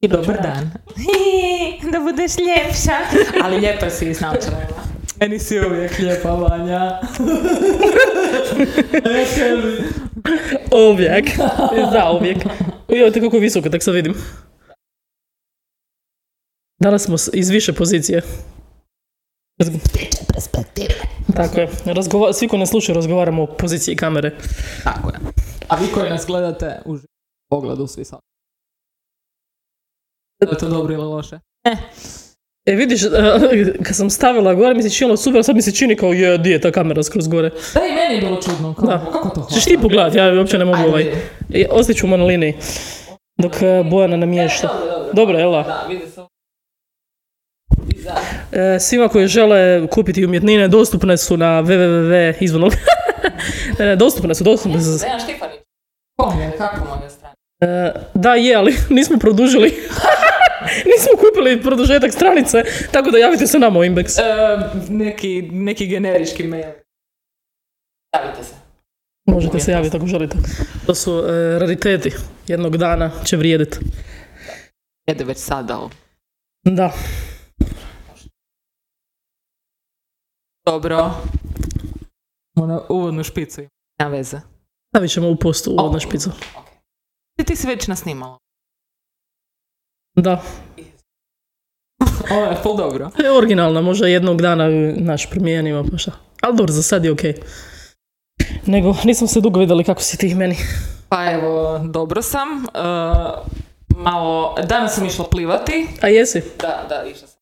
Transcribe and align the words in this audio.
I 0.00 0.08
dobar 0.08 0.42
dan. 0.42 0.70
da 1.92 2.00
budeš 2.00 2.32
ljepša. 2.38 2.96
Ali 3.44 3.56
lijepa 3.56 3.90
si 3.90 4.04
naočalama. 4.06 4.66
Meni 5.20 5.38
si 5.38 5.60
uvijek 5.60 5.98
lijepa, 5.98 6.30
Vanja. 6.30 7.00
Uvijek. 10.90 11.36
Da, 11.92 12.12
uvijek. 12.12 12.38
Evo 12.90 13.10
te 13.10 13.20
kako 13.20 13.38
visoko, 13.38 13.68
tak 13.68 13.82
sad 13.82 13.94
vidim. 13.94 14.14
Danas 16.78 17.02
smo 17.02 17.18
s- 17.18 17.30
iz 17.32 17.48
više 17.48 17.72
pozicije. 17.72 18.22
Perspektive. 20.34 20.94
Tako 21.36 21.60
je. 21.60 21.68
Razgova- 21.86 22.32
svi 22.32 22.48
koji 22.48 22.60
ne 22.60 22.66
slušaju 22.66 22.96
razgovaramo 22.96 23.42
o 23.42 23.46
poziciji 23.48 23.96
kamere. 23.96 24.36
Tako 24.84 25.08
je. 25.10 25.18
A 25.68 25.76
vi 25.76 25.86
koji 25.88 26.10
nas 26.10 26.26
gledate 26.26 26.82
u 26.84 26.96
pogledu 27.50 27.86
svi 27.86 28.04
sad. 28.04 28.18
Je 30.40 30.58
to 30.58 30.68
dobro 30.68 30.94
ili 30.94 31.02
loše? 31.02 31.38
E 32.66 32.74
vidiš, 32.74 33.02
eh, 33.04 33.08
kad 33.82 33.96
sam 33.96 34.10
stavila 34.10 34.54
gore 34.54 34.74
mi 34.74 34.82
se 34.82 34.90
činilo 34.90 35.16
super, 35.16 35.44
sad 35.44 35.56
mi 35.56 35.62
se 35.62 35.72
čini 35.72 35.96
kao 35.96 36.12
je, 36.12 36.38
di 36.38 36.50
je 36.50 36.60
ta 36.60 36.70
kamera 36.70 37.02
skroz 37.02 37.28
gore. 37.28 37.50
Da 37.74 37.80
i 37.86 37.92
meni 37.94 38.14
je 38.14 38.20
bilo 38.20 38.42
čudno. 38.42 38.74
Kako, 38.74 38.86
Da. 38.86 39.04
kako 39.12 39.28
to 39.28 39.48
Češ 39.54 39.64
ti 39.64 39.78
pogledat, 39.82 40.14
ja 40.14 40.34
uopće 40.38 40.58
ne 40.58 40.64
mogu 40.64 40.78
Ajde, 40.78 40.88
ovaj. 40.88 41.12
E, 41.54 41.66
Ostat 41.70 41.96
ću 41.96 42.06
na 42.06 42.24
liniji. 42.24 42.54
Dok 43.38 43.52
Bojana 43.90 44.16
namješta. 44.16 44.66
Dobro, 44.66 44.92
dobro. 44.92 45.12
Dobro, 45.12 45.38
jel 45.38 45.52
da? 45.52 45.62
Da, 45.62 45.86
vidi. 45.88 46.04
E, 48.52 48.78
svima 48.80 49.08
koji 49.08 49.26
žele 49.28 49.86
kupiti 49.86 50.24
umjetnine 50.24 50.68
dostupne 50.68 51.16
su 51.16 51.36
na 51.36 51.62
www 51.62 52.34
izvornog. 52.40 52.72
Ne, 53.78 53.86
ne, 53.86 53.96
dostupne 53.96 54.34
su, 54.34 54.44
dostupne 54.44 54.82
su. 54.82 54.98
Dejan 55.00 55.20
Štifanić. 55.20 55.56
Kom 56.16 56.40
je, 56.40 56.52
kako 56.58 56.84
mu 56.84 57.04
je 57.04 57.10
strana? 57.10 57.34
E, 57.60 57.92
da 58.14 58.34
je, 58.34 58.54
ali 58.54 58.76
nismo 58.96 59.18
produžili. 59.18 59.68
nismo 60.92 61.12
kupili 61.20 61.62
produžetak 61.62 62.12
stranice, 62.12 62.62
tako 62.92 63.10
da 63.10 63.18
javite 63.18 63.46
se 63.46 63.58
nama 63.58 63.78
u 63.78 63.82
Index. 63.82 64.20
E, 64.20 64.58
neki, 64.88 65.42
neki 65.42 65.86
generički 65.86 66.42
mail. 66.42 66.72
Javite 68.14 68.44
se. 68.44 68.54
Možete 69.26 69.60
se 69.60 69.72
javiti 69.72 69.96
ako 69.96 70.06
želite. 70.06 70.36
To 70.86 70.94
su 70.94 71.24
e, 71.28 71.58
rariteti. 71.58 72.12
Jednog 72.46 72.76
dana 72.76 73.10
će 73.24 73.36
vrijediti. 73.36 73.78
Jede 75.06 75.24
već 75.24 75.38
sada 75.38 75.78
ovo. 75.78 75.90
Da. 76.64 76.92
Dobro. 80.66 81.10
Ona 82.56 82.80
uvodnu 82.88 83.24
špicu 83.24 83.60
ima. 83.60 83.70
Nema 83.98 84.10
veze. 84.10 84.40
Stavit 84.88 85.10
ćemo 85.10 85.30
u 85.30 85.36
postu 85.36 85.70
u 85.70 85.92
na 85.92 86.00
špicu. 86.00 86.30
Ti, 87.36 87.44
ti 87.44 87.56
si 87.56 87.66
već 87.66 87.86
nasnimala. 87.86 88.38
Da. 90.22 90.42
Ovo 92.30 92.44
je 92.44 92.56
full 92.62 92.76
dobro. 92.76 93.10
E, 93.24 93.30
originalna, 93.30 93.80
možda 93.80 94.06
jednog 94.06 94.42
dana 94.42 94.68
naš 94.96 95.30
promijenimo, 95.30 95.84
pa 95.90 95.98
šta. 95.98 96.12
Ali 96.42 96.56
dobro, 96.56 96.72
za 96.72 96.82
sad 96.82 97.04
je 97.04 97.12
okej. 97.12 97.34
Nego, 98.66 98.94
nismo 99.04 99.26
se 99.26 99.40
dugo 99.40 99.60
vidjeli 99.60 99.84
kako 99.84 100.02
si 100.02 100.18
ti 100.18 100.34
meni. 100.34 100.56
Pa 101.08 101.32
evo, 101.32 101.78
dobro 101.78 102.22
sam. 102.22 102.48
E, 102.48 102.78
malo, 103.96 104.54
danas 104.68 104.94
sam 104.94 105.06
išla 105.06 105.24
plivati. 105.30 105.86
A 106.00 106.08
jesi? 106.08 106.42
Da, 106.60 106.86
da, 106.88 107.04
išla 107.04 107.28
sam. 107.28 107.40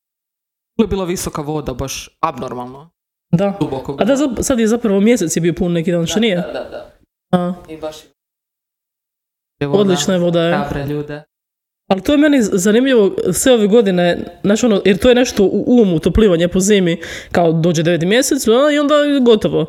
Je 0.79 0.87
bila 0.87 1.05
visoka 1.05 1.43
voda, 1.43 1.75
baš 1.75 2.19
abnormalno. 2.21 2.91
Da. 3.31 3.57
Duboko. 3.61 3.97
A 4.01 4.05
da, 4.05 4.43
sad 4.43 4.59
je 4.59 4.67
zapravo 4.67 5.01
mjesec 5.01 5.37
je 5.37 5.41
bio 5.41 5.55
pun 5.55 5.73
neki 5.73 5.93
dan, 5.93 6.07
što 6.07 6.21
nije? 6.21 6.37
Da, 6.37 6.53
da, 6.53 6.69
da. 6.71 6.93
A, 7.33 7.55
I 7.69 7.77
baš 7.77 7.97
je 9.61 9.67
voda. 9.67 9.81
odlična 9.81 10.15
je 10.15 10.21
voda, 10.21 10.43
je. 10.43 10.57
Hrabre 10.59 10.87
ljude. 10.87 11.23
Ali 11.89 12.03
to 12.03 12.12
je 12.12 12.19
meni 12.19 12.39
zanimljivo 12.42 13.17
sve 13.33 13.53
ove 13.53 13.67
godine, 13.67 14.19
znači 14.45 14.67
ono, 14.67 14.83
jer 14.84 14.98
to 14.98 15.09
je 15.09 15.15
nešto 15.15 15.45
u 15.45 15.65
umu, 15.67 15.98
to 15.98 16.11
plivanje 16.11 16.48
po 16.48 16.61
zimi, 16.61 17.01
kao 17.33 17.53
dođe 17.53 17.83
deveti 17.83 18.06
mjesec 18.06 18.48
a, 18.48 18.73
i 18.73 18.79
onda 18.79 18.95
je 18.95 19.20
gotovo. 19.20 19.67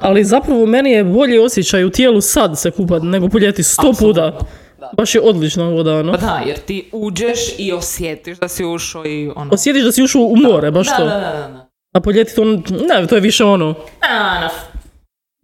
Ali 0.00 0.24
zapravo 0.24 0.66
meni 0.66 0.90
je 0.90 1.04
bolji 1.04 1.38
osjećaj 1.38 1.84
u 1.84 1.90
tijelu 1.90 2.20
sad 2.20 2.58
se 2.58 2.70
kupat 2.70 3.02
nego 3.02 3.28
po 3.28 3.38
ljeti 3.38 3.62
sto 3.62 3.92
puta. 3.98 4.38
Da. 4.80 4.90
Baš 4.96 5.14
je 5.14 5.20
odlična 5.20 5.68
voda, 5.68 5.94
ono. 5.94 6.12
Pa 6.12 6.18
da, 6.18 6.42
jer 6.46 6.58
ti 6.58 6.88
uđeš 6.92 7.38
i 7.58 7.72
osjetiš 7.72 8.38
da 8.38 8.48
si 8.48 8.64
ušao 8.64 9.06
i 9.06 9.30
ono... 9.36 9.50
Osjetiš 9.54 9.82
da 9.84 9.92
si 9.92 10.02
ušao 10.02 10.22
u 10.22 10.36
more, 10.36 10.70
baš 10.70 10.86
da, 10.86 10.96
to. 10.96 11.04
da, 11.04 11.10
da, 11.10 11.20
da, 11.20 11.48
da. 11.48 11.68
A 11.94 12.00
po 12.00 12.10
ljeti 12.10 12.34
to, 12.34 12.44
ne, 12.44 13.06
to 13.08 13.14
je 13.14 13.20
više 13.20 13.44
ono, 13.44 13.74
A, 14.00 14.40
na, 14.40 14.50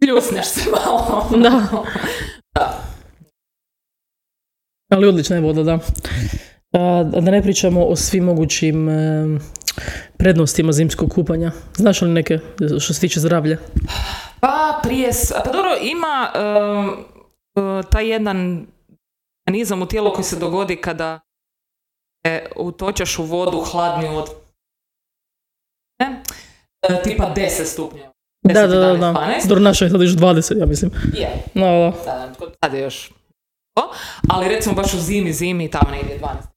pljusneš 0.01 0.45
se 0.45 0.61
malo. 0.71 1.27
da. 1.31 1.61
Da. 2.55 2.82
Ali 4.93 5.07
odlična 5.07 5.35
je 5.35 5.41
voda, 5.41 5.63
da. 5.63 5.79
Da 7.21 7.31
ne 7.31 7.41
pričamo 7.41 7.85
o 7.85 7.95
svim 7.95 8.23
mogućim 8.23 8.89
em, 8.89 9.39
prednostima 10.17 10.71
zimskog 10.71 11.13
kupanja. 11.13 11.51
Znaš 11.75 12.01
li 12.01 12.09
neke 12.09 12.39
što 12.79 12.93
se 12.93 12.99
tiče 12.99 13.19
zdravlja? 13.19 13.57
Pa 14.39 14.79
prije, 14.83 15.09
pa 15.45 15.51
dobro, 15.51 15.69
ima 15.81 16.29
uh, 17.55 17.85
taj 17.91 18.09
jedan 18.09 18.65
mehanizam 19.47 19.81
u 19.81 19.85
tijelu 19.85 20.13
koji 20.13 20.25
se 20.25 20.39
dogodi 20.39 20.75
kada 20.75 21.19
e, 22.25 22.45
utočaš 22.55 23.19
u 23.19 23.23
vodu 23.23 23.59
hladniju 23.71 24.11
od 24.11 24.29
ne? 25.99 26.21
E, 26.89 27.03
tipa 27.03 27.33
10 27.35 27.65
stupnjeva. 27.65 28.11
10, 28.47 28.53
Da, 28.53 28.67
da, 28.67 28.75
da, 28.75 28.93
11, 28.93 28.99
da. 28.99 29.13
12. 29.13 29.47
Dobro, 29.47 29.63
naša 29.63 29.85
je 29.85 29.91
sad 29.91 30.01
još 30.01 30.11
20, 30.11 30.59
ja 30.59 30.65
mislim. 30.65 30.91
Je, 31.13 31.29
No, 31.53 31.65
da. 31.65 31.91
da, 32.05 32.47
sad 32.63 32.73
je 32.73 32.81
još. 32.81 33.11
Ali 34.29 34.47
recimo 34.47 34.75
baš 34.75 34.93
u 34.93 34.97
zimi, 34.97 35.33
zimi, 35.33 35.71
tamo 35.71 35.91
negdje 35.91 36.19
12. 36.19 36.53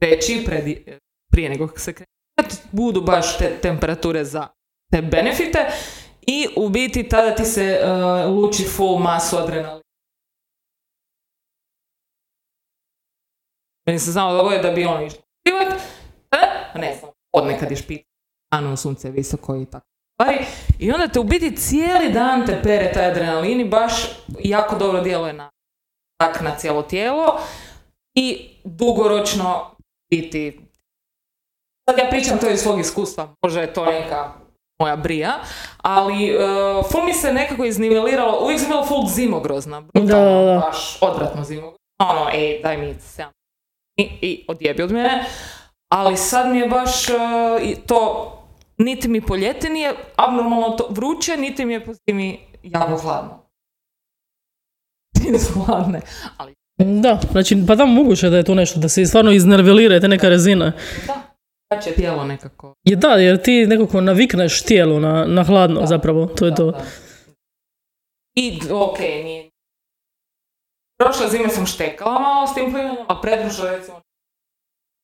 Reći 0.00 0.42
predi, 0.46 0.98
prije 1.32 1.48
nego 1.48 1.68
se 1.76 1.92
krene, 1.92 2.06
kad 2.40 2.60
budu 2.72 3.00
baš 3.00 3.38
te 3.38 3.58
temperature 3.62 4.24
za 4.24 4.48
te 4.92 5.02
benefite 5.02 5.66
i 6.26 6.48
u 6.56 6.68
biti 6.68 7.08
tada 7.08 7.34
ti 7.34 7.44
se 7.44 7.80
uh, 7.82 8.34
luči 8.34 8.64
full 8.64 8.98
masu 8.98 9.36
adrenalina. 9.36 9.82
Meni 13.86 13.98
se 13.98 14.12
znao 14.12 14.36
dogodi 14.36 14.62
da 14.62 14.70
bi 14.70 14.84
on 14.84 15.06
išao 15.06 15.20
e, 16.32 16.78
ne 16.78 16.96
znam, 17.00 17.10
od 17.32 17.46
nekad 17.46 17.70
je 17.70 17.76
špit, 17.76 18.02
ano 18.52 18.76
sunce 18.76 19.08
je 19.08 19.12
visoko 19.12 19.56
i 19.56 19.66
tako. 19.66 19.86
I 20.78 20.92
onda 20.92 21.08
te 21.08 21.20
u 21.20 21.24
biti 21.24 21.56
cijeli 21.56 22.12
dan 22.12 22.46
te 22.46 22.60
pere 22.62 22.92
taj 22.92 23.10
adrenalin 23.10 23.60
i 23.60 23.68
baš 23.68 23.92
jako 24.44 24.78
dobro 24.78 25.00
djeluje 25.00 25.32
na 25.32 25.50
tak 26.16 26.40
na 26.40 26.56
cijelo 26.56 26.82
tijelo 26.82 27.38
i 28.14 28.48
dugoročno 28.64 29.76
biti 30.10 30.60
sad 31.90 31.98
ja 31.98 32.08
pričam 32.10 32.38
to 32.38 32.50
iz 32.50 32.60
svog 32.60 32.80
iskustva, 32.80 33.34
možda 33.42 33.60
je 33.60 33.72
to 33.72 33.84
neka 33.84 34.32
moja 34.78 34.96
brija, 34.96 35.34
ali 35.82 36.36
uh, 36.36 36.90
full 36.90 37.04
mi 37.04 37.12
se 37.12 37.32
nekako 37.32 37.64
izniveliralo, 37.64 38.44
uvijek 38.44 38.60
sam 38.60 38.68
bila 38.68 38.86
full 38.86 39.08
zimogrozna, 39.08 39.80
brutalno, 39.80 40.24
Da, 40.24 40.40
da, 40.40 40.52
da. 40.52 40.58
baš 40.66 40.98
odvratno 41.00 41.44
zimogrozna, 41.44 41.78
ono, 41.98 42.30
ej, 42.34 42.60
daj 42.62 42.76
mi 42.76 42.94
sedam 43.00 43.32
i, 43.96 44.02
i 44.22 44.44
odjebi 44.48 44.82
od 44.82 44.92
mene, 44.92 45.24
ali 45.88 46.16
sad 46.16 46.52
mi 46.52 46.58
je 46.58 46.68
baš 46.68 47.08
uh, 47.08 47.16
i 47.62 47.76
to, 47.86 48.32
niti 48.78 49.08
mi 49.08 49.20
po 49.20 49.36
ljeti 49.36 49.68
nije 49.68 49.94
abnormalno 50.16 50.70
to 50.70 50.86
vruće, 50.90 51.36
niti 51.36 51.64
mi 51.64 51.72
je 51.72 51.84
po 51.84 51.92
zimi 51.94 52.40
jako 52.62 52.96
hladno. 52.96 53.45
Ti 55.26 55.38
su 55.38 55.60
hladne, 55.60 56.00
ali 56.36 56.54
Da, 56.78 57.20
znači, 57.32 57.64
pa 57.68 57.74
da, 57.74 57.84
moguće 57.86 58.30
da 58.30 58.36
je 58.36 58.44
to 58.44 58.54
nešto, 58.54 58.80
da 58.80 58.88
se 58.88 59.06
stvarno 59.06 59.30
iznervelira 59.30 60.00
te 60.00 60.08
neka 60.08 60.28
razina. 60.28 60.72
da, 61.70 61.80
će 61.80 61.90
tijelo 61.92 62.24
nekako. 62.24 62.74
Je 62.84 62.96
da, 62.96 63.08
jer 63.08 63.42
ti 63.42 63.66
nekako 63.66 64.00
navikneš 64.00 64.62
tijelo 64.62 65.00
na, 65.00 65.24
na 65.24 65.44
hladno 65.44 65.86
zapravo, 65.86 66.26
to 66.26 66.44
je 66.44 66.50
Da, 66.50 66.56
to. 66.56 66.70
da. 66.70 66.84
I, 68.34 68.60
ok, 68.72 68.98
nije. 68.98 69.50
Prošle 70.98 71.28
zime 71.28 71.48
sam 71.48 71.66
štekala 71.66 72.18
malo 72.20 72.46
s 72.46 72.54
tim 72.54 72.64
plivanjem, 72.64 72.96
a 73.08 73.20
predprošle 73.22 73.70
recimo 73.70 74.00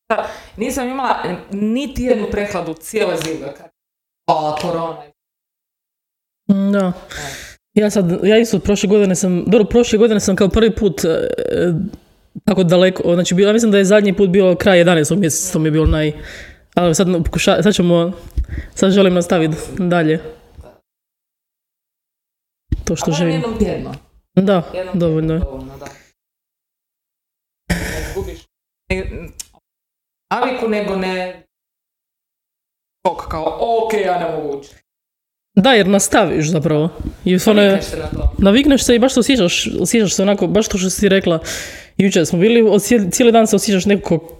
da, 0.09 0.27
nisam 0.57 0.89
imala 0.89 1.23
niti 1.51 2.03
jednu 2.03 2.27
prehladu 2.31 2.75
cijele 2.75 3.17
zime. 3.17 3.55
kad- 3.55 3.71
Hvala 4.27 4.57
korona. 4.57 5.03
Mm, 6.49 6.73
Da. 6.73 6.93
Ja 7.75 7.91
sad, 7.91 8.25
ja 8.25 8.39
isto 8.39 8.59
prošle 8.59 8.89
godine 8.89 9.15
sam, 9.15 9.45
dobro, 9.45 9.65
prošle 9.65 9.99
godine 9.99 10.21
sam 10.21 10.37
kao 10.37 10.49
prvi 10.49 10.75
put 10.75 11.05
e, 11.05 11.29
tako 12.45 12.65
daleko, 12.65 13.15
znači 13.15 13.35
bilo, 13.35 13.49
ja 13.49 13.53
mislim 13.53 13.71
da 13.71 13.79
je 13.79 13.85
zadnji 13.85 14.17
put 14.17 14.31
bilo 14.31 14.57
kraj 14.57 14.79
11. 14.79 15.17
mjeseca, 15.17 15.53
to 15.53 15.59
mi 15.59 15.67
je 15.67 15.73
bilo 15.73 15.87
naj... 15.87 16.13
Ali 16.75 16.95
sad, 16.95 17.07
pokuša, 17.25 17.63
sad 17.63 17.75
ćemo, 17.75 18.13
sad 18.75 18.91
želim 18.91 19.15
nastaviti 19.15 19.57
dalje. 19.79 20.21
To 22.85 22.97
što 22.97 23.11
A 23.11 23.15
želim. 23.15 23.33
jednom 23.35 23.59
tjedno. 23.59 23.95
Da, 24.35 24.71
Jednom 24.75 24.99
dovoljno 24.99 25.35
je. 25.35 25.41
dovoljno, 25.41 25.79
da. 25.79 25.87
Ne 27.69 28.09
izgubiš 28.09 28.39
ne- 28.91 29.29
naviku, 30.31 30.69
nego 30.69 30.97
ne 30.97 31.43
kao, 33.29 33.59
ok, 33.85 33.93
ja 33.95 34.19
ne 34.21 34.37
mogu 34.37 34.59
učiti. 34.59 34.82
Da, 35.55 35.71
jer 35.71 35.89
nastaviš 35.89 36.47
zapravo. 36.47 36.89
I 37.25 37.39
stvarno 37.39 37.63
je- 37.63 37.69
Navikneš 37.69 37.91
se 37.91 37.97
na 37.97 38.07
to. 38.07 38.33
navikneš 38.39 38.85
se 38.85 38.95
i 38.95 38.99
baš 38.99 39.15
to 39.15 39.21
osjećaš, 39.21 39.69
osjećaš 39.81 40.15
se 40.15 40.23
onako, 40.23 40.47
baš 40.47 40.69
to 40.69 40.79
što 40.79 40.91
si 40.91 41.09
rekla. 41.09 41.39
jučer 41.97 42.27
smo 42.27 42.39
bili, 42.39 42.63
osje- 42.63 43.11
cijeli 43.11 43.33
dan 43.33 43.47
se 43.47 43.57
osjećaš 43.57 43.85
nekako 43.87 44.39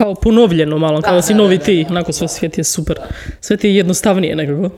kao 0.00 0.14
ponovljeno 0.14 0.78
malo, 0.78 1.02
kao 1.02 1.14
da, 1.14 1.22
si 1.22 1.32
da, 1.32 1.38
novi 1.38 1.58
da, 1.58 1.64
ti, 1.64 1.84
da, 1.84 1.90
onako 1.90 2.12
sve 2.12 2.28
svijet 2.28 2.58
je 2.58 2.64
super. 2.64 2.98
Sve 3.40 3.56
ti 3.56 3.68
je 3.68 3.76
jednostavnije 3.76 4.36
nekako. 4.36 4.70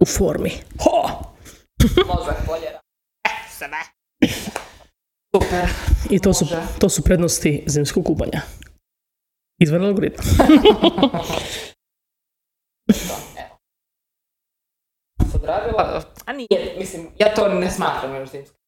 U 0.00 0.06
formi. 0.06 0.50
Ho! 0.80 1.22
Mozak 2.06 2.36
bolje 2.46 2.64
radi. 2.64 2.78
Sve. 3.50 3.68
Super. 5.34 5.68
I 6.10 6.18
to 6.18 6.34
su, 6.34 6.46
to 6.78 6.88
su 6.88 7.02
prednosti 7.02 7.62
zimskog 7.66 8.04
kupanja. 8.04 8.40
Izvan 9.58 9.84
algoritma. 9.84 10.24
Odradila, 15.48 16.02
a 16.24 16.32
nije, 16.32 16.74
mislim, 16.78 17.06
ja 17.18 17.34
to 17.34 17.48
ne 17.48 17.70
smatram 17.70 18.14
još 18.14 18.30
zimskim. 18.30 18.58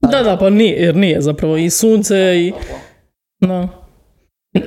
Da, 0.00 0.22
da, 0.22 0.36
pa 0.36 0.50
nije, 0.50 0.82
jer 0.82 0.96
nije 0.96 1.20
zapravo 1.20 1.56
i 1.56 1.70
sunce 1.70 2.16
i... 2.36 2.52
No. 3.40 3.68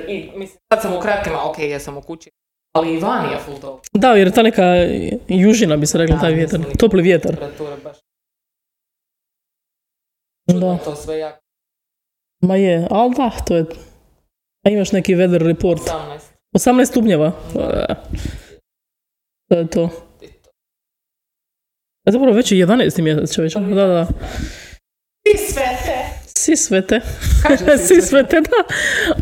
I, 0.08 0.32
mislim, 0.36 0.60
sad 0.74 0.82
sam 0.82 0.98
u 0.98 1.00
kratkima, 1.00 1.50
ok, 1.50 1.60
ja 1.60 1.80
sam 1.80 1.98
u 1.98 2.02
kući, 2.02 2.30
ali 2.76 2.94
i 2.94 3.00
van 3.00 3.32
je 3.32 3.38
full 3.38 3.60
top. 3.60 3.86
Da, 3.94 4.14
jer 4.14 4.32
ta 4.32 4.44
neka 4.44 4.64
južina 5.28 5.78
bi 5.78 5.86
se 5.86 5.98
rekla, 5.98 6.16
Da, 6.16 6.22
taj 6.22 6.34
vjetar. 6.34 6.60
Topli 6.80 7.02
vjetar. 7.02 7.36
Baš. 7.84 7.98
Da. 10.48 10.78
To 10.78 10.96
sve 10.96 11.18
jako. 11.18 11.40
Ma 12.42 12.56
je, 12.56 12.88
ali 12.92 13.14
da, 13.16 13.32
to 13.48 13.56
je... 13.56 13.66
A 14.66 14.70
imaš 14.70 14.92
neki 14.92 15.16
weather 15.16 15.48
report. 15.48 15.82
18. 15.82 16.20
18 16.56 16.86
stupnjeva. 16.86 17.32
To 19.50 19.58
je 19.58 19.68
to. 19.68 20.09
A 22.10 22.12
zapravo 22.12 22.34
već 22.34 22.52
je 22.52 22.68
11. 22.68 23.02
mjesec 23.02 23.36
čovječe. 23.36 23.60
Da, 23.60 23.88
da. 23.88 24.08
Ti 25.24 25.38
sve 25.38 25.64
te. 25.86 25.96
Sisvete. 26.38 27.02
Kaže 27.44 27.58
si 27.78 27.86
sve. 27.88 28.02
Sisvete, 28.02 28.42
da. 28.42 28.74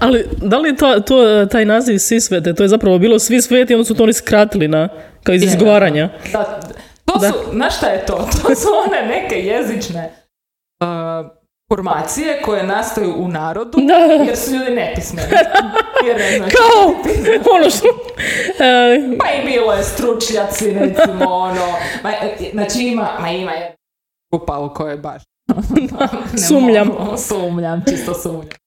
Ali 0.01 0.25
da 0.37 0.57
li 0.57 0.75
to, 0.75 0.99
to, 0.99 1.45
taj 1.45 1.65
naziv 1.65 1.97
Sisvete, 1.97 2.53
to 2.53 2.63
je 2.63 2.69
zapravo 2.69 2.99
bilo 2.99 3.19
svi 3.19 3.41
sveti, 3.41 3.73
onda 3.73 3.85
su 3.85 3.95
to 3.95 4.03
oni 4.03 4.13
skratili 4.13 4.67
na, 4.67 4.89
kao 5.23 5.35
iz 5.35 5.43
izgovaranja. 5.43 6.09
Da, 6.33 6.59
to 7.05 7.19
Da. 7.19 7.27
su, 7.27 7.33
znaš 7.53 7.77
šta 7.77 7.87
je 7.87 8.05
to? 8.05 8.29
To 8.41 8.55
su 8.61 8.67
one 8.87 9.07
neke 9.07 9.35
jezične 9.35 10.11
uh, 10.79 10.87
formacije 11.69 12.41
koje 12.41 12.63
nastaju 12.63 13.13
u 13.15 13.27
narodu 13.27 13.77
Da. 13.77 13.93
jer 14.23 14.37
su 14.37 14.51
ljudi 14.51 14.71
nepismeni. 14.71 15.27
Jer 16.07 16.17
ne 16.17 16.37
znaju 16.37 16.51
Kao, 16.51 16.93
ono 17.53 17.69
što... 17.69 17.87
e, 18.63 19.17
Pa 19.19 19.31
i 19.31 19.45
bilo 19.45 19.73
je 19.73 19.83
stručnjaci, 19.83 20.71
recimo, 20.71 21.25
ono, 21.25 21.61
ma, 22.03 22.11
znači 22.53 22.79
ima, 22.81 23.09
ma 23.19 23.29
ima 23.29 23.51
jedna 23.51 23.75
grupa 24.31 24.59
u 24.59 24.73
kojoj 24.73 24.97
baš 24.97 25.21
ne 26.33 26.39
Sumnjam. 26.39 26.87
mogu, 26.87 27.17
sumnjam, 27.17 27.83
čisto 27.89 28.13
sumnjam. 28.13 28.66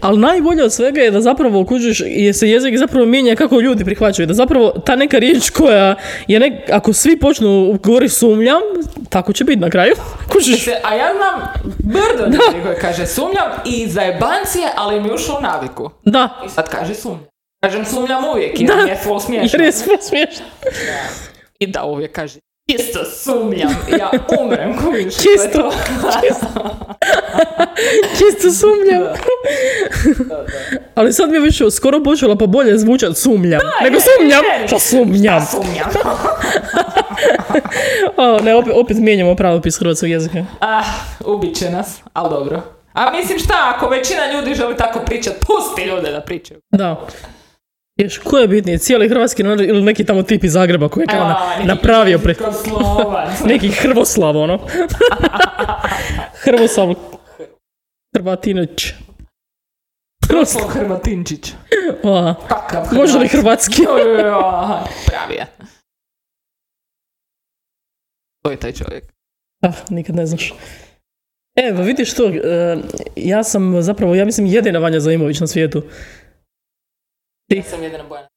Ali 0.00 0.18
najbolje 0.18 0.64
od 0.64 0.72
svega 0.72 1.00
je 1.00 1.10
da 1.10 1.20
zapravo 1.20 1.64
kužiš, 1.64 2.02
je 2.06 2.32
se 2.32 2.48
jezik 2.50 2.76
zapravo 2.78 3.06
mijenja 3.06 3.34
kako 3.34 3.60
ljudi 3.60 3.84
prihvaćaju. 3.84 4.26
Da 4.26 4.34
zapravo 4.34 4.70
ta 4.70 4.96
neka 4.96 5.18
riječ 5.18 5.50
koja 5.50 5.94
je 6.26 6.40
nek, 6.40 6.52
ako 6.72 6.92
svi 6.92 7.18
počnu 7.18 7.78
govoriti 7.82 8.14
sumnjam, 8.14 8.60
tako 9.08 9.32
će 9.32 9.44
biti 9.44 9.60
na 9.60 9.70
kraju. 9.70 9.94
Kužiš? 10.32 10.68
A 10.68 10.94
ja 10.94 11.14
znam 11.16 11.48
brdo 11.78 12.24
ljudi 12.24 12.62
koji 12.62 12.76
kaže 12.80 13.06
sumnjam 13.06 13.50
i 13.66 13.88
za 13.88 14.00
jebancije, 14.00 14.68
ali 14.76 15.00
mi 15.00 15.08
je 15.08 15.14
ušlo 15.14 15.36
u 15.38 15.42
naviku. 15.42 15.90
Da, 16.04 16.28
I 16.46 16.48
sad 16.48 16.68
kaže 16.68 16.94
sumnjam. 16.94 17.26
Kažem 17.64 17.84
sumnjam 17.84 18.24
uvijek 18.24 18.60
jer 18.60 18.70
Da. 18.70 18.74
je 18.74 18.96
full 18.96 19.20
smiješno. 19.20 19.48
jer 19.52 19.66
je 19.66 19.72
sve 19.72 19.94
smiješno. 20.00 20.44
I 21.58 21.66
da 21.66 21.84
uvijek 21.84 22.12
kaže 22.12 22.38
čisto 22.72 23.04
sumnjam, 23.04 23.76
ja 23.98 24.10
umrem 24.40 24.70
je 24.96 25.10
Čisto, 25.22 25.58
to. 25.58 25.70
Čisto 28.18 28.50
sumnjam. 28.50 29.02
Da, 30.28 30.34
da. 30.34 30.54
Ali 30.94 31.12
sad 31.12 31.30
mi 31.30 31.36
je 31.36 31.40
već 31.40 31.62
skoro 31.72 32.02
počela 32.02 32.36
pa 32.36 32.46
bolje 32.46 32.78
zvučat 32.78 33.16
sumnjam. 33.16 33.60
Nego 33.82 33.96
je, 33.96 34.00
sumnjam. 34.00 34.44
je. 34.60 34.66
Šta 34.66 34.78
sumnjam? 34.78 35.46
Sumnjam. 35.46 35.88
O, 38.16 38.40
ne, 38.40 38.54
opet, 38.54 38.72
opet 38.76 38.96
mijenjamo 38.96 39.34
pravopis 39.34 39.78
hrvatskog 39.78 40.10
jezika. 40.10 40.44
Ah, 40.60 40.84
ubit 41.24 41.56
će 41.56 41.70
nas, 41.70 42.00
ali 42.12 42.30
dobro. 42.30 42.62
A 42.92 43.10
mislim 43.10 43.38
šta, 43.38 43.72
ako 43.76 43.88
većina 43.88 44.32
ljudi 44.32 44.54
želi 44.54 44.76
tako 44.76 44.98
pričat, 45.06 45.34
pusti 45.46 45.82
ljude 45.88 46.10
da 46.10 46.20
pričaju. 46.20 46.60
Da. 46.70 47.06
Još, 47.98 48.18
ko 48.18 48.38
je 48.38 48.48
bitnije, 48.48 48.78
cijeli 48.78 49.08
hrvatski 49.08 49.42
narod 49.42 49.60
ili 49.60 49.82
neki 49.82 50.04
tamo 50.04 50.22
tip 50.22 50.44
iz 50.44 50.52
Zagreba 50.52 50.88
koji 50.88 51.02
je 51.02 51.06
kao 51.06 51.28
na- 51.28 51.54
neki 51.56 51.68
napravio 51.68 52.18
pre... 52.18 52.34
Neki 53.54 53.68
Hrvoslav, 53.68 54.36
ono. 54.36 54.58
Hrvoslav... 56.44 56.94
Hrvatinoć. 58.16 58.92
Kruslov 60.28 60.68
Hrvatinčić. 60.68 61.52
Aha. 62.04 62.34
Kakav 62.48 62.86
Može 62.92 63.18
li 63.18 63.28
hrvatski? 63.28 63.82
Pravi 65.06 65.34
je. 65.34 65.46
To 68.42 68.50
je 68.50 68.56
taj 68.56 68.72
čovjek. 68.72 69.04
Ah, 69.62 69.72
nikad 69.90 70.16
ne 70.16 70.26
znaš. 70.26 70.54
Evo, 71.56 71.82
vidiš 71.82 72.14
to, 72.14 72.28
e, 72.28 72.76
ja 73.16 73.44
sam 73.44 73.82
zapravo, 73.82 74.14
ja 74.14 74.24
mislim, 74.24 74.46
jedina 74.46 74.78
Vanja 74.78 75.00
Zaimović 75.00 75.40
na 75.40 75.46
svijetu. 75.46 75.82
Ja 77.48 77.62
sam 77.62 77.82
jedina 77.82 78.04
bojana. 78.04 78.28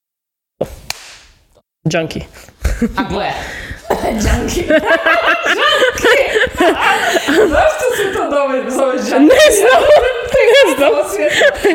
Junkie. 1.94 2.22
A 2.98 3.04
gle. 3.04 3.32
Junkie. 4.26 4.64
Junkie. 5.58 6.24
Zašto 7.50 7.86
se 7.98 8.14
to 8.14 8.30
zove, 8.32 8.72
zove 8.72 8.94
Junkie? 8.94 9.20
Ne 9.20 9.48
znam, 9.58 9.82
ne 10.34 10.76
znam. 10.76 10.92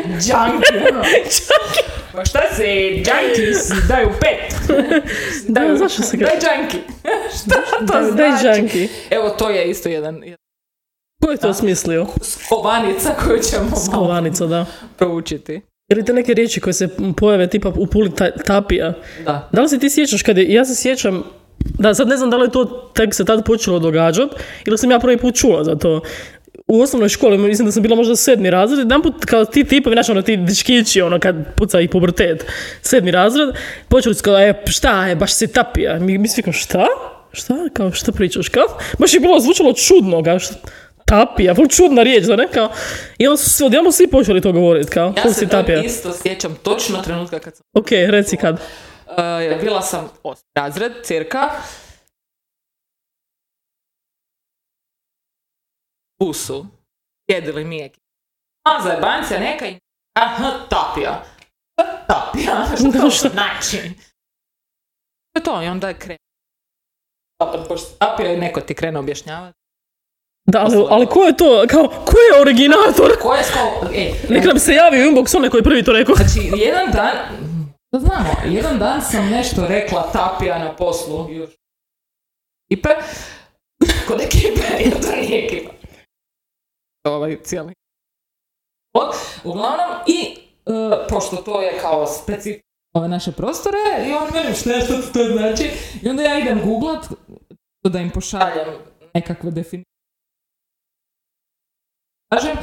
Junkie. 0.05 0.91
ono. 0.91 1.03
Pa 2.13 2.25
šta 2.25 2.41
se 2.55 2.65
junkies 2.87 3.67
daju 3.87 4.09
pet? 4.19 4.55
Da, 5.47 5.75
zašto 5.75 6.01
se 6.03 6.17
ga... 6.17 6.25
Daj 6.25 6.57
junkie. 6.57 6.79
šta 7.35 7.55
to 7.79 7.93
Daj, 7.93 8.03
znači? 8.03 8.43
daj 8.43 8.59
junkie. 8.59 8.87
Evo, 9.09 9.29
to 9.29 9.49
je 9.49 9.69
isto 9.69 9.89
jedan, 9.89 10.21
Ko 11.23 11.31
je 11.31 11.37
to 11.37 11.53
smislio? 11.53 12.07
skovanica 12.21 13.15
koju 13.15 13.39
ćemo 13.39 13.63
malo 13.63 13.81
Kovanica, 13.93 14.45
da. 14.45 14.65
proučiti. 14.97 15.61
Ili 15.89 16.05
te 16.05 16.13
neke 16.13 16.33
riječi 16.33 16.59
koje 16.59 16.73
se 16.73 16.87
pojave 17.17 17.47
tipa 17.47 17.69
u 17.69 17.87
puli 17.87 18.11
ta- 18.11 18.31
tapija. 18.45 18.93
Da. 19.25 19.49
Da 19.51 19.61
li 19.61 19.69
se 19.69 19.79
ti 19.79 19.89
sjećaš 19.89 20.21
kad 20.21 20.37
je, 20.37 20.53
ja 20.53 20.65
se 20.65 20.75
sjećam, 20.75 21.23
da 21.59 21.93
sad 21.93 22.07
ne 22.07 22.17
znam 22.17 22.29
da 22.29 22.37
li 22.37 22.45
je 22.47 22.51
to 22.51 22.91
tek 22.95 23.13
se 23.13 23.25
tad 23.25 23.45
počelo 23.45 23.79
događat, 23.79 24.29
ili 24.65 24.77
sam 24.77 24.91
ja 24.91 24.99
prvi 24.99 25.17
put 25.17 25.35
čula 25.35 25.63
za 25.63 25.75
to. 25.75 26.01
U 26.67 26.81
osnovnoj 26.81 27.09
školi, 27.09 27.37
mislim 27.37 27.65
da 27.65 27.71
sam 27.71 27.83
bila 27.83 27.95
možda 27.95 28.15
sedmi 28.15 28.49
razred, 28.49 28.79
jedan 28.79 29.01
put 29.01 29.25
kao 29.25 29.45
ti 29.45 29.63
tipovi, 29.63 29.93
znaš 29.95 30.09
ono 30.09 30.21
ti 30.21 30.37
dečkići, 30.37 31.01
ono 31.01 31.19
kad 31.19 31.35
puca 31.55 31.81
i 31.81 31.87
pubertet, 31.87 32.45
sedmi 32.81 33.11
razred, 33.11 33.49
počeli 33.89 34.15
su 34.15 34.23
kao, 34.23 34.39
e, 34.39 34.53
šta 34.65 35.07
je, 35.07 35.15
baš 35.15 35.33
se 35.33 35.47
tapija. 35.47 35.99
Mi, 35.99 36.17
mi 36.17 36.27
svi 36.27 36.43
kao, 36.43 36.53
šta? 36.53 36.85
Šta? 37.31 37.53
Kao, 37.73 37.91
šta 37.91 38.11
pričaš? 38.11 38.49
Kao, 38.49 38.63
baš 38.99 39.13
je 39.13 39.19
bilo 39.19 39.39
zvučalo 39.39 39.73
čudno, 39.73 40.23
kao, 40.23 40.39
šta? 40.39 40.55
Tapija, 41.07 41.53
vrlo 41.53 41.67
čudna 41.67 42.03
riječ, 42.03 42.25
da 42.25 42.35
ne? 42.35 42.47
Kao, 42.53 42.69
I 43.17 43.27
onda 43.27 43.37
su 43.37 43.49
se 43.49 43.65
odjednom 43.65 43.91
svi 43.91 44.07
počeli 44.11 44.41
to 44.41 44.51
govoriti, 44.51 44.91
kao, 44.91 45.13
Ja 45.17 45.33
se 45.33 45.47
tapija. 45.47 45.83
isto 45.83 46.13
sjećam 46.13 46.55
točno 46.63 47.01
trenutka 47.01 47.39
kad 47.39 47.55
sam 47.55 47.63
Ok, 47.73 47.87
reci 47.91 48.37
kad. 48.37 48.55
Uh, 48.55 49.61
bila 49.61 49.81
sam 49.81 50.09
osmi 50.23 50.49
razred, 50.55 50.91
cirka. 51.03 51.49
Busu. 56.19 56.65
Jedili 57.27 57.65
mi 57.65 57.77
je 57.77 57.91
A 58.63 58.81
zajebancija 58.83 59.39
neka 59.39 59.67
i... 59.67 59.79
Aha, 60.13 60.51
tapija. 60.69 61.23
Tapija. 62.07 62.65
Što 62.79 62.91
to 63.01 63.29
znači? 63.29 63.77
To 65.33 65.39
je 65.39 65.43
to, 65.43 65.63
i 65.63 65.67
onda 65.67 65.87
je 65.87 65.99
krenuo. 65.99 66.17
Tapija 67.99 68.33
i 68.33 68.37
neko 68.37 68.61
ti 68.61 68.75
krene 68.75 68.99
objašnjavati. 68.99 69.56
Da, 70.47 70.59
ali, 70.61 70.85
ali 70.89 71.05
ko 71.05 71.23
je 71.23 71.37
to, 71.37 71.63
kao, 71.69 71.87
ko 71.87 72.15
je 72.19 72.41
originator? 72.41 73.11
Ko 73.21 73.33
je 73.33 73.43
sko... 73.43 73.59
E, 73.95 74.11
Neka 74.29 74.47
nam 74.47 74.59
se 74.59 74.73
javi 74.73 74.97
u 74.99 75.11
inbox 75.11 75.37
onaj 75.37 75.49
koji 75.49 75.63
prvi 75.63 75.83
to 75.83 75.91
rekao. 75.93 76.15
Znači, 76.15 76.51
jedan 76.55 76.91
dan, 76.91 77.15
da 77.91 77.99
znamo, 77.99 78.29
jedan 78.47 78.79
dan 78.79 79.01
sam 79.01 79.29
nešto 79.29 79.67
rekla 79.67 80.01
tapija 80.03 80.59
na 80.59 80.75
poslu 80.75 81.29
još. 81.31 81.49
Ekipe, 82.71 82.89
kod 84.07 84.21
ekipe, 84.21 84.61
jer 84.83 85.01
to 85.01 85.15
nije 85.17 85.45
ekipa. 85.45 85.71
Ovaj 87.05 87.37
cijeli. 87.43 87.73
Od- 88.93 89.15
Uglavnom, 89.43 89.97
i 90.07 90.37
e, 90.65 90.71
pošto 91.09 91.35
to 91.35 91.61
je 91.61 91.79
kao 91.81 92.07
specifično 92.07 92.67
ove 92.93 93.07
naše 93.07 93.31
prostore, 93.31 93.77
i 94.07 94.13
on 94.13 94.27
velim 94.33 94.53
šta 94.53 94.69
što 94.79 94.93
to 95.13 95.23
znači, 95.27 95.69
i 96.03 96.09
onda 96.09 96.23
ja 96.23 96.39
idem 96.39 96.61
googlat, 96.65 97.05
da 97.83 97.99
im 97.99 98.09
pošaljem 98.09 98.67
nekakve 99.13 99.51
definicije. 99.51 99.96
Kažem, 102.29 102.57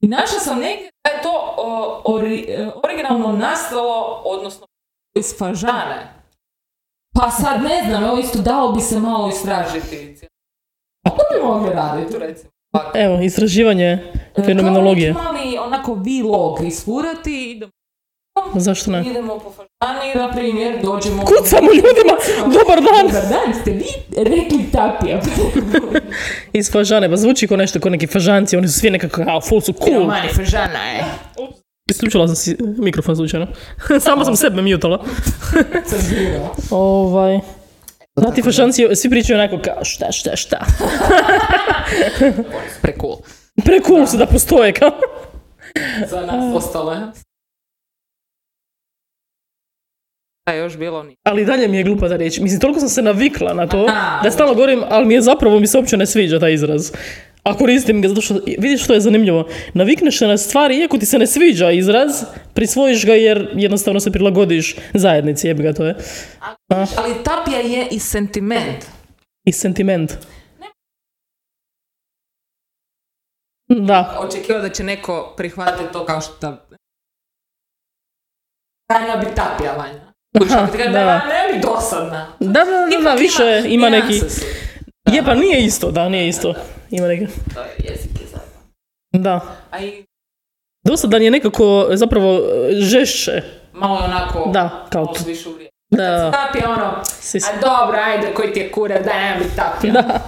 i 0.00 0.08
našla 0.08 0.38
sam 0.40 0.58
negdje 0.58 0.90
da 1.04 1.10
je 1.10 1.22
to 1.22 1.54
o, 1.58 2.02
ori- 2.06 2.44
e, 2.48 2.70
originalno 2.84 3.32
nastalo, 3.32 4.22
odnosno 4.24 4.66
iz 5.14 5.38
fažane. 5.38 6.12
Pa 7.14 7.30
sad 7.30 7.62
ne 7.62 7.82
znam, 7.88 8.04
evo 8.04 8.18
isto 8.18 8.38
dalo 8.38 8.72
bi 8.72 8.80
se 8.80 9.00
malo 9.00 9.28
istražiti. 9.28 10.20
Kako 11.04 11.22
bi 11.32 11.46
mogli 11.46 11.70
raditi, 11.70 12.18
recimo? 12.18 12.50
Evo, 12.94 13.20
istraživanje 13.20 14.12
Fenomenologije. 14.36 15.14
Kao 15.14 15.22
mali 15.24 15.58
onako 15.58 15.94
vlog 15.94 16.58
isfurati, 16.62 17.50
idemo, 17.50 17.72
Zašto 18.54 18.90
ne? 18.90 19.04
idemo 19.06 19.38
po 19.38 19.50
fažani, 19.50 20.14
na 20.14 20.32
primjer, 20.32 20.82
dođemo... 20.82 21.22
Kucamo 21.24 21.70
ljudima, 21.72 22.16
dobar 22.58 22.80
dan! 22.82 23.06
Dobar 23.06 23.28
dan, 23.28 23.60
ste 23.62 23.70
vi 23.70 23.86
rekli 24.16 24.70
tapija. 24.72 25.20
Iz 26.52 26.72
fažane, 26.72 27.10
pa 27.10 27.16
zvuči 27.16 27.48
kao 27.48 27.56
nešto, 27.56 27.80
kao 27.80 27.90
neki 27.90 28.06
fažanci, 28.06 28.56
oni 28.56 28.68
su 28.68 28.78
svi 28.78 28.90
nekako, 28.90 29.24
kao, 29.24 29.40
full 29.40 29.60
su 29.60 29.72
cool. 29.72 30.06
Mani 30.06 30.28
fažana 30.28 30.90
je. 30.90 31.04
Isključila 31.90 32.26
sam 32.28 32.36
si 32.36 32.56
mikrofon 32.78 33.16
slučajno. 33.16 33.46
Samo 34.00 34.24
sam 34.24 34.36
sebe 34.36 34.62
mutala. 34.62 35.04
Ovaj... 36.70 37.40
Da, 38.16 38.30
ti 38.30 38.42
fašanci 38.42 38.86
svi 38.94 39.10
pričaju 39.10 39.38
onako 39.38 39.58
kao 39.64 39.84
šta, 39.84 40.12
šta, 40.12 40.36
šta. 40.36 40.64
Precool. 42.82 43.16
Precool 43.64 44.06
su 44.06 44.16
da 44.16 44.26
postoje 44.26 44.72
kao. 44.72 44.90
Za 46.10 46.20
nas 46.20 46.54
ostale. 46.54 46.96
Šta 50.46 50.52
je 50.52 50.60
još 50.60 50.76
bilo? 50.76 51.02
Ni- 51.02 51.16
Ali 51.22 51.44
dalje 51.44 51.68
mi 51.68 51.76
je 51.76 51.82
glupa 51.84 52.08
ta 52.08 52.16
riječ. 52.16 52.38
Mislim, 52.38 52.60
toliko 52.60 52.80
sam 52.80 52.88
se 52.88 53.02
navikla 53.02 53.54
na 53.54 53.66
to 53.66 53.86
Aha. 53.88 54.22
da 54.22 54.30
stalno 54.30 54.54
govorim, 54.54 54.82
ali 54.88 55.06
mi 55.06 55.14
je 55.14 55.22
zapravo 55.22 55.58
mi 55.60 55.66
se 55.66 55.78
uopće 55.78 55.96
ne 55.96 56.06
sviđa 56.06 56.38
taj 56.40 56.52
izraz. 56.52 56.92
A 57.42 57.56
koristim 57.56 58.02
ga 58.02 58.08
zato 58.08 58.20
što, 58.20 58.34
vidiš 58.58 58.84
što 58.84 58.94
je 58.94 59.00
zanimljivo, 59.00 59.48
navikneš 59.74 60.18
se 60.18 60.26
na 60.26 60.36
stvari, 60.38 60.76
iako 60.76 60.98
ti 60.98 61.06
se 61.06 61.18
ne 61.18 61.26
sviđa 61.26 61.70
izraz, 61.70 62.22
prisvojiš 62.54 63.06
ga 63.06 63.14
jer 63.14 63.50
jednostavno 63.54 64.00
se 64.00 64.12
prilagodiš 64.12 64.76
zajednici, 64.94 65.46
jebi 65.48 65.62
ga 65.62 65.72
to 65.72 65.84
je. 65.86 65.96
Ali 66.68 67.14
tapija 67.24 67.58
je 67.58 67.88
i 67.90 67.98
sentiment. 67.98 68.84
I 69.44 69.52
sentiment. 69.52 70.12
Da, 73.68 74.18
Očekivao 74.20 74.62
da 74.62 74.68
će 74.68 74.84
neko 74.84 75.34
prihvatiti 75.36 75.92
to 75.92 76.04
kao 76.04 76.20
što... 76.20 76.56
Tajna 78.86 79.16
bi 79.16 79.26
tapija, 79.34 79.72
vanja. 79.72 80.05
Kažem, 80.38 80.92
da. 80.92 81.04
"Ma, 81.04 81.22
ne 81.26 81.52
bi 81.52 81.60
dosadna. 81.62 82.26
da, 82.40 82.46
da, 82.54 82.96
da, 82.96 83.02
da, 83.02 83.14
više 83.14 83.62
ima 83.66 83.88
neki... 83.90 84.20
Je, 85.06 85.24
pa 85.24 85.34
nije 85.34 85.64
isto, 85.64 85.90
da, 85.90 86.08
nije 86.08 86.28
isto. 86.28 86.54
Ima 86.90 87.06
neki... 87.06 87.26
To 87.54 87.60
je 87.60 87.68
jezik 87.78 88.10
je 88.12 88.26
zajedno. 88.26 88.60
Da. 89.12 89.40
A 89.70 89.80
i 89.80 90.04
Dosadan 90.84 91.22
je 91.22 91.30
nekako 91.30 91.86
zapravo 91.90 92.40
žešće. 92.70 93.42
malo 93.72 94.00
onako... 94.04 94.50
Da, 94.52 94.86
kao 94.90 95.02
malo 95.04 95.14
tu. 95.14 95.24
više 95.26 95.48
uvrijedi. 95.48 95.70
Da, 95.90 96.30
Tapija 96.30 96.70
ono, 96.70 96.92
si, 97.04 97.38
a 97.38 97.60
dobro, 97.60 97.98
ajde, 98.04 98.34
koji 98.34 98.52
ti 98.52 98.60
je 98.60 98.72
kurac, 98.72 99.04
daj, 99.04 99.30
ne 99.30 99.36
bi 99.38 99.44
tapija. 99.56 99.92
da. 99.92 100.20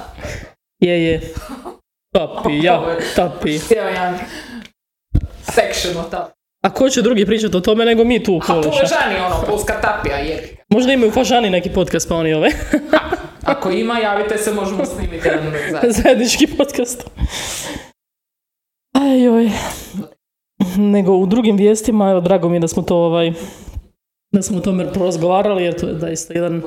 Je, 0.80 1.04
je. 1.04 1.20
Tapi, 2.14 2.62
ja, 2.62 2.82
tapi. 3.16 3.58
Cijel 3.58 3.86
jedan 3.88 4.18
section 5.42 5.96
o 5.96 6.02
tapiji. 6.02 6.37
A 6.62 6.70
ko 6.70 6.88
će 6.88 7.02
drugi 7.02 7.26
pričati 7.26 7.56
o 7.56 7.60
tome 7.60 7.84
nego 7.84 8.04
mi 8.04 8.22
tu 8.22 8.32
u 8.34 8.36
A 8.36 8.46
Poliša? 8.46 8.70
poležani 8.70 9.16
ono, 9.26 9.46
pulska 9.46 9.80
tapija, 9.80 10.16
jebi. 10.16 10.56
Možda 10.68 10.92
imaju 10.92 11.10
fažani 11.10 11.50
neki 11.50 11.70
podcast 11.70 12.08
pa 12.08 12.14
oni 12.14 12.34
ove. 12.34 12.50
Ako 13.44 13.70
ima, 13.70 13.98
javite 13.98 14.38
se, 14.38 14.52
možemo 14.52 14.84
snimiti 14.84 15.28
jedan 15.28 15.44
zajedno. 15.70 15.92
Zajednički 15.92 16.46
podcast. 16.46 17.10
Ajoj. 18.92 19.50
Nego 20.76 21.12
u 21.16 21.26
drugim 21.26 21.56
vijestima, 21.56 22.10
evo 22.10 22.20
drago 22.20 22.48
mi 22.48 22.56
je 22.56 22.60
da 22.60 22.68
smo 22.68 22.82
to 22.82 22.96
ovaj, 22.96 23.32
da 24.32 24.42
smo 24.42 24.58
o 24.58 24.60
tome 24.60 24.92
porazgovarali 24.92 25.64
jer 25.64 25.80
to 25.80 25.88
je 25.88 25.98
zaista 25.98 26.34
jedan, 26.34 26.62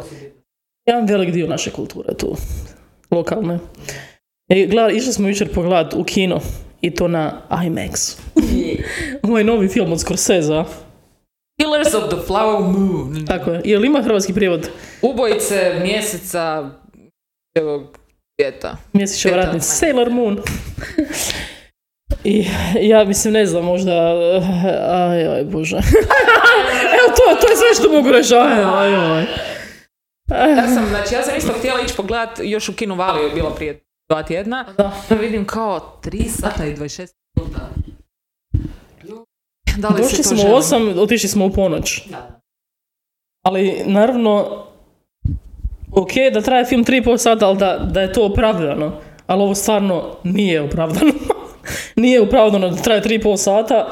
jedan 0.86 1.06
velik 1.06 1.32
dio 1.32 1.48
naše 1.48 1.72
kulture 1.72 2.14
tu, 2.18 2.36
lokalne. 3.12 3.60
E, 4.50 4.66
gleda, 4.66 4.90
išli 4.90 5.14
smo 5.14 5.28
jučer 5.28 5.54
pogledat 5.54 5.94
u 5.94 6.04
kino 6.04 6.40
i 6.82 6.96
to 6.96 7.08
na 7.08 7.42
IMAX. 7.50 8.18
Ovaj 9.24 9.44
novi 9.44 9.68
film 9.68 9.92
od 9.92 10.00
Scorsese. 10.00 10.64
Killers 11.62 11.94
of 11.94 12.10
the 12.10 12.28
Flower 12.28 12.60
Moon. 12.60 13.26
Tako 13.26 13.52
je. 13.52 13.62
Jel 13.66 13.86
ima 13.86 14.02
hrvatski 14.02 14.34
prijevod? 14.34 14.70
Ubojice 15.02 15.80
mjeseca 15.84 16.70
ovog 17.60 17.98
svijeta. 18.36 18.78
Ratnica. 18.94 19.30
ajde. 19.50 19.62
Sailor 19.62 20.10
Moon. 20.10 20.42
I 22.24 22.46
ja 22.82 23.04
mislim, 23.04 23.34
ne 23.34 23.46
znam, 23.46 23.66
možda... 23.66 23.92
Aj, 24.90 25.28
aj, 25.28 25.44
bože. 25.44 25.76
Evo, 26.98 27.16
to, 27.16 27.42
to 27.42 27.52
je 27.52 27.58
sve 27.58 27.76
što 27.80 27.92
mogu 27.92 28.12
reći. 28.12 28.36
Aj, 28.36 28.64
aj, 28.64 28.96
aj. 28.96 29.26
Ja 30.58 30.68
sam, 30.68 30.86
znači, 30.90 31.16
ja 31.16 31.24
sam 31.24 31.38
isto 31.38 31.54
htjela 31.54 31.82
ići 31.82 31.96
pogledat, 31.96 32.40
još 32.44 32.70
u 32.70 32.74
Kinu 32.76 32.96
Valiju 32.96 33.28
je 33.28 33.34
bilo 33.34 33.50
prije 33.50 33.80
dva 34.12 34.24
tjedna. 34.24 34.66
Da. 34.78 34.92
Vidim 35.22 35.46
kao 35.46 36.00
3 36.04 36.28
sata 36.28 36.66
i 36.66 36.76
26 36.76 37.08
minuta. 37.36 37.70
Da 39.78 39.88
li 39.88 40.02
Došli 40.02 40.18
se 40.18 40.24
to 40.24 40.30
smo 40.30 40.38
u 40.38 40.42
želim? 40.42 40.56
osam, 40.56 41.00
otišli 41.00 41.30
smo 41.30 41.46
u 41.46 41.50
ponoć. 41.50 42.08
Da. 42.10 42.42
Ali, 43.46 43.84
naravno, 43.86 44.64
ok 45.92 46.12
da 46.34 46.42
traje 46.42 46.66
film 46.66 46.86
3,5 46.86 47.18
sata, 47.18 47.48
ali 47.48 47.58
da, 47.58 47.78
da 47.92 48.02
je 48.02 48.14
to 48.14 48.26
opravdano. 48.26 48.92
Ali 49.28 49.42
ovo 49.42 49.56
stvarno 49.56 50.18
nije 50.24 50.62
opravdano. 50.62 51.12
nije 52.04 52.22
opravdano 52.22 52.70
da 52.70 52.76
traje 52.76 53.02
3,5 53.02 53.38
sata. 53.38 53.88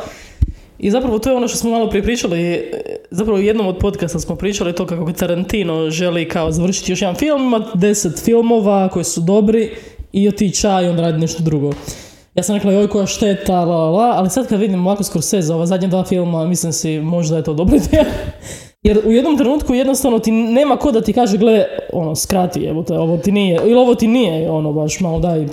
I 0.80 0.92
zapravo 0.92 1.20
to 1.20 1.30
je 1.30 1.36
ono 1.36 1.48
što 1.48 1.58
smo 1.58 1.72
malo 1.72 1.90
prije 1.90 2.04
pričali, 2.04 2.42
e, 2.54 2.72
zapravo 3.12 3.40
u 3.40 3.42
jednom 3.42 3.68
od 3.68 3.78
podcasta 3.78 4.20
smo 4.20 4.36
pričali 4.36 4.76
to 4.76 4.86
kako 4.86 5.12
Tarantino 5.12 5.90
želi 5.90 6.30
kao 6.30 6.52
završiti 6.52 6.92
još 6.92 7.02
jedan 7.02 7.16
film, 7.16 7.42
ima 7.42 7.72
deset 7.74 8.26
filmova 8.26 8.90
koji 8.90 9.06
su 9.06 9.22
dobri 9.22 9.76
i 10.12 10.28
otići 10.28 10.68
i 10.68 10.88
on 10.88 11.00
radi 11.00 11.18
nešto 11.18 11.44
drugo. 11.44 11.72
Ja 12.36 12.44
sam 12.44 12.56
rekla, 12.56 12.72
joj 12.72 12.88
koja 12.88 13.06
šteta, 13.06 13.66
la, 13.66 13.78
la, 13.78 13.89
la, 13.89 14.13
ali 14.18 14.30
sad 14.30 14.48
kad 14.48 14.60
vidim 14.60 14.88
ovako 14.88 15.04
Scorsese, 15.04 15.54
ova 15.54 15.66
zadnja 15.66 15.88
dva 15.88 16.04
filma, 16.04 16.46
mislim 16.46 16.74
si 16.74 17.00
možda 17.00 17.38
je 17.38 17.44
to 17.44 17.54
dobra 17.54 17.75
ideja. 17.75 18.06
Jer 18.84 19.01
u 19.06 19.12
jednom 19.12 19.38
trenutku 19.38 19.74
jednostavno 19.74 20.20
ti 20.20 20.32
nema 20.32 20.78
ko 20.78 20.92
da 20.92 21.01
ti 21.01 21.13
kaže, 21.13 21.38
gle, 21.38 21.66
ono, 21.94 22.16
skrati, 22.16 22.66
evo 22.66 22.84
te, 22.84 22.94
ovo 22.94 23.18
ti 23.18 23.32
nije, 23.32 23.60
ili 23.63 23.75
ovo 23.75 23.96
ti 23.96 24.08
nije, 24.08 24.51
ono, 24.51 24.74
baš 24.74 25.00
malo 25.00 25.20
daj. 25.20 25.48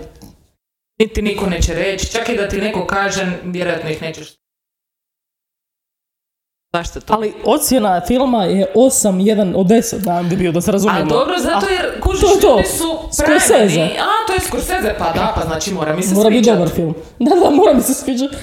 Niti 0.98 1.22
niko 1.22 1.46
neće 1.46 1.74
reći, 1.74 2.12
čak 2.12 2.28
i 2.28 2.36
da 2.36 2.48
ti 2.48 2.56
neko 2.56 2.86
kaže, 2.86 3.26
vjerojatno 3.44 3.90
ih 3.90 4.02
nećeš. 4.02 4.34
Zašto 6.72 7.00
to? 7.00 7.14
Ali 7.14 7.32
ocjena 7.44 8.00
filma 8.06 8.44
je 8.44 8.66
8-1 8.74 9.54
od 9.56 9.66
10 9.66 10.06
na 10.06 10.22
MDB-u, 10.22 10.52
da 10.52 10.60
se 10.60 10.70
A 10.70 10.72
razumijemo. 10.72 11.10
dobro, 11.10 11.38
zato 11.38 11.66
jer 11.68 11.95
kužiš 12.06 12.20
to 12.20 12.34
je 12.34 12.40
to. 12.40 12.56
ljudi 12.56 12.68
su 12.68 12.84
Scorsese. 13.10 13.80
A, 13.80 14.26
to 14.26 14.32
je 14.32 14.40
Scorsese, 14.40 14.94
pa 14.98 15.12
da, 15.12 15.32
pa 15.36 15.46
znači 15.46 15.74
mora 15.74 15.96
mi 15.96 16.02
se 16.02 16.14
Mora 16.14 16.30
biti 16.30 16.50
dobar 16.50 16.68
film. 16.68 16.94
Da, 17.18 17.30
da, 17.30 17.50
mora 17.50 17.74
mi 17.74 17.82
se 17.82 17.94
sviđati. 17.94 18.36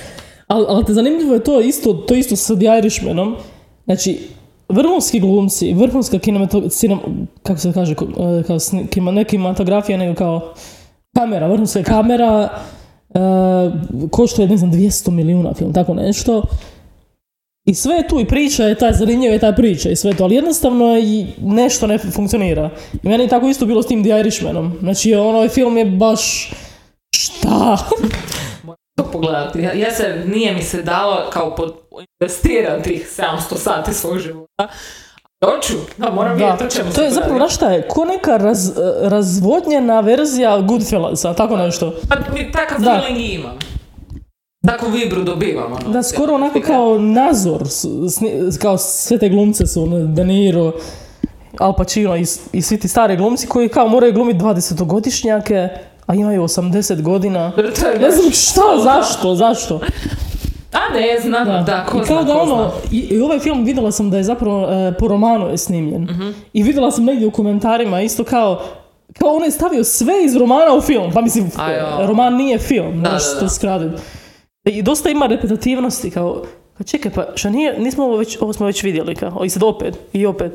Ali, 0.48 0.66
ali 0.70 0.86
te 0.86 0.94
zanimljivo 0.94 1.34
je 1.34 1.44
to 1.44 1.62
isto, 1.62 1.94
to 1.94 2.14
isto 2.14 2.36
sa 2.36 2.56
The 2.56 2.78
Irishmanom. 2.78 3.36
Znači, 3.86 4.20
vrhunski 4.70 5.20
glumci, 5.20 5.74
vrhunska 5.74 6.20
kinematog... 6.20 6.64
Cinem, 6.72 7.00
kako 7.44 7.60
se 7.60 7.74
kaže, 7.74 7.92
e, 7.94 8.44
kao 8.48 8.58
kima, 8.90 9.12
ne 9.12 9.24
kinematografija, 9.24 9.98
nego 9.98 10.16
kao 10.16 10.54
kamera, 11.16 11.48
vrhunska 11.48 11.84
kamera, 11.84 12.50
e, 13.14 13.20
koštuje, 14.12 14.48
ne 14.48 14.58
znam, 14.58 14.72
200 14.72 15.10
milijuna 15.10 15.54
film, 15.54 15.74
tako 15.74 15.94
nešto. 15.94 16.44
I 17.66 17.74
sve 17.74 17.96
je 17.96 18.08
tu 18.08 18.20
i 18.20 18.26
priča 18.26 18.64
je 18.64 18.76
ta, 18.76 18.92
zanimljiva 18.92 19.34
je 19.34 19.40
ta 19.40 19.52
priča 19.52 19.90
i 19.90 19.96
sve 19.96 20.14
to, 20.14 20.24
ali 20.24 20.36
jednostavno 20.36 20.98
i 20.98 21.26
nešto 21.42 21.88
ne 21.88 21.98
funkcionira. 21.98 22.70
I 23.04 23.08
meni 23.08 23.24
je 23.24 23.30
tako 23.30 23.48
isto 23.48 23.66
bilo 23.66 23.84
s 23.84 23.88
tim 23.88 24.04
The 24.04 24.20
Irishmanom. 24.20 24.78
Znači, 24.80 25.16
ono, 25.16 25.50
film 25.50 25.78
je 25.78 25.86
baš... 25.86 26.52
Šta? 27.16 27.78
to 28.96 29.04
pogledati. 29.12 29.60
Ja, 29.60 29.74
ja 29.74 29.92
se, 29.92 30.24
nije 30.26 30.54
mi 30.54 30.62
se 30.62 30.82
dalo 30.82 31.30
kao 31.30 31.56
pod, 31.56 31.74
investirati 32.20 32.84
tih 32.84 33.10
700 33.52 33.58
sati 33.58 33.94
svog 33.94 34.20
života. 34.20 34.68
Doću, 35.42 35.74
da, 35.98 36.12
moram 36.12 36.38
Da, 36.38 36.46
vidjeti 36.46 36.64
o 36.64 36.70
čemu 36.70 36.94
to 36.94 37.02
je 37.02 37.12
zapravo, 37.12 37.38
znaš 37.38 37.56
šta 37.56 37.72
je, 37.72 37.88
ko 37.88 38.06
neka 38.06 38.38
raz, 38.38 38.72
razvodnjena 39.02 40.00
verzija 40.00 40.62
Goodfellasa, 40.62 41.34
tako 41.34 41.58
nešto. 41.58 41.94
Pa 42.10 42.16
takav 42.54 42.82
Da. 42.82 43.02
feeling 43.02 43.34
imam. 43.34 43.58
Takvu 44.68 44.90
vibru 44.90 45.24
dobivam. 45.24 45.74
Ono, 45.74 45.94
Da, 45.94 46.04
skoro 46.04 46.34
onako 46.34 46.62
kao 46.62 47.00
nazor, 47.00 47.62
kao 48.62 48.78
sve 48.78 49.18
te 49.18 49.30
glumce 49.30 49.68
su, 49.68 49.84
ono, 49.84 50.00
De 50.00 50.24
Niro, 50.26 50.72
Al 51.60 51.76
Pacino 51.76 52.18
i, 52.18 52.26
i 52.52 52.62
svi 52.62 52.80
ti 52.80 52.88
stari 52.88 53.18
glumci 53.18 53.48
koji 53.48 53.70
kao 53.70 53.88
moraju 53.88 54.14
glumiti 54.14 54.40
20-godišnjake, 54.40 55.68
a 56.06 56.16
imaju 56.16 56.44
80 56.44 57.02
godina. 57.02 57.52
Ne 58.02 58.12
znam 58.12 58.32
šta, 58.32 58.62
zašto, 58.84 59.36
zašto? 59.36 59.80
A 60.74 60.94
ne 60.94 61.20
znam, 61.22 61.46
da, 61.46 61.64
Da, 61.66 61.86
ko 61.86 61.98
I 61.98 62.06
zna, 62.06 62.08
kao 62.08 62.24
da 62.24 62.34
ono, 62.34 62.56
zna. 62.56 62.72
i, 62.92 62.98
i 63.00 63.22
ovaj 63.22 63.40
film 63.40 63.64
vidjela 63.66 63.92
sam 63.92 64.10
da 64.10 64.18
je 64.18 64.24
zapravo 64.24 64.68
e, 64.68 64.94
po 65.00 65.08
romanu 65.08 65.48
je 65.48 65.58
snimljen. 65.58 66.04
Mhm. 66.04 66.30
I 66.54 66.64
vidjela 66.64 66.92
sam 66.92 67.06
negdje 67.06 67.28
u 67.28 67.32
komentarima 67.32 68.02
isto 68.02 68.24
kao, 68.24 68.62
kao 69.20 69.30
on 69.30 69.44
je 69.44 69.52
stavio 69.52 69.84
sve 69.84 70.14
iz 70.26 70.36
romana 70.36 70.76
u 70.76 70.82
film. 70.82 71.12
Pa 71.14 71.22
mislim, 71.22 71.52
A 71.58 71.72
jo. 71.72 72.08
roman 72.08 72.36
nije 72.36 72.58
film, 72.60 73.04
Da, 73.04 73.10
da, 73.10 73.18
to 73.36 73.46
da. 73.46 73.50
skratiti. 73.50 74.02
I 74.66 74.82
dosta 74.82 75.10
ima 75.10 75.26
repetitivnosti, 75.28 76.12
kao, 76.12 76.44
kao 76.74 76.84
čekaj, 76.86 77.12
pa 77.12 77.26
što 77.36 77.50
nije, 77.50 77.80
nismo 77.80 78.04
ovo 78.04 78.18
već, 78.18 78.38
ovo 78.42 78.54
smo 78.54 78.66
već 78.66 78.84
vidjeli, 78.84 79.16
kao, 79.16 79.42
i 79.46 79.50
sad 79.50 79.64
opet, 79.64 79.98
i 80.14 80.26
opet. 80.26 80.52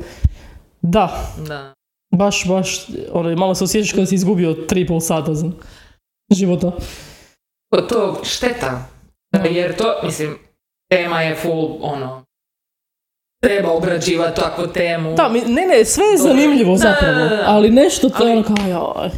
Da, 0.81 1.31
Da. 1.39 1.73
baš, 2.11 2.47
baš, 2.47 2.85
ono, 3.11 3.35
malo 3.35 3.55
se 3.55 3.63
osjećaš 3.63 3.91
kada 3.91 4.05
si 4.05 4.15
izgubio 4.15 4.53
tri 4.53 4.87
pol 4.87 4.99
sata 4.99 5.33
za 5.33 5.51
života. 6.31 6.71
to, 7.71 7.81
to 7.81 8.21
šteta. 8.23 8.85
Jer 9.45 9.75
to, 9.75 9.93
mislim, 10.03 10.37
tema 10.91 11.21
je 11.21 11.35
full, 11.35 11.77
ono, 11.81 12.23
treba 13.43 13.71
obrađivati 13.71 14.41
takvu 14.41 14.67
temu. 14.67 15.13
Da, 15.15 15.29
mi- 15.29 15.41
ne, 15.43 15.65
ne, 15.67 15.85
sve 15.85 16.05
je 16.05 16.17
zanimljivo 16.17 16.71
Da, 16.71 16.77
zapravo, 16.77 17.13
da, 17.19 17.29
da. 17.29 17.43
ali 17.45 17.69
nešto 17.69 18.09
to 18.09 18.15
Ali- 18.19 18.29
je 18.29 18.37
ono 18.37 18.43
kao, 18.45 18.67
joj. 18.67 19.09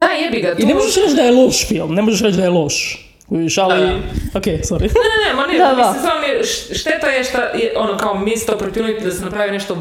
Da, 0.00 0.06
jebi 0.06 0.40
ga, 0.40 0.54
tu... 0.56 0.62
I 0.62 0.66
ne 0.66 0.74
možeš 0.74 0.96
reći 0.96 1.14
da 1.16 1.22
je 1.22 1.32
loš 1.34 1.68
film, 1.68 1.94
ne 1.94 2.02
možeš 2.02 2.22
reći 2.22 2.36
da 2.36 2.42
je 2.42 2.50
loš. 2.50 3.05
Kužiš, 3.28 3.58
ali... 3.58 3.80
Da. 3.80 3.96
Ok, 4.34 4.44
sorry. 4.44 4.82
Ne, 4.84 4.88
ne, 5.24 5.34
ma 5.36 5.46
ne, 5.46 5.58
Da, 5.58 5.64
da. 5.66 5.76
mislim, 5.76 6.02
samo 6.02 6.20
mi 6.20 6.44
šteta 6.74 7.06
je 7.06 7.24
što 7.24 7.38
je, 7.38 7.72
ono, 7.76 7.96
kao 7.96 8.14
missed 8.16 8.48
opportunity 8.50 9.04
da 9.04 9.10
se 9.10 9.24
napravi 9.24 9.52
nešto 9.52 9.76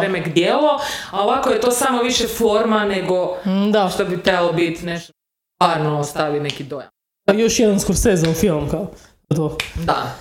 remek 0.00 0.28
dijelo, 0.28 0.80
a 1.10 1.22
ovako 1.22 1.50
je 1.50 1.60
to 1.60 1.70
samo 1.70 2.02
više 2.02 2.28
forma 2.28 2.84
nego 2.84 3.36
Mm, 3.44 3.70
Da, 3.72 3.88
što 3.88 4.04
bi 4.04 4.22
trebalo 4.22 4.52
biti 4.52 4.86
nešto 4.86 5.12
stvarno 5.54 5.98
ostavi 5.98 6.40
neki 6.40 6.64
dojam. 6.64 6.90
još 7.34 7.60
jedan 7.60 7.80
Scorsese 7.80 8.34
film, 8.34 8.70
kao. 8.70 8.90
To. 9.28 9.56
Da. 9.76 10.14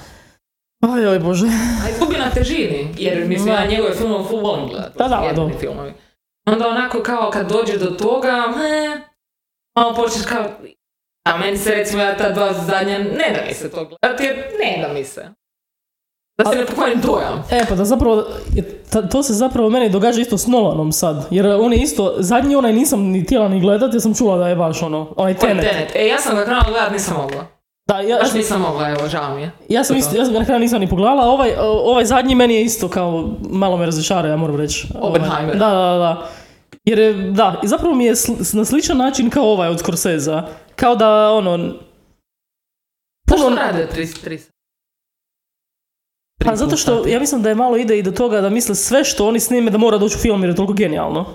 Aj, 0.83 1.07
oj 1.07 1.19
bože. 1.19 1.45
A 1.85 1.89
izgubi 1.89 2.17
na 2.17 2.29
težini, 2.29 2.95
jer 2.97 3.19
mislim, 3.19 3.47
Da. 3.47 3.53
ja 3.53 3.65
njegove 3.67 3.93
filmove 3.93 4.23
full 4.23 4.41
volim 4.41 4.67
gledati. 4.67 4.97
Da, 4.97 5.07
da, 5.07 5.31
da. 5.35 5.49
filmovi. 5.59 5.93
Onda 6.45 6.67
onako 6.67 6.99
kao 6.99 7.29
kad 7.31 7.49
dođe 7.49 7.77
do 7.77 7.85
toga, 7.85 8.31
he, 8.53 9.01
malo 9.75 9.95
počneš 9.95 10.25
kao, 10.25 10.45
a 11.25 11.37
meni 11.37 11.57
se 11.57 11.71
recimo 11.75 12.01
ja 12.01 12.17
ta 12.17 12.29
dva 12.31 12.53
zadnja, 12.53 12.97
ne 12.97 13.33
da 13.35 13.47
mi 13.47 13.53
se 13.53 13.71
to 13.71 13.85
gledati, 13.85 14.23
jer 14.23 14.35
ne 14.35 14.87
da 14.87 14.93
mi 14.93 15.03
se. 15.03 15.29
Da 16.37 16.51
se 16.51 16.57
ne 16.57 16.65
pokvarim 16.65 17.01
dojam. 17.01 17.43
E, 17.51 17.65
pa 17.69 17.75
da 17.75 17.85
zapravo, 17.85 18.23
to 19.11 19.23
se 19.23 19.33
zapravo 19.33 19.69
meni 19.69 19.89
događa 19.89 20.21
isto 20.21 20.37
s 20.37 20.47
Nolanom 20.47 20.91
sad. 20.91 21.27
Jer 21.31 21.47
on 21.47 21.73
je 21.73 21.79
isto, 21.79 22.15
zadnji 22.17 22.55
onaj 22.55 22.73
nisam 22.73 22.99
ni 23.01 23.21
htjela 23.21 23.47
ni 23.47 23.59
gledat, 23.59 23.93
jer 23.93 24.01
sam 24.01 24.13
čula 24.15 24.37
da 24.37 24.47
je 24.47 24.55
baš 24.55 24.81
ono, 24.81 25.13
onaj 25.17 25.33
Tenet. 25.33 25.91
E, 25.95 26.07
ja 26.07 26.17
sam 26.19 26.35
ga 26.35 26.43
krenula 26.43 26.65
gledat, 26.67 26.91
nisam 26.91 27.17
mogla. 27.17 27.45
Da, 27.87 27.99
ja, 27.99 28.17
Baš 28.21 28.33
nisam 28.33 28.61
mogla, 28.61 28.89
evo, 28.89 29.07
žao 29.07 29.35
mi 29.35 29.41
je. 29.41 29.51
ja 29.69 29.83
sam 29.83 29.97
isto, 29.97 30.17
ja 30.17 30.25
sam 30.25 30.33
ga 30.33 30.39
na 30.39 30.45
kraju 30.45 30.59
nisam 30.59 30.79
ni 30.79 30.89
pogledala, 30.89 31.23
ovaj, 31.25 31.51
ovaj 31.59 32.05
zadnji 32.05 32.35
meni 32.35 32.55
je 32.55 32.63
isto 32.63 32.89
kao, 32.89 33.29
malo 33.49 33.77
me 33.77 33.85
razočara, 33.85 34.29
ja 34.29 34.37
moram 34.37 34.55
reći. 34.55 34.87
Ovaj, 35.01 35.09
Oppenheimer. 35.09 35.57
Da, 35.57 35.69
da, 35.69 35.97
da. 35.97 36.29
Jer 36.85 36.99
je, 36.99 37.13
da, 37.13 37.61
i 37.63 37.67
zapravo 37.67 37.95
mi 37.95 38.05
je 38.05 38.15
sl- 38.15 38.57
na 38.57 38.65
sličan 38.65 38.97
način 38.97 39.29
kao 39.29 39.43
ovaj 39.43 39.69
od 39.69 39.79
Scorsese. 39.79 40.41
Kao 40.75 40.95
da, 40.95 41.31
ono, 41.31 41.57
Zašto 43.29 43.45
puno, 43.45 43.55
rade 43.55 43.87
33? 43.95 44.39
Pa 46.45 46.55
zato 46.55 46.77
što 46.77 47.07
ja 47.07 47.19
mislim 47.19 47.41
da 47.41 47.49
je 47.49 47.55
malo 47.55 47.77
ide 47.77 47.99
i 47.99 48.03
do 48.03 48.11
toga 48.11 48.41
da 48.41 48.49
misle 48.49 48.75
sve 48.75 49.03
što 49.03 49.27
oni 49.27 49.39
snime 49.39 49.71
da 49.71 49.77
mora 49.77 49.97
doći 49.97 50.15
u 50.15 50.19
film 50.19 50.41
jer 50.41 50.49
je 50.49 50.55
toliko 50.55 50.73
genijalno. 50.73 51.25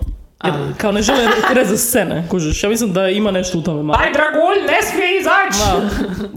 Jer 0.45 0.55
kao 0.77 0.93
ne 0.93 1.03
žele 1.03 1.29
rezati 1.55 1.79
scene, 1.79 2.27
kužiš. 2.31 2.63
Ja 2.63 2.71
mislim 2.71 2.93
da 2.93 3.09
ima 3.09 3.31
nešto 3.31 3.59
u 3.59 3.63
tome 3.63 3.83
malo. 3.83 3.99
Aj, 4.03 4.13
dragulj, 4.13 4.67
ne 4.67 4.83
smije 4.83 5.21
izaći! 5.21 5.87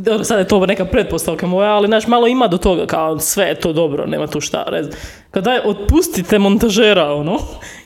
Dobro, 0.06 0.24
sad 0.24 0.40
je 0.40 0.48
to 0.48 0.66
neka 0.66 0.86
pretpostavka 0.86 1.48
moja, 1.48 1.72
ali 1.72 1.88
znaš, 1.88 2.08
malo 2.08 2.28
ima 2.28 2.48
do 2.48 2.58
toga, 2.58 2.86
kao 2.86 3.20
sve 3.20 3.46
je 3.46 3.60
to 3.60 3.74
dobro, 3.74 4.06
nema 4.06 4.28
tu 4.28 4.42
šta 4.42 4.64
rezati. 4.68 4.98
Kad 5.32 5.44
daj, 5.44 5.60
otpustite 5.66 6.40
montažera, 6.40 7.14
ono, 7.14 7.40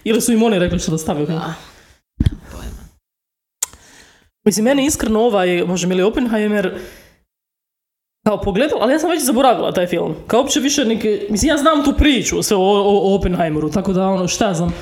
ili 0.03 0.21
su 0.21 0.33
im 0.33 0.43
oni 0.43 0.59
rekli 0.59 0.79
što 0.79 0.91
da 0.91 0.97
stavio. 0.97 1.25
Da. 1.25 1.53
Mislim, 4.45 4.63
meni 4.63 4.85
iskreno 4.85 5.19
ovaj, 5.19 5.63
može 5.67 5.87
mi 5.87 5.95
li 5.95 6.03
Oppenheimer, 6.03 6.79
kao 8.25 8.41
pogledala, 8.41 8.81
ali 8.83 8.93
ja 8.93 8.99
sam 8.99 9.09
već 9.09 9.23
zaboravila 9.23 9.71
taj 9.71 9.87
film. 9.87 10.15
Kao 10.27 10.39
uopće 10.39 10.59
više 10.59 10.85
neke, 10.85 11.27
mislim, 11.29 11.49
ja 11.49 11.57
znam 11.57 11.83
tu 11.83 11.93
priču 11.97 12.43
sve 12.43 12.57
o, 12.57 12.61
o, 12.61 13.11
o 13.11 13.15
Oppenheimeru, 13.15 13.69
tako 13.69 13.93
da 13.93 14.07
ono, 14.07 14.27
šta 14.27 14.53
znam. 14.53 14.73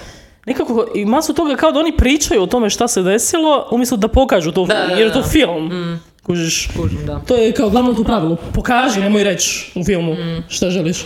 Nekako, 0.46 0.88
i 0.96 1.06
masu 1.06 1.34
toga 1.34 1.56
kao 1.56 1.72
da 1.72 1.80
oni 1.80 1.98
pričaju 1.98 2.44
o 2.44 2.48
tome 2.48 2.70
šta 2.70 2.88
se 2.88 3.02
desilo, 3.02 3.68
umjesto 3.72 3.98
da 3.98 4.08
pokažu 4.08 4.52
to, 4.52 4.66
Da, 4.66 4.74
jer 4.74 5.08
je 5.08 5.14
to 5.14 5.24
film. 5.24 5.66
Mm, 5.66 6.00
Kužiš, 6.24 6.70
kužim, 6.78 7.06
da. 7.06 7.20
to 7.20 7.36
je 7.36 7.52
kao 7.52 7.70
glavno 7.70 7.94
to 7.94 8.04
pravilo. 8.04 8.36
Pokaži, 8.54 9.00
nemoj 9.00 9.24
reći 9.24 9.72
u 9.75 9.84
filmu 9.84 10.14
Mm. 10.14 10.44
šta 10.48 10.70
želiš. 10.70 11.06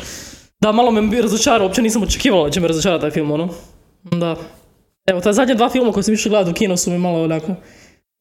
Da, 0.61 0.71
malo 0.71 0.91
me 0.91 1.01
bi 1.01 1.21
razočarao, 1.21 1.65
uopće 1.65 1.81
nisam 1.81 2.03
očekivala 2.03 2.43
da 2.43 2.51
će 2.51 2.59
me 2.59 2.67
razočarati 2.67 3.01
taj 3.01 3.11
film, 3.11 3.31
ono. 3.31 3.49
Da. 4.03 4.35
Evo, 5.07 5.21
ta 5.21 5.33
zadnja 5.33 5.55
dva 5.55 5.69
filma 5.69 5.91
koje 5.91 6.03
sam 6.03 6.11
više 6.11 6.29
gledala 6.29 6.51
u 6.51 6.55
kino 6.55 6.77
su 6.77 6.91
mi 6.91 6.97
malo 6.97 7.23
onako... 7.23 7.55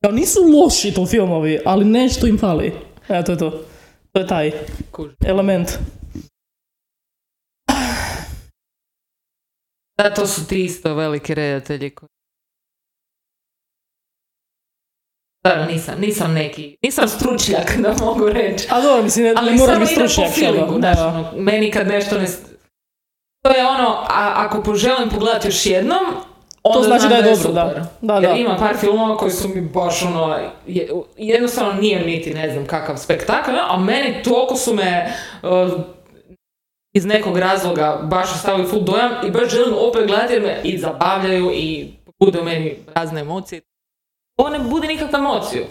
Kao 0.03 0.13
nisu 0.13 0.39
loši 0.55 0.93
to 0.93 1.07
filmovi, 1.07 1.59
ali 1.65 1.85
nešto 1.85 2.27
im 2.27 2.39
fali. 2.39 2.73
Evo, 3.09 3.23
to 3.23 3.33
je 3.33 3.39
to. 3.39 3.51
To 4.13 4.21
je 4.21 4.27
taj 4.27 4.51
Kužim. 4.91 5.17
element. 5.25 5.69
Da, 9.99 10.11
to 10.11 10.27
su 10.27 10.47
ti 10.47 10.65
isto 10.65 10.95
veliki 10.95 11.35
redatelji 11.35 11.91
koji... 11.91 12.09
Da, 15.45 15.67
nisam, 15.67 15.95
nisam 16.01 16.33
neki, 16.33 16.77
nisam 16.83 17.09
stručnjak 17.09 17.77
da 17.79 17.95
mogu 17.97 18.29
reći. 18.29 18.67
A 18.71 18.81
dobro, 18.81 19.03
mislim, 19.03 19.25
ne, 19.25 19.35
Ali 19.37 19.59
samo 19.59 19.79
biti 19.81 19.93
stručnjak. 19.93 20.35
feelingu, 20.35 20.79
Da. 20.79 21.07
ono, 21.09 21.33
meni 21.35 21.71
kad 21.71 21.87
nešto 21.87 22.19
ne... 22.19 22.27
To 23.43 23.51
je 23.51 23.67
ono, 23.67 23.89
a, 23.89 24.33
ako 24.37 24.63
poželim 24.63 25.09
pogledati 25.11 25.49
još 25.49 25.67
jednom, 25.67 25.99
onda 26.63 26.79
To 26.79 26.85
znači 26.85 27.01
znam 27.01 27.11
da 27.11 27.17
je 27.17 27.23
dobro, 27.25 27.37
super. 27.37 27.55
da. 27.55 27.87
Da, 28.03 28.15
Jer 28.15 28.23
da. 28.25 28.37
ima 28.37 28.57
par 28.57 28.77
filmova 28.77 29.17
koji 29.17 29.31
su 29.31 29.49
mi 29.49 29.61
baš 29.63 30.03
ono, 30.03 30.37
je- 30.67 30.89
jednostavno 31.17 31.73
nije 31.73 32.01
niti 32.01 32.35
ne 32.35 32.51
znam 32.51 32.67
kakav 32.67 32.97
spektakl, 32.97 33.51
a 33.61 33.77
meni 33.79 34.23
toliko 34.23 34.57
su 34.57 34.75
me 34.75 35.13
uh, 35.43 35.49
iz 36.99 37.05
nekog 37.05 37.39
razloga 37.39 38.01
baš 38.03 38.33
ostavili 38.35 38.69
full 38.69 38.83
dojam 38.83 39.11
i 39.27 39.31
baš 39.31 39.51
želim 39.51 39.75
opet 39.89 40.07
gledati 40.07 40.33
jer 40.33 40.43
me 40.43 40.61
i 40.65 40.79
zabavljaju 40.79 41.51
i 41.55 41.89
bude 42.21 42.41
u 42.41 42.45
meni 42.45 42.77
razne 42.95 43.21
emocije. 43.21 43.61
Ovo 44.37 44.49
ne 44.49 44.59
bude 44.59 44.89
nikakvu 44.89 45.17
emociju. 45.19 45.65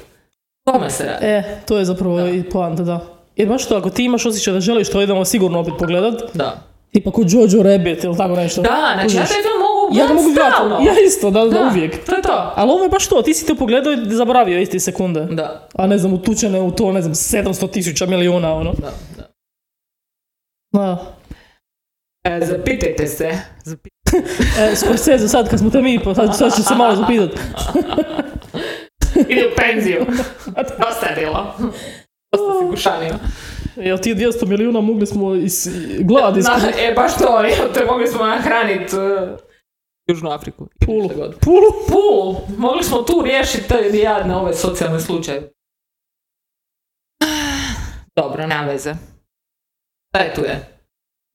Tome 0.66 0.90
se 0.90 1.04
radi. 1.04 1.26
E, 1.26 1.62
to 1.68 1.78
je 1.78 1.86
zapravo 1.86 2.18
Da. 2.18 2.30
i 2.30 2.44
poanta, 2.44 2.84
da. 2.84 3.00
Jer 3.36 3.48
baš 3.50 3.68
to, 3.68 3.76
ako 3.78 3.90
ti 3.90 4.04
imaš 4.04 4.26
osjećaj 4.26 4.54
da 4.54 4.60
želiš 4.60 4.92
to, 4.92 5.02
idemo 5.02 5.26
sigurno 5.26 5.60
opet 5.60 5.74
pogledat. 5.80 6.22
Da. 6.34 6.58
Tipa 6.92 7.12
kod 7.12 7.32
Jojo 7.32 7.64
Rabbit 7.64 8.04
ili 8.04 8.18
tako 8.18 8.36
nešto. 8.36 8.62
Da, 8.62 8.92
znači 8.94 9.16
ja 9.16 9.26
taj 9.26 9.42
film 9.42 9.60
mogu 9.62 9.98
Ja 10.00 10.08
ga 10.08 10.14
mogu 10.14 10.30
gledati 10.34 10.86
ja 10.86 11.06
isto, 11.08 11.32
da, 11.32 11.44
da, 11.44 11.50
Da, 11.50 11.70
uvijek. 11.72 12.06
To 12.06 12.16
je 12.16 12.22
to. 12.22 12.52
Ali 12.56 12.72
ovo 12.72 12.84
je 12.84 12.90
baš 12.90 13.08
to, 13.08 13.22
ti 13.22 13.34
si 13.34 13.46
to 13.48 13.56
pogledao 13.56 13.94
i 13.94 13.98
zaboravio 14.06 14.60
isti 14.60 14.80
sekunde. 14.80 15.26
Da, 15.32 15.68
A 15.76 15.88
ne 15.88 15.98
znam, 15.98 16.14
utučene 16.14 16.62
u 16.62 16.72
to, 16.72 16.92
ne 16.92 17.02
znam, 17.02 17.14
700 17.14 17.72
tisuća 17.72 18.06
milijuna, 18.06 18.54
ono. 18.54 18.72
da, 18.74 18.92
da. 19.18 19.24
Da. 20.72 21.17
E, 22.28 22.46
zapitajte 22.46 23.08
se. 23.08 23.32
Zapi- 23.66 23.90
E, 24.62 24.76
Scorsese, 24.76 25.28
sad 25.28 25.50
kad 25.50 25.60
smo 25.60 25.70
te 25.70 25.82
mi, 25.82 26.00
pa 26.04 26.16
sad, 26.16 26.38
sad 26.38 26.56
ću 26.56 26.64
se 26.64 26.76
malo 26.76 26.96
zapitat. 26.96 27.30
Ide 29.30 29.48
u 29.48 29.56
penziju. 29.56 30.06
Dosta 30.56 31.06
je 31.06 31.16
bilo. 31.16 31.54
Dosta 32.32 32.60
si 32.60 32.66
gušanio. 32.66 33.14
Jel 33.76 33.98
ti 33.98 34.16
200 34.16 34.46
milijuna 34.48 34.82
mogli 34.82 35.06
smo 35.06 35.36
iz 35.36 35.68
Na, 36.44 36.72
e, 36.80 36.94
baš 36.96 37.18
to, 37.18 37.40
jel 37.42 37.74
te 37.74 37.86
mogli 37.86 38.08
smo 38.08 38.26
nahraniti 38.26 38.96
uh, 38.96 39.04
Južnu 40.10 40.30
Afriku. 40.30 40.68
Pulu. 40.86 41.10
Pulu. 41.42 41.72
Pulu! 41.90 42.42
Mogli 42.58 42.84
smo 42.84 42.98
tu 42.98 43.22
riješiti 43.22 43.68
te 43.68 43.98
jadne 43.98 44.36
ove 44.36 44.54
socijalne 44.54 45.00
slučaje. 45.00 45.52
Dobro, 48.16 48.48
nema 48.48 48.64
veze. 48.66 48.94
Tu 50.36 50.42
je? 50.42 50.77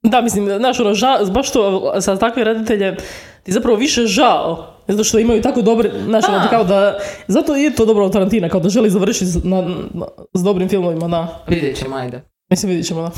Da, 0.02 0.20
mislim, 0.20 0.46
znaš, 0.48 0.80
ono, 0.80 0.94
ža, 0.94 1.18
baš 1.26 1.52
to, 1.52 1.62
za 1.96 2.16
takve 2.16 2.44
reditelje, 2.44 2.96
ti 3.42 3.52
zapravo 3.52 3.76
više 3.76 4.02
žao. 4.02 4.66
Zato 4.88 5.04
što 5.04 5.18
imaju 5.18 5.42
tako 5.42 5.62
dobre, 5.62 5.90
znaš, 6.00 6.24
ono, 6.28 6.38
Da. 6.38 6.48
kao 6.48 6.64
da, 6.64 6.98
zato 7.28 7.54
je 7.54 7.74
to 7.74 7.84
dobro 7.84 8.04
od 8.04 8.12
Tarantina, 8.12 8.48
kao 8.48 8.60
da 8.60 8.68
želi 8.68 8.90
završiti 8.90 9.26
s- 9.26 9.44
na, 9.44 9.60
na- 9.90 10.06
s 10.34 10.42
dobrim 10.42 10.68
filmovima, 10.68 11.08
da. 11.08 11.44
Vidjet 11.48 11.76
ćemo, 11.76 11.96
ajde. 11.96 12.22
Mislim, 12.50 12.70
vidit 12.70 12.86
ćemo, 12.86 13.02
da. 13.02 13.10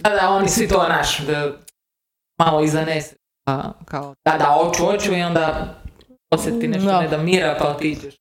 Da, 0.00 0.16
da, 0.16 0.30
oni 0.30 0.48
svi 0.48 0.68
to 0.68 0.88
naš, 0.88 1.18
da 1.18 1.52
malo 2.38 2.62
izanese. 2.62 3.14
Pa, 3.44 3.72
kao, 3.84 4.14
da, 4.24 4.38
da, 4.38 4.44
hoću, 4.46 4.84
hoću 4.84 5.12
i 5.12 5.22
onda 5.22 5.74
osjeti 6.30 6.68
nešto 6.68 6.86
Da. 6.86 7.00
ne 7.00 7.08
da 7.08 7.18
mira, 7.18 7.56
pa 7.60 7.68
otiđeš. 7.68 8.14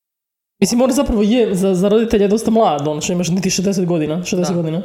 Mislim, 0.62 0.81
on 0.81 0.91
zapravo 0.91 1.21
je, 1.21 1.55
za, 1.55 1.75
za 1.75 1.89
roditelja 1.89 2.27
dosta 2.27 2.51
mlad, 2.51 2.88
on 2.88 3.01
što 3.01 3.13
imaš 3.13 3.27
niti 3.29 3.49
60 3.51 3.86
godina, 3.86 4.17
60 4.17 4.47
Da. 4.47 4.53
godina. 4.53 4.81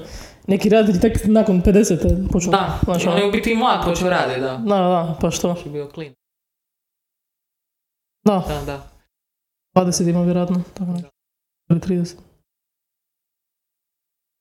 Neki 0.46 0.68
reditelji 0.68 1.00
tek 1.00 1.24
nakon 1.24 1.62
50 1.62 2.32
počnu. 2.32 2.50
Da, 2.50 2.78
znaš, 2.84 3.04
i 3.04 3.06
on 3.06 3.12
ono. 3.12 3.22
je 3.22 3.28
u 3.28 3.32
biti 3.32 3.52
i 3.52 3.56
mlad 3.56 3.84
počeo 3.84 4.10
raditi, 4.10 4.40
da. 4.40 4.56
Da, 4.56 4.76
da, 4.76 5.18
pa 5.20 5.30
što? 5.30 5.48
Još 5.48 5.66
je 5.66 5.72
bio 5.72 5.88
klin. 5.88 6.14
Da, 8.24 8.44
Da, 8.48 8.64
da. 8.66 8.88
20 9.82 10.10
ima 10.10 10.22
vjerojatno, 10.22 10.62
tako 10.74 10.90
nešto. 10.92 11.10
Ili 11.70 11.80
30. 11.80 12.16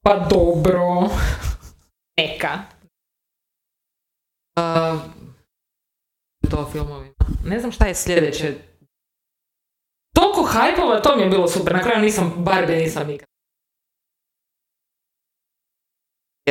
Pa 0.03 0.27
dobro. 0.29 1.09
Neka. 2.17 2.59
Uh, 4.57 5.01
to 6.49 6.69
filmovima. 6.71 7.13
Ne 7.45 7.59
znam 7.59 7.71
šta 7.71 7.85
je 7.85 7.95
sljedeće. 7.95 8.55
Toliko 10.15 10.43
hajpova, 10.43 11.01
to 11.01 11.15
mi 11.15 11.21
je 11.21 11.29
bilo 11.29 11.47
super. 11.47 11.73
Na 11.73 11.83
kraju 11.83 12.01
nisam, 12.01 12.33
Barbie 12.37 12.77
nisam 12.77 13.07
nikad. 13.07 13.30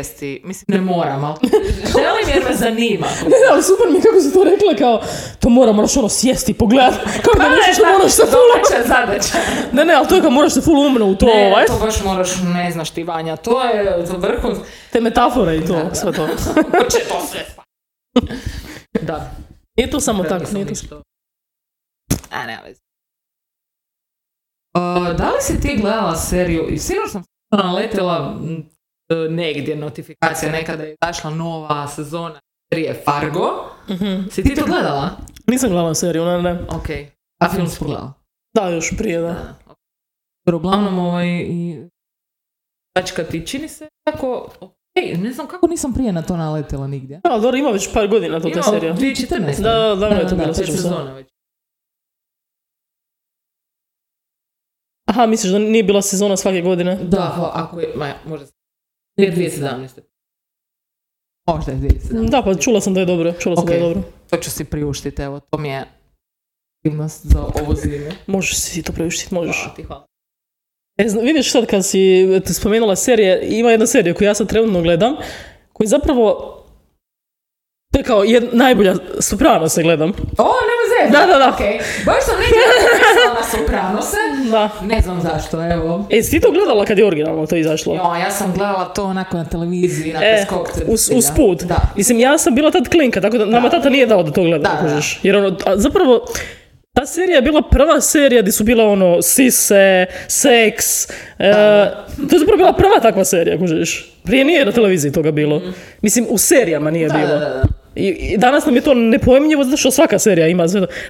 Sjesti, 0.05 0.41
mislim 0.45 0.65
ne 0.69 0.81
moram, 0.81 1.25
ali 1.25 1.37
želim 1.95 2.29
jer 2.35 2.45
me 2.49 2.57
zanima. 2.57 3.07
Ne, 3.33 3.37
ali 3.53 3.63
super 3.63 3.87
mi 3.93 4.01
kako 4.01 4.21
si 4.21 4.33
to 4.33 4.45
rekla, 4.45 4.75
kao, 4.79 5.03
to 5.41 5.49
mora, 5.49 5.73
moraš 5.73 5.97
ono 5.97 6.09
sjesti, 6.09 6.55
pogledat, 6.55 6.95
kao 7.25 7.35
da 7.37 7.49
nešto 7.49 7.73
što 7.75 7.93
moraš 7.93 8.13
se 8.13 8.23
full... 8.23 8.33
Domaća 8.33 8.89
zadaća. 8.89 9.39
Ne, 9.73 9.85
ne, 9.85 9.95
ali 9.95 10.09
to 10.09 10.15
je 10.15 10.21
kao 10.21 10.31
moraš 10.31 10.53
se 10.53 10.61
full 10.61 10.87
umno 10.87 11.07
u 11.07 11.15
to, 11.15 11.27
Ne, 11.27 11.47
ovaj, 11.47 11.67
to 11.67 11.79
baš 11.81 12.05
moraš, 12.05 12.31
ne 12.55 12.71
znaš 12.71 12.91
ti 12.91 13.05
Vanja, 13.05 13.37
to 13.37 13.65
je 13.65 14.07
to 14.07 14.17
vrhunsko. 14.17 14.65
te 14.93 15.01
metafore 15.01 15.57
i 15.57 15.61
to, 15.67 15.73
Da, 15.73 15.83
da. 15.85 15.95
sve 15.95 16.13
to. 16.13 16.27
će 16.93 16.99
to 17.09 17.27
sve 17.31 17.41
Da. 19.03 19.31
Nije 19.77 19.91
to 19.91 20.01
samo 20.01 20.25
tako, 20.25 20.45
nije 20.53 20.65
to 20.65 20.71
ništa. 20.71 20.97
A, 22.31 22.47
ne, 22.47 22.59
veze. 22.65 22.81
Uh, 24.77 25.17
da 25.17 25.31
li 25.31 25.41
si 25.41 25.61
ti 25.61 25.77
gledala 25.81 26.17
seriju, 26.17 26.69
i 26.69 26.79
sigurno 26.79 27.09
sam 27.09 27.23
e, 27.23 27.57
negdje 29.31 29.77
notifikacija, 29.77 30.53
nekada 30.53 30.83
je 30.83 30.97
izašla 31.03 31.31
nova 31.31 31.89
sezona 31.89 32.41
serije 32.69 33.03
Fargo. 33.05 33.49
Mhm. 33.89 34.29
Si 34.31 34.43
ti 34.43 34.55
to 34.55 34.65
gledala? 34.67 35.11
Nisam 35.47 35.71
gledala 35.71 35.95
seriju, 35.95 36.25
ne, 36.25 36.43
ne. 36.43 36.53
Ok. 36.63 36.89
A 37.41 37.49
film 37.49 37.67
si 37.67 37.79
pogledala? 37.79 38.13
Da, 38.55 38.69
još 38.69 38.93
prije, 38.99 39.21
da. 39.21 39.27
Da. 39.27 39.55
Jer 40.47 40.55
uglavnom 40.55 40.99
ovaj 40.99 41.27
i 41.41 41.87
tačka 42.93 43.25
ti 43.25 43.47
čini 43.47 43.69
se 43.69 43.89
tako, 44.05 44.51
ok, 44.61 44.73
ne 45.17 45.33
znam 45.33 45.47
kako 45.47 45.67
nisam 45.67 45.95
prije 45.95 46.13
na 46.13 46.23
to 46.23 46.37
naletila 46.37 46.87
nigdje. 46.87 47.21
Da, 47.25 47.39
dobro, 47.39 47.57
ima 47.59 47.71
već 47.71 47.93
par 47.93 48.09
godina 48.09 48.41
to 48.41 48.43
ta 48.43 48.55
Ima 48.55 48.63
serija. 48.63 48.95
2014. 48.95 49.63
Da, 49.63 49.95
da, 49.97 50.07
je 50.07 50.23
to 50.23 50.29
da, 50.29 50.35
bilo, 50.35 50.47
pet 50.47 50.57
sjećam 50.57 50.75
se. 50.75 50.83
sezona 50.83 51.13
već. 51.13 51.27
Aha, 55.07 55.27
misliš 55.27 55.53
da 55.53 55.59
nije 55.59 55.85
bila 55.85 56.03
sezona 56.03 56.37
svake 56.37 56.61
godine? 56.63 56.99
Da, 57.03 57.51
ako 57.55 57.81
je, 57.81 57.93
ma, 57.97 58.13
možda 58.27 58.47
se- 58.47 58.53
nije 59.21 59.33
2017. 59.33 59.89
Možda 61.47 61.73
je 61.73 61.79
2017. 61.79 62.31
Da, 62.31 62.43
pa 62.43 62.55
čula 62.55 62.81
sam 62.81 62.95
da 62.95 63.01
je 63.01 63.07
dobro, 63.07 63.33
čula 63.33 63.57
sam 63.57 63.67
da 63.67 63.73
je 63.73 63.81
dobro. 63.81 64.03
To 64.31 64.37
ću 64.37 64.51
si 64.51 64.65
priuštiti, 64.65 65.23
evo, 65.23 65.41
to 65.41 65.59
mi 65.59 65.69
je 65.69 65.85
aktivnost 66.79 67.27
za 67.27 67.41
ovo 67.41 67.75
zime. 67.75 68.11
Možeš 68.27 68.57
si 68.57 68.83
to 68.83 68.93
priuštiti, 68.93 69.35
možeš. 69.35 69.57
Hvala 69.57 69.75
ti, 69.75 69.83
hvala. 69.83 70.07
E, 70.99 71.09
zna- 71.09 71.21
vidiš 71.23 71.53
sad 71.53 71.67
kad 71.67 71.87
si 71.87 72.01
te 72.47 72.55
spomenula 72.55 72.97
serije, 72.97 73.41
ima 73.51 73.71
jedna 73.71 73.87
serija 73.87 74.15
koju 74.15 74.29
ja 74.29 74.35
sad 74.35 74.49
trenutno 74.49 74.83
gledam, 74.83 75.17
koji 75.73 75.87
zapravo 75.87 76.57
to 77.93 77.99
je 77.99 78.05
kao 78.05 78.25
jed, 78.25 78.45
najbolja 78.53 78.95
Soprano 79.21 79.69
se 79.69 79.83
gledam. 79.83 80.11
O, 80.39 80.45
nema 80.63 80.83
zezati. 80.91 81.13
Da, 81.13 81.33
da, 81.33 81.39
da. 81.39 81.49
Ok, 81.49 81.61
baš 82.07 82.25
sam 82.25 82.35
nekada 82.37 82.90
na 83.31 83.43
Sopranose. 83.51 84.17
Da. 84.51 84.69
Ne 84.83 85.01
znam 85.01 85.21
zašto, 85.23 85.63
evo. 85.65 86.07
E, 86.11 86.23
si 86.23 86.31
ti 86.31 86.41
to 86.41 86.51
gledala 86.51 86.85
kad 86.85 86.99
je 86.99 87.07
originalno 87.07 87.47
to 87.47 87.57
izašlo? 87.57 87.95
Jo, 87.95 88.15
ja 88.17 88.31
sam 88.31 88.53
gledala 88.53 88.85
to 88.85 89.05
onako 89.05 89.37
na 89.37 89.45
televiziji, 89.45 90.13
na 90.13 90.21
E, 90.21 90.33
preskokce. 90.33 90.85
uz, 90.87 91.11
uz 91.15 91.25
put. 91.37 91.63
Da. 91.63 91.77
Mislim, 91.97 92.19
ja 92.19 92.39
sam 92.39 92.55
bila 92.55 92.71
tad 92.71 92.89
klinka, 92.89 93.21
tako 93.21 93.39
da 93.39 93.45
nama 93.45 93.71
tata 93.71 93.91
nije 93.91 94.07
dao 94.07 94.23
da 94.23 94.31
to 94.31 94.43
gledam, 94.43 94.63
Da, 94.63 94.89
da. 94.89 95.01
Jer 95.23 95.37
ono, 95.37 95.57
a 95.67 95.77
zapravo, 95.77 96.25
ta 96.93 97.07
serija 97.07 97.37
je 97.37 97.43
bila 97.43 97.63
prva 97.63 98.01
serija 98.01 98.43
gdje 98.43 98.53
su 98.53 98.65
bila 98.65 98.85
ono, 98.85 99.23
sise, 99.23 100.07
seks, 100.29 101.05
e, 101.05 101.53
to 102.21 102.35
je 102.35 102.39
zapravo 102.39 102.57
bila 102.57 102.73
prva 102.73 103.01
takva 103.03 103.25
serija, 103.25 103.59
kužiš. 103.59 104.13
Prije 104.25 104.45
nije 104.45 104.65
na 104.65 104.73
televiziji 104.73 105.13
toga 105.13 105.31
bilo. 105.31 105.63
Mislim, 106.03 106.27
u 106.29 106.39
serijama 106.39 106.91
nije 106.91 107.07
Mhm. 107.09 107.17
Da, 107.17 107.27
bilo. 107.27 107.41
I, 108.01 108.09
I 108.09 108.39
danas 108.39 108.67
nam 108.67 108.77
je 108.77 108.83
to 108.83 108.95
nepojmljivo 108.95 109.65
zato 109.65 109.77
što 109.77 109.91
svaka 109.91 110.19
serija 110.19 110.49
ima. 110.49 110.67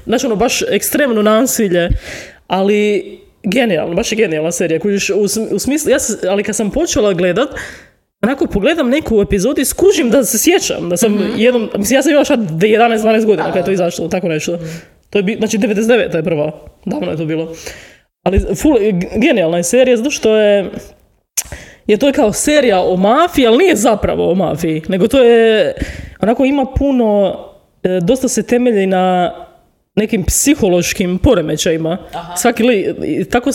Znači 0.07 0.26
ono 0.26 0.37
baš 0.37 0.62
ekstremno 0.62 1.22
nasilje, 1.22 1.88
ali 2.46 3.05
genijalno, 3.42 3.94
baš 3.94 4.12
je 4.12 4.16
genijalna 4.16 4.53
serija. 4.53 4.81
Kužiš, 4.81 5.11
u, 5.11 5.29
sm- 5.29 5.55
u 5.55 5.59
smislu, 5.59 5.90
ja 5.90 5.98
se, 5.98 6.29
ali 6.29 6.42
kad 6.42 6.57
sam 6.57 6.70
počela 6.70 7.12
gledat, 7.12 7.48
onako 8.22 8.46
pogledam 8.46 8.88
neku 8.90 9.20
epizodu 9.22 9.61
i 9.61 9.64
skužim 9.64 10.11
da 10.11 10.24
se 10.24 10.38
sjećam, 10.38 10.88
da 10.88 10.96
sam 10.96 11.35
jednom, 11.37 11.70
mislim 11.76 11.96
ja 11.96 12.03
sam 12.03 12.11
imala 12.11 12.24
sad 12.24 12.40
11-12 12.40 13.24
godina 13.24 13.46
kad 13.46 13.57
je 13.57 13.64
to 13.64 13.70
izašlo, 13.70 14.09
tako 14.09 14.29
nešto. 14.29 14.59
To 15.11 15.18
je 15.18 15.37
znači 15.38 15.59
99. 15.59 16.16
je 16.16 16.22
prva, 16.22 16.53
davno 16.87 17.11
je 17.11 17.16
to 17.16 17.24
bilo. 17.24 17.55
Ali 18.22 18.40
full, 18.55 18.79
g- 18.79 19.09
genijalna 19.16 19.57
je 19.57 19.62
serija 19.64 19.96
zato 19.96 20.11
što 20.11 20.37
je, 20.37 20.70
je 21.87 21.96
to 21.96 22.07
je 22.07 22.12
kao 22.12 22.33
serija 22.33 22.81
o 22.81 22.96
mafiji, 22.96 23.46
ali 23.46 23.59
nije 23.59 23.76
zapravo 23.76 24.31
o 24.31 24.35
mafiji, 24.35 24.83
nego 24.88 25.09
to 25.09 25.22
je, 25.22 25.74
onako 26.22 26.44
ima 26.44 26.66
puno, 26.78 27.38
e, 27.83 27.98
dosta 28.02 28.28
se 28.28 28.42
temelji 28.42 28.87
na 28.87 29.35
nekim 29.94 30.24
psihološkim 30.24 31.18
poremećajima. 31.18 31.98
Svaki 32.37 32.62
li, 32.62 32.94
tako, 33.30 33.50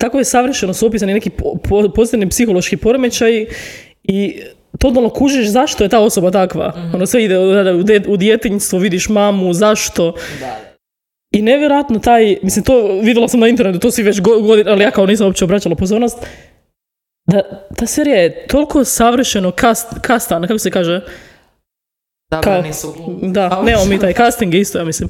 tako 0.00 0.18
je 0.18 0.24
savršeno 0.24 0.74
su 0.74 0.86
opisani 0.86 1.14
neki 1.14 1.30
po, 1.30 1.54
po- 1.68 1.88
pozitivni 1.94 2.28
psihološki 2.28 2.76
poremećaj 2.76 3.46
i 4.02 4.40
totalno 4.78 5.08
kužiš 5.10 5.46
zašto 5.48 5.84
je 5.84 5.88
ta 5.88 6.00
osoba 6.00 6.30
takva. 6.30 6.72
Ono 6.94 7.06
sve 7.06 7.24
ide 7.24 7.38
u, 8.08 8.16
djetinjstvo, 8.16 8.78
vidiš 8.78 9.08
mamu, 9.08 9.52
zašto. 9.52 10.14
Da. 10.40 10.60
I 11.30 11.42
nevjerojatno 11.42 11.98
taj, 11.98 12.36
mislim 12.42 12.64
to 12.64 13.00
vidjela 13.02 13.28
sam 13.28 13.40
na 13.40 13.48
internetu, 13.48 13.78
to 13.78 13.90
si 13.90 14.02
već 14.02 14.20
go- 14.20 14.40
godina, 14.40 14.70
ali 14.70 14.82
ja 14.84 14.90
kao 14.90 15.06
nisam 15.06 15.26
uopće 15.26 15.44
obraćala 15.44 15.74
pozornost, 15.74 16.26
da 17.26 17.42
ta 17.76 17.86
serija 17.86 18.16
je 18.16 18.46
toliko 18.46 18.84
savršeno 18.84 19.50
kast, 19.50 19.86
kastan, 20.02 20.42
kako 20.42 20.58
se 20.58 20.70
kaže? 20.70 21.00
Da, 22.30 22.40
Kao- 22.40 22.62
nisu. 22.62 22.94
Da, 23.22 23.62
nemamo 23.62 23.84
mi 23.86 24.00
taj 24.00 24.12
casting 24.12 24.54
je 24.54 24.60
isto, 24.60 24.78
ja 24.78 24.84
mislim. 24.84 25.08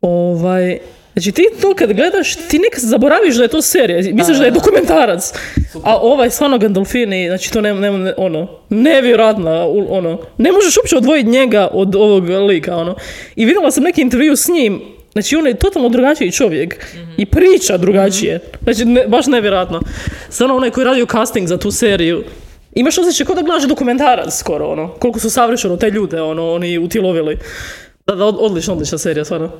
Ovaj, 0.00 0.78
znači 1.12 1.32
ti 1.32 1.42
to 1.62 1.74
kad 1.74 1.92
gledaš, 1.92 2.36
ti 2.36 2.58
nekad 2.58 2.80
zaboraviš 2.80 3.36
da 3.36 3.42
je 3.42 3.48
to 3.48 3.62
serija, 3.62 4.14
misliš 4.14 4.38
da 4.38 4.44
je 4.44 4.50
dokumentarac. 4.50 5.32
A 5.84 5.98
ovaj 5.98 6.30
stvarno 6.30 6.58
Gandolfini, 6.58 7.28
znači 7.28 7.52
to 7.52 7.60
nema, 7.60 7.80
nema, 7.80 8.12
ono, 8.16 8.48
nevjerojatno, 8.68 9.68
ono, 9.88 10.18
ne 10.38 10.52
možeš 10.52 10.76
uopće 10.76 10.96
odvojiti 10.96 11.30
njega 11.30 11.68
od 11.72 11.96
ovog 11.96 12.28
lika, 12.28 12.76
ono. 12.76 12.96
I 13.36 13.44
vidjela 13.44 13.70
sam 13.70 13.82
neki 13.82 14.00
intervju 14.02 14.36
s 14.36 14.48
njim, 14.48 14.95
znači 15.16 15.36
on 15.36 15.46
je 15.46 15.54
totalno 15.54 15.88
drugačiji 15.88 16.32
čovjek 16.32 16.86
i 17.16 17.26
priča 17.26 17.76
drugačije. 17.76 18.40
Znači, 18.62 18.84
ne, 18.84 19.06
baš 19.08 19.26
nevjerojatno. 19.26 19.80
Stvarno 20.28 20.56
onaj 20.56 20.70
koji 20.70 20.82
je 20.82 20.86
radio 20.86 21.06
casting 21.06 21.48
za 21.48 21.56
tu 21.58 21.70
seriju, 21.70 22.24
Imaš 22.74 22.98
osjećaj 22.98 23.26
kao 23.26 23.34
da 23.34 23.42
gledaš 23.42 23.68
dokumentarac 23.68 24.38
skoro, 24.38 24.66
ono. 24.66 24.88
Koliko 24.88 25.20
su 25.20 25.30
savršeno 25.30 25.76
te 25.76 25.90
ljude, 25.90 26.20
ono, 26.22 26.52
oni 26.52 26.78
utilovili. 26.78 27.38
Da, 28.06 28.14
da, 28.14 28.24
od- 28.24 28.36
odlična, 28.38 28.72
odlična 28.72 28.98
serija, 28.98 29.24
stvarno. 29.24 29.50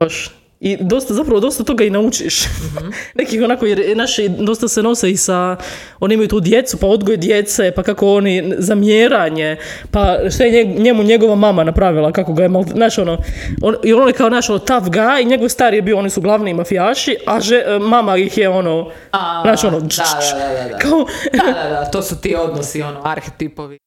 Baš. 0.00 0.30
I 0.64 0.76
dosta, 0.80 1.14
zapravo 1.14 1.40
dosta 1.40 1.64
toga 1.64 1.84
i 1.84 1.90
naučiš. 1.90 2.44
Nekih 3.18 3.42
onako, 3.42 3.66
jer 3.66 3.96
naši 3.96 4.28
dosta 4.28 4.68
se 4.68 4.82
nose 4.82 5.10
i 5.10 5.16
sa, 5.16 5.56
oni 6.00 6.14
imaju 6.14 6.28
tu 6.28 6.40
djecu, 6.40 6.76
pa 6.76 6.86
odgoj 6.86 7.16
djece, 7.16 7.72
pa 7.76 7.82
kako 7.82 8.14
oni, 8.14 8.52
zamjeranje, 8.58 9.56
pa 9.90 10.16
što 10.34 10.44
je 10.44 10.64
njemu 10.64 11.02
njegova 11.02 11.34
mama 11.34 11.64
napravila, 11.64 12.12
kako 12.12 12.32
ga 12.32 12.42
je 12.42 12.48
mal, 12.48 12.64
znaš 12.74 12.98
ono, 12.98 13.18
on, 13.62 13.76
i 13.82 13.92
on 13.92 14.08
je 14.08 14.14
kao 14.14 14.28
naš 14.28 14.50
ono 14.50 14.58
tough 14.58 14.86
guy, 14.86 15.22
i 15.22 15.24
njegov 15.24 15.48
stari 15.48 15.76
je 15.76 15.82
bio, 15.82 15.98
oni 15.98 16.10
su 16.10 16.20
glavni 16.20 16.54
mafijaši, 16.54 17.16
a 17.26 17.40
že, 17.40 17.64
mama 17.80 18.16
ih 18.16 18.38
je 18.38 18.48
ono, 18.48 18.90
A, 19.12 19.42
znaš 19.42 19.64
ono, 19.64 19.80
da, 19.80 19.86
da, 19.86 20.62
da, 20.62 20.68
da. 20.68 20.78
kao 20.78 21.06
Da, 21.32 21.52
da, 21.62 21.68
da, 21.68 21.90
to 21.90 22.02
su 22.02 22.20
ti 22.20 22.36
odnosi, 22.36 22.82
ono, 22.82 23.00
arhetipovi. 23.04 23.78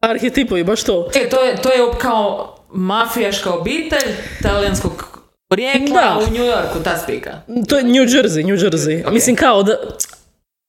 arhetipovi, 0.00 0.64
baš 0.64 0.84
to. 0.84 1.08
E, 1.14 1.28
to 1.28 1.40
je, 1.40 1.56
to 1.56 1.68
je 1.68 1.78
kao 2.00 2.56
mafijaška 2.70 3.54
obitelj 3.54 4.14
talijanskog 4.42 5.11
porijekla 5.52 6.00
Da. 6.00 6.18
u 6.28 6.32
New 6.32 6.44
Yorku, 6.44 6.78
ta 6.84 6.98
slika. 6.98 7.30
To 7.68 7.76
je 7.76 7.84
New 7.84 8.04
Jersey, 8.04 8.46
New 8.46 8.56
Jersey. 8.56 9.06
Ok. 9.06 9.12
Mislim 9.12 9.36
kao 9.36 9.62
da... 9.62 9.76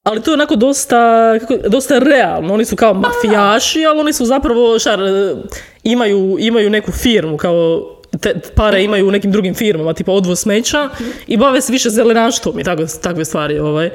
Ali 0.02 0.22
to 0.22 0.30
je 0.30 0.34
onako 0.34 0.56
dosta, 0.56 0.98
kako, 1.38 1.56
dosta 1.68 1.98
realno. 1.98 2.54
Oni 2.54 2.64
su 2.64 2.76
kao 2.76 2.94
mafijaši, 2.94 3.84
ali 3.84 4.00
oni 4.00 4.12
su 4.12 4.24
zapravo, 4.24 4.78
šar, 4.78 5.00
imaju, 5.82 6.36
imaju 6.40 6.70
neku 6.70 6.92
firmu, 6.92 7.36
kao 7.36 7.90
te 8.20 8.34
pare 8.54 8.84
imaju 8.84 9.08
u 9.08 9.10
nekim 9.10 9.32
drugim 9.32 9.54
firmama, 9.54 9.92
tipa 9.92 10.12
odvoz 10.12 10.40
smeća 10.40 10.88
i 11.26 11.36
bave 11.36 11.60
se 11.60 11.72
više 11.72 11.90
zelenaštvom 11.90 12.60
i 12.60 12.64
tako, 12.64 12.82
takve 13.02 13.24
stvari. 13.24 13.58
Ovaj. 13.58 13.90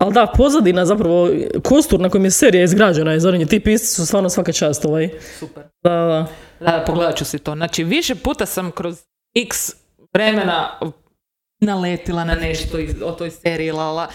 Ali 0.00 0.14
da, 0.14 0.26
pozadina 0.36 0.86
zapravo, 0.86 1.30
kostur 1.62 2.00
na 2.00 2.08
kojem 2.08 2.24
je 2.24 2.30
serija 2.30 2.64
izgrađena 2.64 3.12
je 3.12 3.20
Zorinje, 3.20 3.46
ti 3.46 3.60
pisci 3.60 3.94
su 3.94 4.06
stvarno 4.06 4.30
svaka 4.30 4.52
čast. 4.52 4.84
Ovaj. 4.84 5.08
Super. 5.38 5.62
Da, 5.84 5.90
da. 5.90 6.26
Da, 6.60 6.84
pogledat 6.86 7.16
ću 7.16 7.24
si 7.24 7.38
to. 7.38 7.54
Znači, 7.54 7.84
više 7.84 8.14
puta 8.14 8.46
sam 8.46 8.70
kroz 8.70 9.02
x 9.36 9.72
vremena 10.14 10.80
naletila 11.60 12.24
na 12.24 12.34
nešto 12.34 12.78
iz, 12.78 12.94
o 13.04 13.12
toj 13.12 13.30
seriji, 13.30 13.70
lala. 13.70 14.08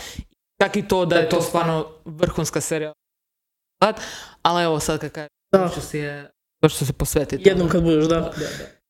Čak 0.61 0.75
i 0.75 0.87
to 0.87 1.05
da 1.05 1.15
je 1.15 1.29
to 1.29 1.41
stvarno 1.41 1.87
vrhunska 2.05 2.61
serija. 2.61 2.93
Ali 4.41 4.63
evo 4.63 4.79
sad 4.79 4.99
kad 4.99 5.11
kažem, 5.11 5.69
ću 5.75 5.81
si 5.81 5.97
je, 5.97 6.31
još 6.63 6.77
ću 6.77 6.85
se 6.85 6.93
posvetiti. 6.93 7.49
Jednom 7.49 7.69
kad 7.69 7.83
budeš, 7.83 8.05
da. 8.05 8.19
Da, 8.19 8.29
da. 8.29 8.81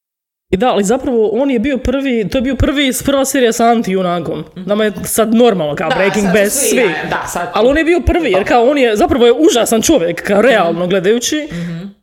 I 0.51 0.57
da, 0.57 0.71
ali 0.71 0.83
zapravo 0.83 1.29
on 1.33 1.51
je 1.51 1.59
bio 1.59 1.77
prvi, 1.77 2.29
to 2.29 2.37
je 2.37 2.41
bio 2.41 2.55
prvi, 2.55 2.91
prva 3.05 3.25
serija 3.25 3.53
sa 3.53 3.65
anti-junakom. 3.65 4.43
Nama 4.55 4.83
je 4.83 4.93
sad 5.03 5.33
normalno, 5.33 5.75
kao 5.75 5.89
Da, 5.89 5.95
Breaking 5.95 6.27
Bad, 6.33 6.51
svi. 6.51 6.77
ja, 6.77 7.09
Da, 7.09 7.27
sad. 7.27 7.49
Ali 7.53 7.67
on 7.69 7.77
je 7.77 7.83
bio 7.83 8.01
prvi, 8.05 8.31
jer 8.31 8.47
kao 8.47 8.63
on 8.63 8.77
je, 8.77 8.95
zapravo 8.95 9.25
je 9.25 9.33
užasan 9.33 9.81
čovjek, 9.81 10.23
kao 10.27 10.41
realno 10.41 10.87
gledajući, 10.87 11.47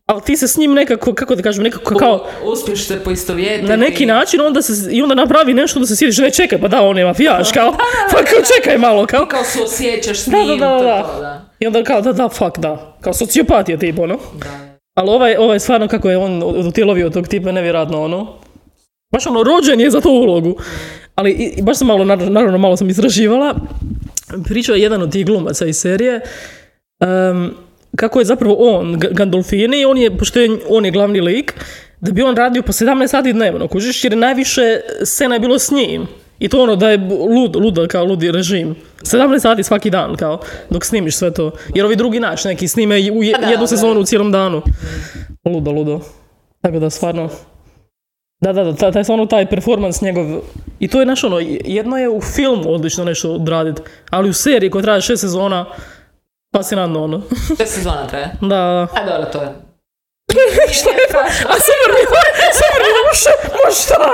ali 0.09 0.23
ti 0.23 0.37
se 0.37 0.49
s 0.49 0.57
njim 0.57 0.73
nekako, 0.73 1.14
kako 1.14 1.35
da 1.35 1.42
kažem, 1.42 1.64
nekako 1.64 1.94
kao, 1.94 2.27
Uspješ 2.44 2.87
se 2.87 3.01
poistovjetiti. 3.01 3.66
na 3.66 3.77
neki 3.77 4.07
način 4.07 4.40
onda 4.40 4.62
se, 4.62 4.92
i 4.92 5.03
onda 5.03 5.14
napravi 5.14 5.55
nešto 5.55 5.81
da 5.81 5.87
se 5.87 5.97
sjediš, 5.97 6.18
ne 6.18 6.31
čekaj, 6.31 6.61
pa 6.61 6.68
da, 6.68 6.83
on 6.83 6.99
je 6.99 7.05
mafijaš, 7.05 7.53
kao, 7.53 7.73
pa 8.12 8.16
kao 8.16 8.38
čekaj 8.57 8.79
malo, 8.79 9.07
kao, 9.07 9.27
Kao 9.27 9.44
suosjećaš 9.47 10.18
s 10.18 10.27
Da, 10.27 10.38
njim. 10.38 10.59
da, 10.59 10.66
da, 10.66 10.79
to, 10.79 10.85
da. 11.14 11.21
da. 11.21 11.44
I 11.61 11.66
onda 11.66 11.85
kao 11.85 12.01
da, 12.01 12.12
da, 12.12 12.29
fuck, 12.29 12.59
da. 12.59 12.97
Kao 13.01 13.14
sociopat 13.14 13.68
je 13.68 13.79
tip, 13.79 13.99
ono. 13.99 14.18
Da. 14.35 14.77
Ali 14.94 15.11
ovaj, 15.11 15.37
ovaj 15.37 15.61
stvarno 15.61 15.88
kako 15.88 16.11
je 16.11 16.18
on 16.18 16.42
utilovio 16.68 17.11
tog 17.11 17.29
tipa 17.29 17.53
nevjerojatno 17.53 18.03
ono. 18.03 18.35
Baš 19.12 19.27
ono, 19.27 19.42
rođen 19.42 19.81
je 19.81 19.90
za 19.90 20.01
tu 20.01 20.11
ulogu. 20.11 20.57
Ali 21.14 21.31
i, 21.31 21.62
baš 21.62 21.77
sam 21.77 21.87
malo, 21.87 22.05
nar- 22.05 22.29
naravno 22.29 22.59
malo 22.59 22.77
sam 22.77 22.88
istraživala. 22.88 23.55
Pričao 24.44 24.75
je 24.75 24.83
jedan 24.83 25.03
od 25.03 25.12
tih 25.12 25.27
glumaca 25.27 25.66
iz 25.66 25.77
serije. 25.77 26.21
em, 27.01 27.55
kako 27.98 28.18
je 28.18 28.24
zapravo 28.24 28.54
on, 28.54 28.98
Gandolfini, 29.11 29.84
on 29.84 29.98
je, 29.98 30.16
pošto 30.16 30.40
je, 30.40 30.58
on 30.68 30.84
je 30.84 30.90
glavni 30.90 31.20
lik, 31.20 31.54
da 32.00 32.12
bi 32.12 32.22
on 32.22 32.37
radio 32.37 32.62
po 32.62 32.72
17 32.72 33.06
sati 33.06 33.32
dnevno, 33.32 33.68
kužiš, 33.68 34.04
jer 34.04 34.12
je 34.12 34.16
najviše 34.18 34.62
scena 35.04 35.34
je 35.34 35.40
bilo 35.40 35.58
s 35.58 35.70
njim. 35.70 36.06
I 36.38 36.48
to 36.48 36.62
ono 36.62 36.76
da 36.76 36.90
je 36.90 36.98
lud, 37.34 37.56
luda 37.56 37.87
kao 37.87 38.04
ludi 38.04 38.30
režim. 38.32 38.76
17 39.02 39.38
sati 39.40 39.62
svaki 39.62 39.90
dan, 39.90 40.16
kao, 40.16 40.40
dok 40.70 40.84
snimiš 40.84 41.16
sve 41.16 41.30
to. 41.30 41.50
Jer 41.74 41.87
ovi 41.87 41.96
drugi 41.96 42.20
naš 42.20 42.44
neki 42.44 42.68
snime 42.68 42.94
u 42.94 43.22
je- 43.22 43.34
Da, 43.34 43.46
jednu 43.46 43.62
da. 43.62 43.66
sezonu 43.66 44.00
u 44.00 44.04
cijelom 44.04 44.32
danu. 44.32 44.62
Ludo, 45.44 45.70
ludo. 45.70 46.00
Tako 46.61 46.78
da 46.78 46.90
stvarno... 46.90 47.28
Da, 48.40 48.52
da, 48.52 48.64
da, 48.64 48.72
taj, 48.74 48.92
taj, 48.92 49.04
stvarno 49.04 49.26
taj 49.26 49.46
performans 49.46 50.00
njegov... 50.02 50.26
I 50.80 50.88
to 50.88 51.00
je 51.00 51.06
naš 51.06 51.24
ono, 51.24 51.38
jedno 51.64 51.96
je 51.96 52.08
u 52.08 52.20
filmu 52.20 52.72
odlično 52.72 53.04
nešto 53.04 53.32
odraditi, 53.32 53.80
ali 54.11 54.30
u 54.30 54.32
seriji 54.32 54.70
koja 54.70 54.82
traje 54.82 55.00
šest 55.00 55.20
sezona, 55.20 55.66
fascinantno 56.56 57.04
ono. 57.04 57.22
Šest 57.58 57.74
sezona 57.74 58.06
traje. 58.06 58.30
Da, 58.40 58.48
da. 58.48 58.87
A 58.94 59.04
dobro, 59.06 59.30
to 59.32 59.42
je. 59.42 59.48
Šta 60.78 60.90
je 60.90 61.08
to? 61.12 61.18
A 61.18 61.54
super 61.66 61.90
mi, 61.94 62.02
super 62.61 62.80
mi 62.84 62.90
uše, 63.12 63.30
ma 63.52 63.70
šta? 63.70 64.11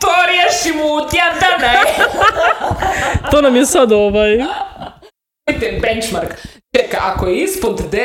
To 0.00 0.08
riješimo 0.30 0.84
u 0.84 1.08
tjedan 1.10 1.38
dana. 1.40 1.72
To 3.30 3.40
nam 3.40 3.56
je 3.56 3.66
sad 3.66 3.92
ovaj... 3.92 4.30
Vidite 5.48 5.80
benchmark. 5.82 6.34
Čeka, 6.76 6.98
ako 7.00 7.26
je 7.26 7.42
ispod 7.42 7.80
10, 7.92 7.98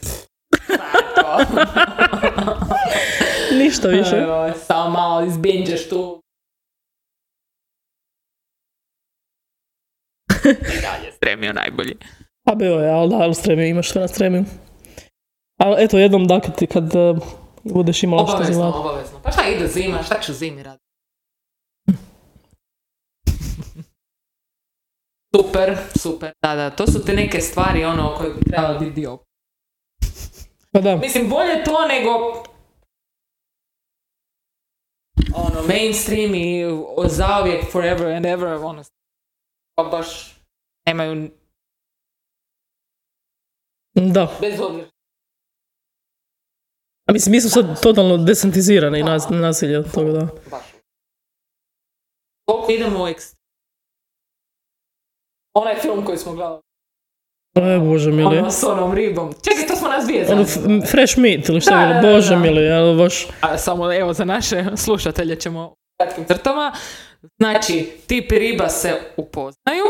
pff, 0.00 0.26
pa 0.66 0.74
je 0.98 1.14
to. 1.14 1.38
Ništa 3.54 3.88
više. 3.88 4.16
Evo, 4.16 4.52
Samo 4.66 4.90
malo 4.90 5.24
izbinđeš 5.26 5.88
tu. 5.90 6.20
I 10.44 10.80
dalje 10.80 11.12
stremio 11.16 11.52
najbolji. 11.52 11.96
Pa 12.44 12.54
bio 12.54 12.74
je, 12.74 12.90
ali 12.90 13.10
da, 13.10 13.16
ali 13.16 13.34
stremio, 13.34 13.66
imaš 13.66 13.90
sve 13.90 14.00
na 14.00 14.08
stremiju. 14.08 14.44
Ali 15.56 15.76
eto, 15.78 15.98
jednom 15.98 16.26
da 16.26 16.40
kad, 16.40 16.58
ti- 16.58 16.66
kad 16.66 16.84
eh, 16.86 17.14
budeš 17.64 18.02
imala 18.02 18.22
što 18.22 18.32
Obavezno, 18.32 18.54
zimati. 18.54 18.78
obavezno. 18.78 19.18
Pa 19.22 19.30
šta 19.30 19.42
ide 19.46 19.66
zima, 19.68 20.02
šta 20.02 20.20
ću 20.20 20.32
zimi 20.32 20.62
raditi? 20.62 20.84
Super, 25.36 25.76
super. 25.98 26.32
Da, 26.42 26.54
da, 26.54 26.70
to 26.70 26.86
su 26.86 27.04
te 27.04 27.12
neke 27.12 27.40
stvari 27.40 27.84
ono 27.84 28.14
koje 28.16 28.30
bi 28.30 28.40
trebalo 28.42 28.78
biti 28.78 28.92
dio. 28.92 29.18
Pa 30.72 30.80
da. 30.80 30.96
Mislim, 30.96 31.28
bolje 31.28 31.64
to 31.64 31.88
nego 31.88 32.10
ono, 35.36 35.62
mainstream 35.68 36.34
i 36.34 36.64
zauvijek, 37.06 37.72
forever 37.72 38.06
and 38.06 38.26
ever, 38.26 38.54
ono, 38.54 38.82
pa 39.74 39.84
baš 39.84 40.36
nemaju 40.86 41.30
Da. 43.94 44.32
bez 44.40 44.60
obzira. 44.60 44.86
A 47.08 47.12
mislim, 47.12 47.30
mi 47.32 47.40
smo 47.40 47.50
sad 47.50 47.82
totalno 47.82 48.16
desentizirani 48.16 49.02
nas, 49.02 49.26
nasilje 49.30 49.78
od 49.78 49.92
toga, 49.94 50.12
da. 50.12 50.28
Baš. 50.50 50.64
Koliko 52.48 52.72
idemo 52.72 53.04
u 53.04 53.08
ekst... 53.08 53.36
Onaj 55.56 55.76
film 55.76 56.04
koji 56.04 56.18
smo 56.18 56.32
gledali. 56.32 56.60
E, 57.56 57.78
bože 57.80 58.10
mili. 58.10 58.38
Ono 58.38 58.50
s 58.50 58.64
onom 58.64 58.94
ribom. 58.94 59.32
Čekaj, 59.44 59.66
to 59.66 59.76
smo 59.76 59.88
nas 59.88 60.04
dvije 60.04 60.32
Ono, 60.32 60.42
f- 60.42 60.90
fresh 60.90 61.18
meat 61.18 61.48
ili 61.48 61.60
šta 61.60 61.82
je 61.82 62.00
bilo, 62.00 62.14
bože 62.14 62.30
da. 62.30 62.40
mili, 62.40 62.70
ali 62.70 62.96
baš... 62.98 63.26
A 63.40 63.58
samo 63.58 63.92
evo 63.94 64.12
za 64.12 64.24
naše 64.24 64.64
slušatelje 64.76 65.40
ćemo 65.40 65.66
u 65.66 65.74
kratkim 66.00 66.24
crtama. 66.24 66.72
Znači, 67.38 67.92
tip 68.06 68.32
i 68.32 68.38
riba 68.38 68.68
se 68.68 69.00
upoznaju 69.16 69.84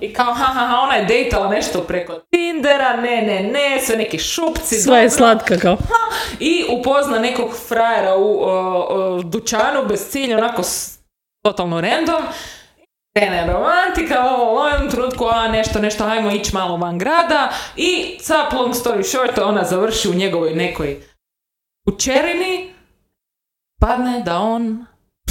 i 0.00 0.12
kao 0.12 0.32
ha 0.32 0.44
ha 0.44 0.66
ha 0.66 0.80
ona 0.80 0.94
je 0.94 1.04
dejtala 1.04 1.48
nešto 1.48 1.80
preko 1.80 2.20
Tindera, 2.30 2.96
ne 2.96 3.22
ne 3.22 3.42
ne, 3.42 3.80
sve 3.82 3.96
neki 3.96 4.18
šupci. 4.18 4.74
Sva 4.76 4.98
je 4.98 5.10
slatka 5.10 5.56
kao. 5.58 5.76
I 6.40 6.64
upozna 6.70 7.18
nekog 7.18 7.50
frajera 7.68 8.16
u 8.16 8.42
o, 8.42 8.50
o, 8.88 9.22
dućanu 9.22 9.86
bez 9.88 10.08
cilja, 10.10 10.38
onako 10.38 10.62
s- 10.62 10.98
totalno 11.44 11.80
random. 11.80 12.22
Krene 13.16 13.52
romantika, 13.52 14.24
ovo, 14.24 14.62
u 14.62 14.68
jednom 14.68 14.90
trenutku, 14.90 15.26
a 15.30 15.48
nešto, 15.48 15.78
nešto, 15.78 16.04
ajmo 16.04 16.30
ići 16.30 16.54
malo 16.54 16.76
van 16.76 16.98
grada. 16.98 17.52
I 17.76 18.18
cap 18.20 18.52
long 18.52 18.74
story 18.74 19.02
short, 19.02 19.38
ona 19.38 19.64
završi 19.64 20.08
u 20.08 20.14
njegovoj 20.14 20.54
nekoj 20.54 21.00
učerini. 21.86 22.72
Padne 23.80 24.20
da 24.24 24.38
on 24.38 24.86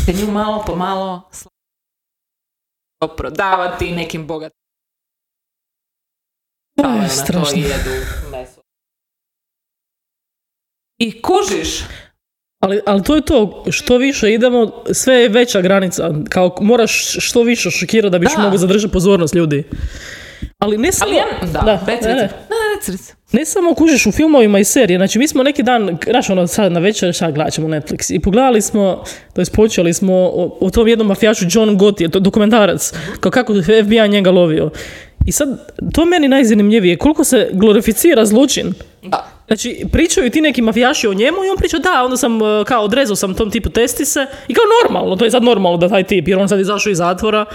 se 0.06 0.14
nju 0.14 0.32
malo 0.32 0.64
po 0.68 0.76
malo 0.76 1.30
prodavati 3.18 3.92
nekim 3.92 4.28
bogatim. 4.28 4.62
Na 6.76 7.08
to 7.08 7.14
strašno. 7.14 7.58
i 7.58 7.62
jedu 7.62 7.90
meso. 8.32 8.62
I 10.98 11.22
kužiš, 11.22 11.84
Ali, 12.60 12.82
ali 12.86 13.04
to 13.04 13.16
je 13.16 13.22
to, 13.22 13.66
što 13.72 13.98
više 13.98 14.34
idemo, 14.34 14.84
sve 14.94 15.16
je 15.16 15.30
veća 15.30 15.62
granica. 15.62 16.10
Kao 16.30 16.56
moraš 16.62 17.16
što 17.20 17.44
više 17.44 17.72
šokirati 17.72 18.12
da 18.12 18.20
biš 18.20 18.36
Da. 18.36 18.42
mogu 18.42 18.58
zadržati 18.58 18.94
pozornost 18.94 19.36
ljudi. 19.36 19.64
Ali 20.60 20.78
ne 20.78 20.92
samo... 20.92 21.12
ali 21.12 21.18
ja, 21.18 21.26
da, 21.54 21.62
da, 21.62 21.86
reci, 21.88 22.08
ne, 22.08 22.30
reci. 22.76 23.14
Ne 23.32 23.46
samo 23.46 23.74
kužiš 23.74 24.06
u 24.06 24.12
filmovima 24.12 24.60
i 24.60 24.64
serije, 24.64 24.98
znači 24.98 25.20
mi 25.20 25.28
smo 25.28 25.44
neki 25.44 25.64
dan, 25.64 25.98
znaš 26.10 26.30
ono 26.30 26.48
sad 26.48 26.72
na 26.72 26.80
večer, 26.80 27.14
šta 27.14 27.32
gledat 27.32 27.54
ćemo 27.54 27.68
Netflix 27.68 28.16
i 28.16 28.20
pogledali 28.20 28.62
smo, 28.62 29.04
to 29.34 29.42
jest 29.42 29.56
počeli 29.56 29.94
smo 29.94 30.14
o, 30.14 30.58
o 30.62 30.70
tom 30.70 30.88
jednom 30.88 31.08
mafijašu 31.08 31.46
John 31.50 31.78
Gotti, 31.78 32.10
to 32.10 32.20
dokumentarac, 32.20 32.94
kao 33.20 33.32
kako 33.32 33.54
FBI 33.84 34.10
njega 34.10 34.32
lovio. 34.32 34.70
I 35.26 35.32
sad, 35.32 35.50
to 35.94 36.06
meni 36.06 36.28
najzanimljivije, 36.28 36.98
koliko 36.98 37.24
se 37.24 37.50
glorificira 37.54 38.26
zločin. 38.26 38.74
Znači, 39.48 39.86
pričaju 39.92 40.30
ti 40.30 40.42
neki 40.42 40.62
mafijaši 40.62 41.08
o 41.08 41.14
njemu 41.14 41.38
i 41.38 41.50
on 41.52 41.58
priča, 41.58 41.78
da, 41.78 42.04
onda 42.04 42.18
sam, 42.18 42.36
e, 42.38 42.64
kao, 42.68 42.84
odrezao 42.84 43.16
sam 43.16 43.34
tom 43.34 43.52
tipu 43.52 43.70
testise 43.70 44.20
i 44.48 44.54
kao 44.54 44.64
normalno, 44.84 45.16
to 45.16 45.26
je 45.26 45.32
sad 45.32 45.44
normalno 45.44 45.78
da 45.78 45.90
taj 45.90 46.04
tip, 46.04 46.28
jer 46.28 46.40
on 46.40 46.50
sad 46.50 46.60
izašao 46.60 46.92
iz 46.92 46.98
zatvora. 46.98 47.46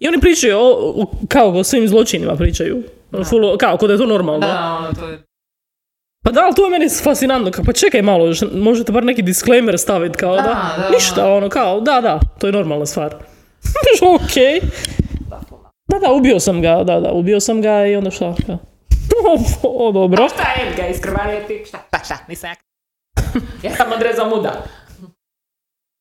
I 0.00 0.08
oni 0.08 0.20
pričaju, 0.20 0.58
o, 0.58 0.70
o- 0.96 1.10
kao 1.28 1.50
o 1.50 1.64
svim 1.64 1.88
zločinima 1.88 2.36
pričaju. 2.36 2.82
Full- 3.12 3.56
kao, 3.58 3.76
kod 3.76 3.88
da 3.88 3.94
je 3.94 3.98
to 3.98 4.06
normalno. 4.06 4.46
Da, 4.46 4.76
ono, 4.80 4.92
to 4.92 5.08
je... 5.08 5.22
Pa 6.24 6.30
da, 6.30 6.40
ali 6.40 6.54
to 6.54 6.64
je 6.64 6.70
meni 6.70 6.86
fascinantno, 7.04 7.50
kao, 7.50 7.64
pa 7.64 7.72
čekaj 7.72 8.02
malo, 8.02 8.26
š- 8.28 8.46
možete 8.54 8.92
bar 8.92 9.04
neki 9.04 9.22
disclaimer 9.22 9.78
staviti, 9.78 10.18
kao 10.18 10.36
da, 10.36 10.42
Da, 10.42 10.74
da. 10.78 10.90
ništa, 10.90 11.32
ono, 11.32 11.48
kao, 11.48 11.80
da, 11.80 12.00
da, 12.00 12.20
to 12.38 12.46
je 12.46 12.52
normalna 12.52 12.86
stvar. 12.86 13.14
ok. 14.14 14.34
Da, 15.88 15.98
da, 15.98 16.12
ubio 16.12 16.40
sam 16.40 16.62
ga, 16.62 16.84
da, 16.84 17.00
da, 17.00 17.12
ubio 17.12 17.40
sam 17.40 17.62
ga 17.62 17.86
i 17.86 17.96
onda 17.96 18.10
šta, 18.10 18.34
kao. 18.46 18.58
O, 19.62 19.88
o, 19.88 19.92
dobro. 19.92 20.28
Šta 20.28 20.42
je 20.52 20.74
ga 20.76 20.86
iskrvario 20.86 21.40
tip? 21.46 21.66
Šta, 21.66 21.78
šta, 21.88 22.04
šta, 22.04 22.18
nisam 22.28 22.50
ja... 22.50 22.56
ja 23.70 23.76
sam 23.76 23.92
odrezao 23.92 24.28
muda. 24.28 24.52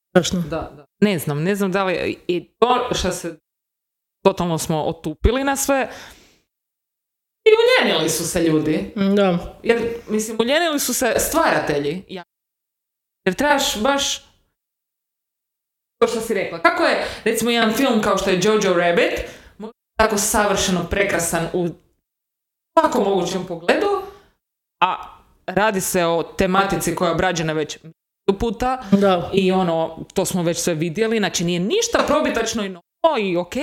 Strašno. 0.09 0.39
Da, 0.41 0.71
da. 0.77 0.85
Ne 1.01 1.19
znam, 1.19 1.43
ne 1.43 1.55
znam 1.55 1.71
da 1.71 1.83
li... 1.83 2.17
I 2.27 2.49
to 2.59 2.89
što 2.91 3.11
se... 3.11 3.35
Totalno 4.23 4.57
smo 4.57 4.83
otupili 4.83 5.43
na 5.43 5.55
sve. 5.55 5.89
I 7.49 7.51
uljenili 7.83 8.09
su 8.09 8.27
se 8.27 8.43
ljudi. 8.43 8.93
Mm, 8.95 9.15
Da. 9.15 9.57
Jer, 9.63 9.93
mislim, 10.09 10.37
uljenili 10.39 10.79
su 10.79 10.93
se 10.93 11.13
stvaratelji. 11.17 12.03
Jer 13.25 13.35
trebaš 13.35 13.81
baš... 13.81 14.19
To 16.01 16.07
što 16.07 16.21
si 16.21 16.33
rekla. 16.33 16.61
Kako 16.61 16.83
je, 16.83 17.05
recimo, 17.23 17.51
jedan 17.51 17.73
film 17.73 18.01
kao 18.01 18.17
što 18.17 18.29
je 18.29 18.39
Jojo 18.43 18.73
Rabbit, 18.73 19.13
tako 19.99 20.17
savršeno 20.17 20.85
prekrasan 20.89 21.47
u 21.53 21.67
svakom 22.79 23.03
mogućem 23.03 23.45
pogledu, 23.47 24.01
a 24.83 25.17
radi 25.47 25.81
se 25.81 26.05
o 26.05 26.23
tematici 26.23 26.95
koja 26.95 27.07
je 27.09 27.13
obrađena 27.15 27.53
već 27.53 27.77
puta 28.39 28.83
Da. 28.91 29.29
i 29.33 29.51
ono, 29.51 30.05
to 30.13 30.25
smo 30.25 30.43
već 30.43 30.57
sve 30.57 30.73
vidjeli, 30.73 31.17
znači 31.17 31.43
nije 31.43 31.59
ništa 31.59 32.03
probitačno 32.07 32.63
i 32.65 32.69
novo 32.69 33.17
i 33.19 33.37
ok, 33.37 33.55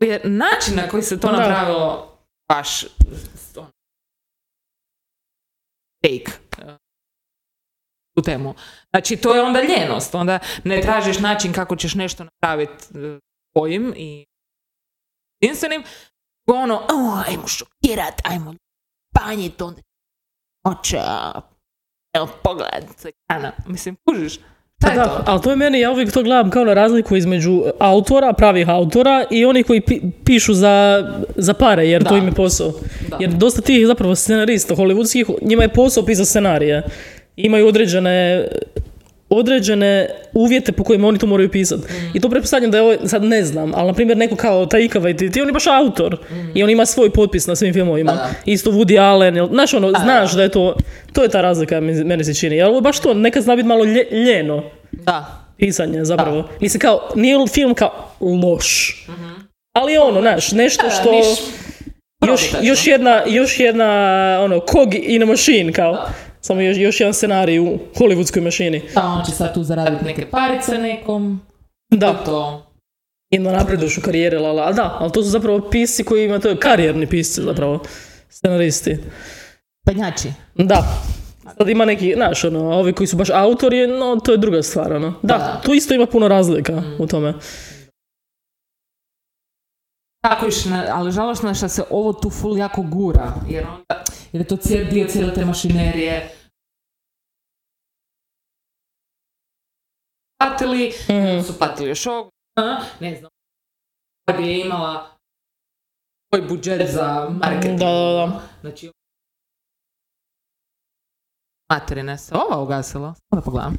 je 0.00 0.20
način 0.24 0.76
na 0.76 0.88
koji 0.88 1.02
se 1.02 1.20
to 1.20 1.26
Da. 1.30 1.36
napravilo 1.36 2.13
baš 2.54 2.84
take 6.02 6.32
tu 8.16 8.22
temu. 8.22 8.54
Znači, 8.90 9.16
to 9.16 9.34
je 9.34 9.42
onda 9.42 9.60
ljenost, 9.60 10.14
onda 10.14 10.38
ne 10.64 10.80
tražiš 10.80 11.18
način 11.18 11.52
kako 11.52 11.76
ćeš 11.76 11.94
nešto 11.94 12.24
napraviti 12.24 12.98
uh, 12.98 13.18
tvojim 13.52 13.94
i 13.96 14.26
jedinstvenim, 15.40 15.82
ono, 16.46 16.74
o, 16.74 17.22
ajmo 17.26 17.46
šokirat, 17.46 18.20
ajmo 18.24 18.54
panjit, 19.14 19.62
onda 19.62 19.82
oča, 20.64 21.32
evo 22.14 22.28
pogled. 22.42 22.84
Mislim, 23.66 23.96
kužiš, 24.04 24.38
Je 24.84 24.94
Da, 24.94 25.04
to? 25.04 25.22
ali 25.26 25.40
to 25.42 25.50
je 25.50 25.56
meni, 25.56 25.80
ja 25.80 25.90
uvijek 25.90 26.12
to 26.12 26.22
gledam 26.22 26.50
kao 26.50 26.64
na 26.64 26.74
razliku 26.74 27.16
između 27.16 27.64
autora, 27.78 28.32
pravih 28.32 28.68
autora 28.68 29.24
i 29.30 29.44
oni 29.44 29.62
koji 29.62 29.80
pi- 29.80 30.10
pišu 30.24 30.54
za, 30.54 31.04
za 31.36 31.54
pare, 31.54 31.86
jer 31.86 32.02
to 32.02 32.10
Da. 32.10 32.16
im 32.16 32.24
je 32.24 32.32
posao. 32.32 32.72
Da. 33.08 33.16
Jer 33.20 33.30
dosta 33.30 33.62
tih 33.62 33.86
zapravo 33.86 34.14
scenarista 34.14 34.74
hollywoodskih, 34.74 35.24
njima 35.42 35.62
je 35.62 35.68
posao 35.68 36.04
pisati 36.04 36.26
scenarije. 36.26 36.82
Imaju 37.36 37.66
određene 37.68 38.46
određene 39.34 40.06
uvjete 40.32 40.72
po 40.72 40.84
kojima 40.84 41.08
oni 41.08 41.18
to 41.18 41.26
moraju 41.26 41.50
pisati. 41.50 41.82
I 42.14 42.20
to 42.20 42.28
pretpostavljam 42.28 42.70
da 42.70 42.78
je 42.78 42.82
ovo, 42.82 42.94
sad 43.04 43.24
ne 43.24 43.44
znam, 43.44 43.72
ali 43.74 43.86
na 43.86 43.92
primjer 43.92 44.18
neko 44.18 44.36
kao 44.36 44.66
Taika 44.66 45.00
Waititi, 45.00 45.40
on 45.40 45.48
je 45.48 45.52
baš 45.52 45.66
autor 45.68 46.16
i 46.54 46.62
on 46.62 46.70
ima 46.70 46.86
svoj 46.86 47.10
potpis 47.10 47.46
na 47.46 47.56
svim 47.56 47.72
filmovima. 47.72 48.12
Da, 48.12 48.18
da. 48.18 48.30
Isto 48.44 48.70
Woody 48.70 49.00
Allen, 49.00 49.36
jel, 49.36 49.48
znaš 49.48 49.74
ono, 49.74 49.90
Da, 49.90 49.98
znaš 49.98 50.30
da. 50.30 50.36
da 50.36 50.42
je 50.42 50.48
to, 50.48 50.76
to 51.12 51.22
je 51.22 51.28
ta 51.28 51.40
razlika, 51.40 51.80
meni 51.80 52.24
se 52.24 52.34
čini. 52.34 52.56
Jer 52.56 52.66
ovo 52.66 52.80
baš 52.80 53.00
to, 53.00 53.14
nekad 53.14 53.42
zna 53.42 53.56
biti 53.56 53.68
malo 53.68 53.84
lje- 53.84 54.24
ljeno 54.24 54.62
Da. 54.92 55.44
pisanje 55.56 56.04
zapravo. 56.04 56.48
Mislim 56.60 56.80
kao, 56.80 57.08
nije 57.14 57.36
film 57.48 57.74
kao 57.74 58.08
loš. 58.20 58.96
Ali 59.72 59.92
je 59.92 60.00
ono, 60.00 60.20
znaš, 60.20 60.52
nešto 60.52 60.82
Da, 60.82 60.90
što... 60.90 61.12
niš- 61.12 61.38
Još, 62.26 62.40
još 62.62 62.86
jedna, 62.86 63.22
još 63.26 63.60
jedna, 63.60 63.86
ono, 64.40 64.58
cog 64.60 64.94
in 64.94 65.22
a 65.22 65.26
machine, 65.26 65.72
kao. 65.72 65.92
Da. 65.92 66.08
Samo 66.44 66.60
još, 66.60 66.76
još 66.78 67.00
jedan 67.00 67.14
scenarij 67.14 67.58
u 67.58 67.78
hollywoodskoj 67.94 68.40
mašini. 68.40 68.82
Da, 68.94 69.02
on 69.02 69.24
će 69.24 69.32
sad 69.32 69.54
tu 69.54 69.64
zaraditi 69.64 70.04
neke 70.04 70.26
parice 70.30 70.78
nekom. 70.78 71.40
Da, 71.90 72.12
To, 72.12 72.24
to. 72.24 72.66
i 73.30 73.38
da 73.38 73.52
napreduješ 73.52 73.98
u 73.98 74.02
karijeri, 74.02 74.36
lala. 74.36 74.62
Ali 74.62 74.74
da, 74.74 74.96
ali 75.00 75.12
to 75.12 75.22
su 75.22 75.28
zapravo 75.28 75.70
pisci 75.70 76.04
koji 76.04 76.24
ima, 76.24 76.38
to 76.38 76.48
je 76.48 76.56
karijerni 76.56 77.06
pisci 77.06 77.42
zapravo, 77.42 77.82
scenaristi. 78.28 78.98
Penjači. 79.86 80.28
Da. 80.54 80.84
Sad 81.58 81.68
ima 81.68 81.84
neki, 81.84 82.12
znaš, 82.16 82.44
ono, 82.44 82.60
ovi 82.70 82.92
koji 82.92 83.06
su 83.06 83.16
baš 83.16 83.30
autori, 83.30 83.86
no, 83.86 84.16
to 84.24 84.32
je 84.32 84.38
druga 84.38 84.62
stvar, 84.62 84.92
ono. 84.92 85.14
Da, 85.22 85.38
Da. 85.38 85.60
tu 85.64 85.74
isto 85.74 85.94
ima 85.94 86.06
puno 86.06 86.28
razlika 86.28 86.82
u 86.98 87.06
tome. 87.06 87.34
Tako 90.24 90.46
na- 90.70 90.86
ali 90.90 91.12
žalošno 91.12 91.48
je 91.48 91.54
što 91.54 91.68
se 91.68 91.84
ovo 91.90 92.12
tu 92.12 92.30
full 92.30 92.58
jako 92.58 92.82
gura, 92.82 93.34
jer, 93.48 93.66
onda, 93.66 94.04
jer 94.32 94.42
je 94.42 94.48
to 94.48 94.56
cijel 94.56 94.90
dio 94.90 95.08
cijele 95.08 95.34
te 95.34 95.44
mašinerije. 95.44 96.36
Platili, 100.38 100.92
Mhm. 101.08 101.46
su 101.46 101.58
platili 101.58 101.88
još 101.88 102.06
ovo, 102.06 102.30
a, 102.56 102.80
ne 103.00 103.16
znam, 103.16 103.30
bi 104.36 104.48
je 104.48 104.60
imala 104.60 105.16
svoj 106.28 106.48
budžet 106.48 106.90
za 106.90 107.28
marketing. 107.30 107.78
Da, 107.78 107.86
da, 107.86 108.26
da. 108.26 108.40
Znači, 108.60 108.90
materine 111.70 112.18
se 112.18 112.34
ova 112.34 112.62
ugasila, 112.62 113.14
samo 113.14 113.40
da 113.40 113.44
pogledam. 113.44 113.76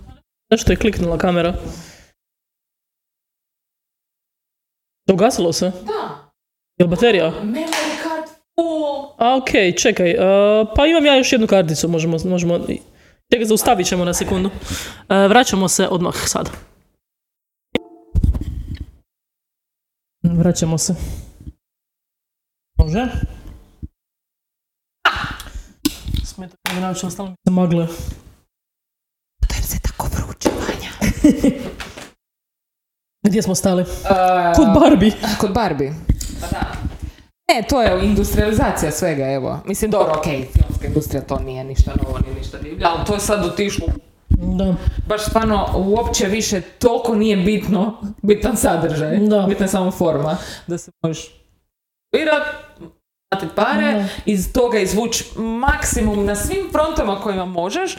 Zašto 0.52 0.72
je 0.72 0.78
kliknula 0.78 1.18
kamera? 1.18 1.54
Ugasilo 5.14 5.54
se? 5.54 5.70
Da, 5.70 6.25
Jel 6.78 6.88
baterija? 6.88 7.32
memory 7.44 7.96
card 8.04 8.28
full. 8.56 9.16
A, 9.18 9.38
okej, 9.38 9.76
čekaj. 9.76 10.12
e, 10.12 10.18
pa 10.76 10.86
imam 10.86 11.06
ja 11.06 11.16
još 11.18 11.32
jednu 11.32 11.48
karticu, 11.48 11.88
možemo... 11.88 12.18
možemo 12.26 12.60
čekaj, 13.32 13.46
zaustavit 13.46 13.88
ćemo 13.88 14.06
na 14.06 14.14
sekundu. 14.14 14.50
E, 15.10 15.28
vraćamo 15.28 15.68
se 15.68 15.88
odmah 15.88 16.16
sad. 16.28 16.50
Vraćamo 20.24 20.78
se. 20.78 20.96
Može? 22.78 23.06
Smeta 26.26 26.56
mi 26.74 26.82
način, 26.82 27.12
stalno 27.12 27.32
mi 27.32 27.38
se 27.48 27.52
magle. 27.52 27.88
To 29.48 29.56
je 29.56 29.62
se 29.62 29.80
tako 29.80 30.08
vruće, 30.08 30.50
Vanja. 30.50 30.92
Gdje 33.28 33.42
smo 33.42 33.56
stali? 33.56 33.82
Uh, 33.82 33.88
Kod 34.56 34.68
Barbie. 34.82 35.12
Kod 35.40 35.54
Barbie. 35.54 35.94
Ne, 37.48 37.64
to 37.70 37.82
je 37.82 38.06
industrializacija 38.06 38.92
svega, 38.92 39.32
evo. 39.32 39.60
Mislim, 39.66 39.92
dobro, 39.92 40.14
okej, 40.20 40.48
filmska 40.54 40.88
industrija 40.88 41.22
to 41.22 41.40
nije 41.40 41.64
ništa 41.64 41.92
novo, 42.04 42.20
nije 42.20 42.36
ništa 42.36 42.58
divlje, 42.58 42.86
ali 42.86 43.06
to 43.06 43.14
je 43.14 43.20
sad 43.20 43.46
otišlo. 43.46 43.88
Da. 44.30 44.76
Baš 45.08 45.26
stvarno, 45.26 45.66
uopće 45.76 46.26
više 46.26 46.62
toliko 46.62 47.16
nije 47.16 47.38
bitno, 47.38 48.02
bitan 48.22 48.58
sadržaj. 48.58 49.18
Da. 49.18 49.46
Bitna 49.50 49.66
je 49.66 49.70
samo 49.70 49.92
forma. 49.92 50.38
Da 50.68 50.78
se 50.78 50.92
možeš 51.04 51.32
virat, 52.16 52.44
platiti 53.30 53.56
pare, 53.56 53.94
Da. 53.94 54.06
iz 54.26 54.54
toga 54.54 54.80
izvući 54.80 55.26
maksimum 55.40 56.26
na 56.26 56.36
svim 56.36 56.72
frontama 56.72 57.22
kojima 57.22 57.46
možeš. 57.46 57.98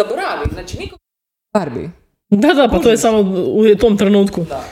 Zaboravi, 0.00 0.48
znači 0.52 0.78
niko... 0.78 0.96
Barbie. 1.54 1.90
Da, 2.30 2.54
da, 2.54 2.68
pa 2.68 2.78
to 2.78 2.90
je 2.90 2.96
samo 2.96 3.18
u 3.46 3.76
tom 3.80 3.96
trenutku. 3.98 4.44
Da. 4.44 4.64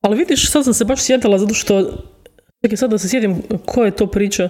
Ali 0.00 0.16
vidiš, 0.16 0.50
sad 0.50 0.64
sam 0.64 0.74
se 0.74 0.84
baš 0.84 1.02
sjetila 1.02 1.38
zato 1.38 1.54
što 1.54 1.90
Čekaj, 2.64 2.76
sad 2.76 2.90
da 2.90 2.98
se 2.98 3.08
sjetim 3.08 3.36
ko 3.64 3.84
je 3.84 3.90
to 3.90 4.06
priča. 4.06 4.48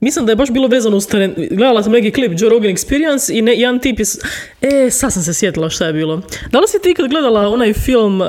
Mislim 0.00 0.26
da 0.26 0.32
je 0.32 0.36
baš 0.36 0.50
bilo 0.50 0.68
vezano 0.68 0.96
uz 0.96 1.06
teren. 1.06 1.34
Gledala 1.50 1.82
sam 1.82 1.92
neki 1.92 2.10
klip 2.10 2.32
Joe 2.36 2.50
Rogan 2.50 2.70
Experience 2.70 3.32
i 3.32 3.42
ne, 3.42 3.54
jedan 3.54 3.78
tip 3.78 3.98
je... 3.98 4.04
s- 4.04 4.18
E, 4.62 4.90
sad 4.90 5.12
sam 5.12 5.22
se 5.22 5.34
sjetila 5.34 5.70
šta 5.70 5.86
je 5.86 5.92
bilo. 5.92 6.22
Da 6.50 6.58
li 6.58 6.68
si 6.68 6.78
ti 6.78 6.90
ikad 6.90 7.08
gledala 7.08 7.48
onaj 7.48 7.72
film, 7.74 8.22
eh, 8.22 8.26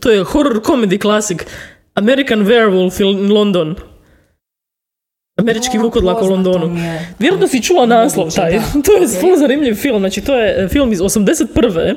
to 0.00 0.10
je 0.10 0.24
horror 0.24 0.54
comedy 0.56 0.98
klasik, 0.98 1.46
American 1.94 2.38
Werewolf 2.40 3.00
in 3.02 3.32
London? 3.32 3.74
Američki 5.36 5.78
vukodlak 5.78 6.22
u 6.22 6.26
Londonu. 6.26 6.76
Vjerojatno 7.18 7.48
si 7.48 7.62
čula 7.62 7.86
naslov 7.86 8.30
taj. 8.30 8.52
To 8.86 8.92
je 8.92 9.08
full 9.10 9.36
zanimljiv 9.36 9.74
film. 9.74 9.98
Znači, 9.98 10.20
to 10.20 10.34
je 10.34 10.64
e, 10.64 10.68
film 10.68 10.92
iz 10.92 11.00
81. 11.00 11.94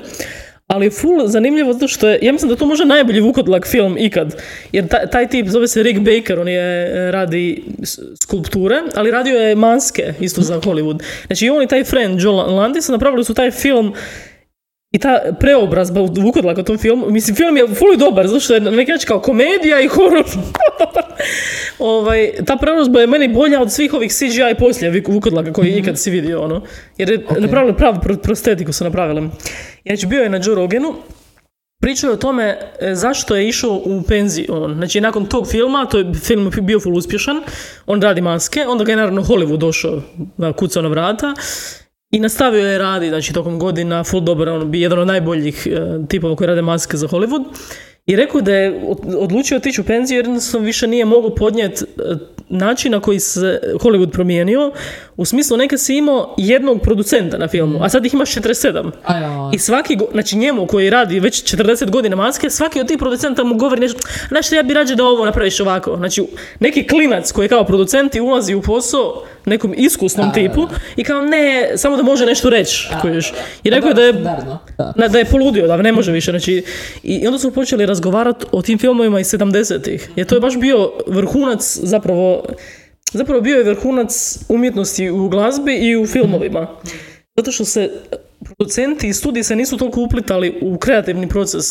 Ali 0.69 0.85
je 0.85 0.91
full 0.91 1.27
zanimljivo 1.27 1.73
zato 1.73 1.87
što 1.87 2.09
je, 2.09 2.19
ja 2.21 2.31
mislim 2.31 2.49
da 2.49 2.55
to 2.55 2.65
možda 2.65 2.85
najbolji 2.85 3.21
vukodlak 3.21 3.67
film 3.67 3.97
ikad. 3.97 4.41
Jer 4.71 4.87
taj, 4.87 5.07
taj 5.07 5.27
tip 5.27 5.47
zove 5.47 5.67
se 5.67 5.83
Rick 5.83 5.99
Baker, 5.99 6.39
on 6.39 6.47
je 6.47 6.91
e, 6.91 7.11
radi 7.11 7.63
skulpture, 8.23 8.81
ali 8.95 9.11
radio 9.11 9.37
je 9.37 9.55
maske 9.55 10.13
isto 10.19 10.41
za 10.41 10.59
Hollywood. 10.59 11.03
Znači 11.27 11.45
i 11.45 11.49
on 11.49 11.63
i 11.63 11.67
taj 11.67 11.83
friend 11.83 12.21
Joe 12.21 12.33
Landis 12.33 12.87
napravili 12.87 13.25
su 13.25 13.33
taj 13.33 13.51
film 13.51 13.93
i 14.91 14.99
ta 14.99 15.19
preobrazba 15.39 16.01
u 16.01 16.05
vukodlaka 16.05 16.61
u 16.61 16.63
tom 16.63 16.77
filmu, 16.77 17.09
mislim 17.09 17.35
film 17.35 17.57
je 17.57 17.67
fully 17.67 17.97
dobar, 17.97 18.27
zato 18.27 18.39
što 18.39 18.53
je 18.53 18.59
na 18.59 18.71
neki 18.71 18.91
način 18.91 19.07
kao 19.07 19.19
komedija 19.19 19.81
i 19.81 19.87
horor. 19.87 20.25
ovaj, 21.79 22.31
ta 22.45 22.57
preobrazba 22.57 23.01
je 23.01 23.07
meni 23.07 23.27
bolja 23.27 23.61
od 23.61 23.71
svih 23.71 23.93
ovih 23.93 24.11
CGI 24.11 24.55
poslije 24.59 24.91
vuk- 24.91 25.11
vukodlaka 25.13 25.53
koji 25.53 25.71
ikad 25.71 25.99
si 25.99 26.11
vidio, 26.11 26.41
ono. 26.41 26.61
Jer 26.97 27.09
je 27.09 27.25
napravili 27.39 27.77
pravu 27.77 27.97
pro- 28.01 28.17
prostetiku 28.17 28.73
su 28.73 28.83
napravili. 28.83 29.29
Znači 29.85 30.07
bio 30.07 30.23
je 30.23 30.29
na 30.29 30.39
Joe 30.43 30.55
Roganu, 30.55 30.95
Pričao 31.81 32.07
je 32.07 32.13
o 32.13 32.17
tome 32.17 32.57
e, 32.79 32.95
zašto 32.95 33.35
je 33.35 33.47
išao 33.47 33.81
u 33.85 34.03
penziju 34.07 34.45
on. 34.49 34.73
Znači, 34.73 35.01
nakon 35.01 35.25
tog 35.25 35.47
filma, 35.47 35.85
to 35.85 35.97
je 35.97 36.13
film 36.13 36.51
bio 36.61 36.79
full 36.79 36.97
uspješan, 36.97 37.41
on 37.85 38.01
radi 38.01 38.21
maske, 38.21 38.65
onda 38.67 38.83
ga 38.83 38.91
je 38.91 38.95
naravno 38.95 39.21
Hollywood 39.21 39.57
došao, 39.57 40.01
kucao 40.55 40.83
na 40.83 40.89
vrata 40.89 41.33
i 42.11 42.19
nastavio 42.19 42.67
je 42.67 42.77
radi, 42.77 43.09
znači, 43.09 43.33
tokom 43.33 43.59
godina, 43.59 44.03
full 44.03 44.23
dobar, 44.23 44.49
on 44.49 44.71
bi 44.71 44.81
jedan 44.81 44.99
od 44.99 45.07
najboljih 45.07 45.67
e, 45.67 46.07
tipova 46.07 46.35
koji 46.35 46.47
rade 46.47 46.61
maske 46.61 46.97
za 46.97 47.07
Hollywood. 47.07 47.45
I 48.09 48.15
rekao 48.15 48.41
da 48.41 48.53
je 48.53 48.81
od- 48.87 49.15
odlučio 49.17 49.57
otići 49.57 49.81
u 49.81 49.83
penziju 49.83 50.17
jer 50.17 50.25
jednostavno 50.25 50.65
više 50.65 50.87
nije 50.87 51.05
mogao 51.05 51.35
podnijeti 51.35 51.83
e, 51.83 52.15
način 52.49 52.91
na 52.91 52.99
koji 52.99 53.19
se 53.19 53.59
Hollywood 53.73 54.11
promijenio. 54.11 54.71
U 55.17 55.25
smislu, 55.25 55.57
nekad 55.57 55.79
si 55.79 55.95
imao 55.95 56.35
jednog 56.37 56.81
producenta 56.81 57.37
na 57.37 57.47
filmu, 57.47 57.83
a 57.83 57.89
sad 57.89 58.05
ih 58.05 58.13
imaš 58.13 58.35
47. 58.35 58.91
Ajoj. 59.03 59.51
I 59.53 59.59
svaki, 59.59 59.97
znači 60.11 60.37
njemu 60.37 60.65
koji 60.65 60.89
radi 60.89 61.19
već 61.19 61.55
40 61.55 61.89
godina 61.89 62.15
maske, 62.15 62.49
svaki 62.49 62.81
od 62.81 62.87
tih 62.87 62.97
producenta 62.97 63.43
mu 63.43 63.55
govori 63.55 63.81
nešto, 63.81 63.99
znaš 64.27 64.51
ja 64.51 64.63
bi 64.63 64.73
rađe 64.73 64.95
da 64.95 65.05
ovo 65.05 65.25
napraviš 65.25 65.59
ovako. 65.59 65.97
Znači, 65.97 66.23
neki 66.59 66.87
klinac 66.87 67.31
koji 67.31 67.45
je 67.45 67.49
kao 67.49 67.63
producent 67.63 68.15
i 68.15 68.21
ulazi 68.21 68.55
u 68.55 68.61
posao 68.61 69.23
nekom 69.45 69.73
iskusnom 69.77 70.33
tipu 70.33 70.67
i 70.95 71.03
kao 71.03 71.21
ne, 71.21 71.71
samo 71.75 71.97
da 71.97 72.03
može 72.03 72.25
nešto 72.25 72.49
reći. 72.49 72.89
I 73.63 73.69
rekao 73.69 73.93
da 73.93 74.01
je, 74.01 74.13
da. 74.13 75.17
je 75.17 75.25
poludio, 75.25 75.67
da 75.67 75.77
ne 75.77 75.91
može 75.91 76.11
više. 76.11 76.31
Znači, 76.31 76.63
i, 77.03 77.15
I 77.15 77.27
onda 77.27 77.39
su 77.39 77.51
počeli 77.51 77.85
razgovarati 77.99 78.45
o 78.51 78.61
tim 78.61 78.79
filmovima 78.79 79.19
iz 79.19 79.27
70-ih. 79.27 80.09
Jer 80.15 80.27
to 80.27 80.35
je 80.35 80.41
baš 80.41 80.59
bio 80.59 80.91
vrhunac 81.07 81.77
zapravo 81.83 82.43
Zapravo 83.13 83.41
bio 83.41 83.57
je 83.57 83.63
vrhunac 83.63 84.39
umjetnosti 84.49 85.09
u 85.09 85.29
glazbi 85.29 85.75
i 85.75 85.97
u 85.97 86.07
filmovima. 86.07 86.67
Zato 87.37 87.51
što 87.51 87.65
se 87.65 87.89
producenti 88.43 89.07
i 89.07 89.13
studiji 89.13 89.43
se 89.43 89.55
nisu 89.55 89.77
toliko 89.77 90.01
uplitali 90.01 90.59
u 90.61 90.77
kreativni 90.77 91.27
proces. 91.27 91.65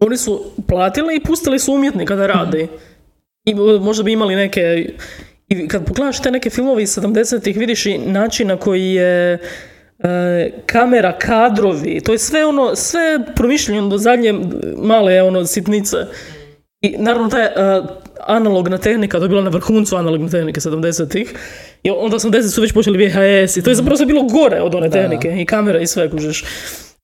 Oni 0.00 0.16
su 0.16 0.44
platili 0.68 1.16
i 1.16 1.22
pustili 1.22 1.58
su 1.58 1.74
umjetnika 1.74 2.16
da 2.16 2.26
radi. 2.26 2.68
I 3.44 3.54
možda 3.80 4.02
bi 4.02 4.12
imali 4.12 4.36
neke... 4.36 4.94
I 5.48 5.68
kad 5.68 5.84
pogledaš 5.84 6.22
te 6.22 6.30
neke 6.30 6.50
filmove 6.50 6.82
iz 6.82 6.98
70-ih, 6.98 7.56
vidiš 7.56 7.86
i 7.86 7.98
način 7.98 8.48
na 8.48 8.56
koji 8.56 8.92
je 8.92 9.38
e, 9.98 10.50
kamera, 10.66 11.18
kadrovi, 11.18 12.00
to 12.00 12.12
je 12.12 12.18
sve 12.18 12.46
ono, 12.46 12.76
sve 12.76 13.18
promišljeno 13.36 13.88
do 13.88 13.98
zadnje 13.98 14.34
male 14.76 15.22
ono 15.22 15.46
sitnice. 15.46 15.96
I 16.80 16.94
naravno 16.98 17.28
ta 17.28 17.38
e, 17.38 17.52
analogna 18.26 18.78
tehnika, 18.78 19.18
to 19.18 19.24
je 19.24 19.28
bila 19.28 19.42
na 19.42 19.50
vrhuncu 19.50 19.96
analogne 19.96 20.28
tehnike 20.28 20.60
70-ih. 20.60 21.34
I 21.82 21.90
onda 21.90 22.16
80 22.16 22.50
su 22.50 22.60
već 22.60 22.72
počeli 22.72 23.06
VHS 23.06 23.56
i 23.56 23.62
to 23.62 23.70
je 23.70 23.74
zapravo 23.74 23.96
sve 23.96 24.06
bilo 24.06 24.22
gore 24.22 24.60
od 24.60 24.74
one 24.74 24.90
tehnike 24.90 25.36
i 25.40 25.46
kamera 25.46 25.80
i 25.80 25.86
sve 25.86 26.10
kužiš. 26.10 26.44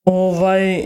Ovaj, 0.05 0.83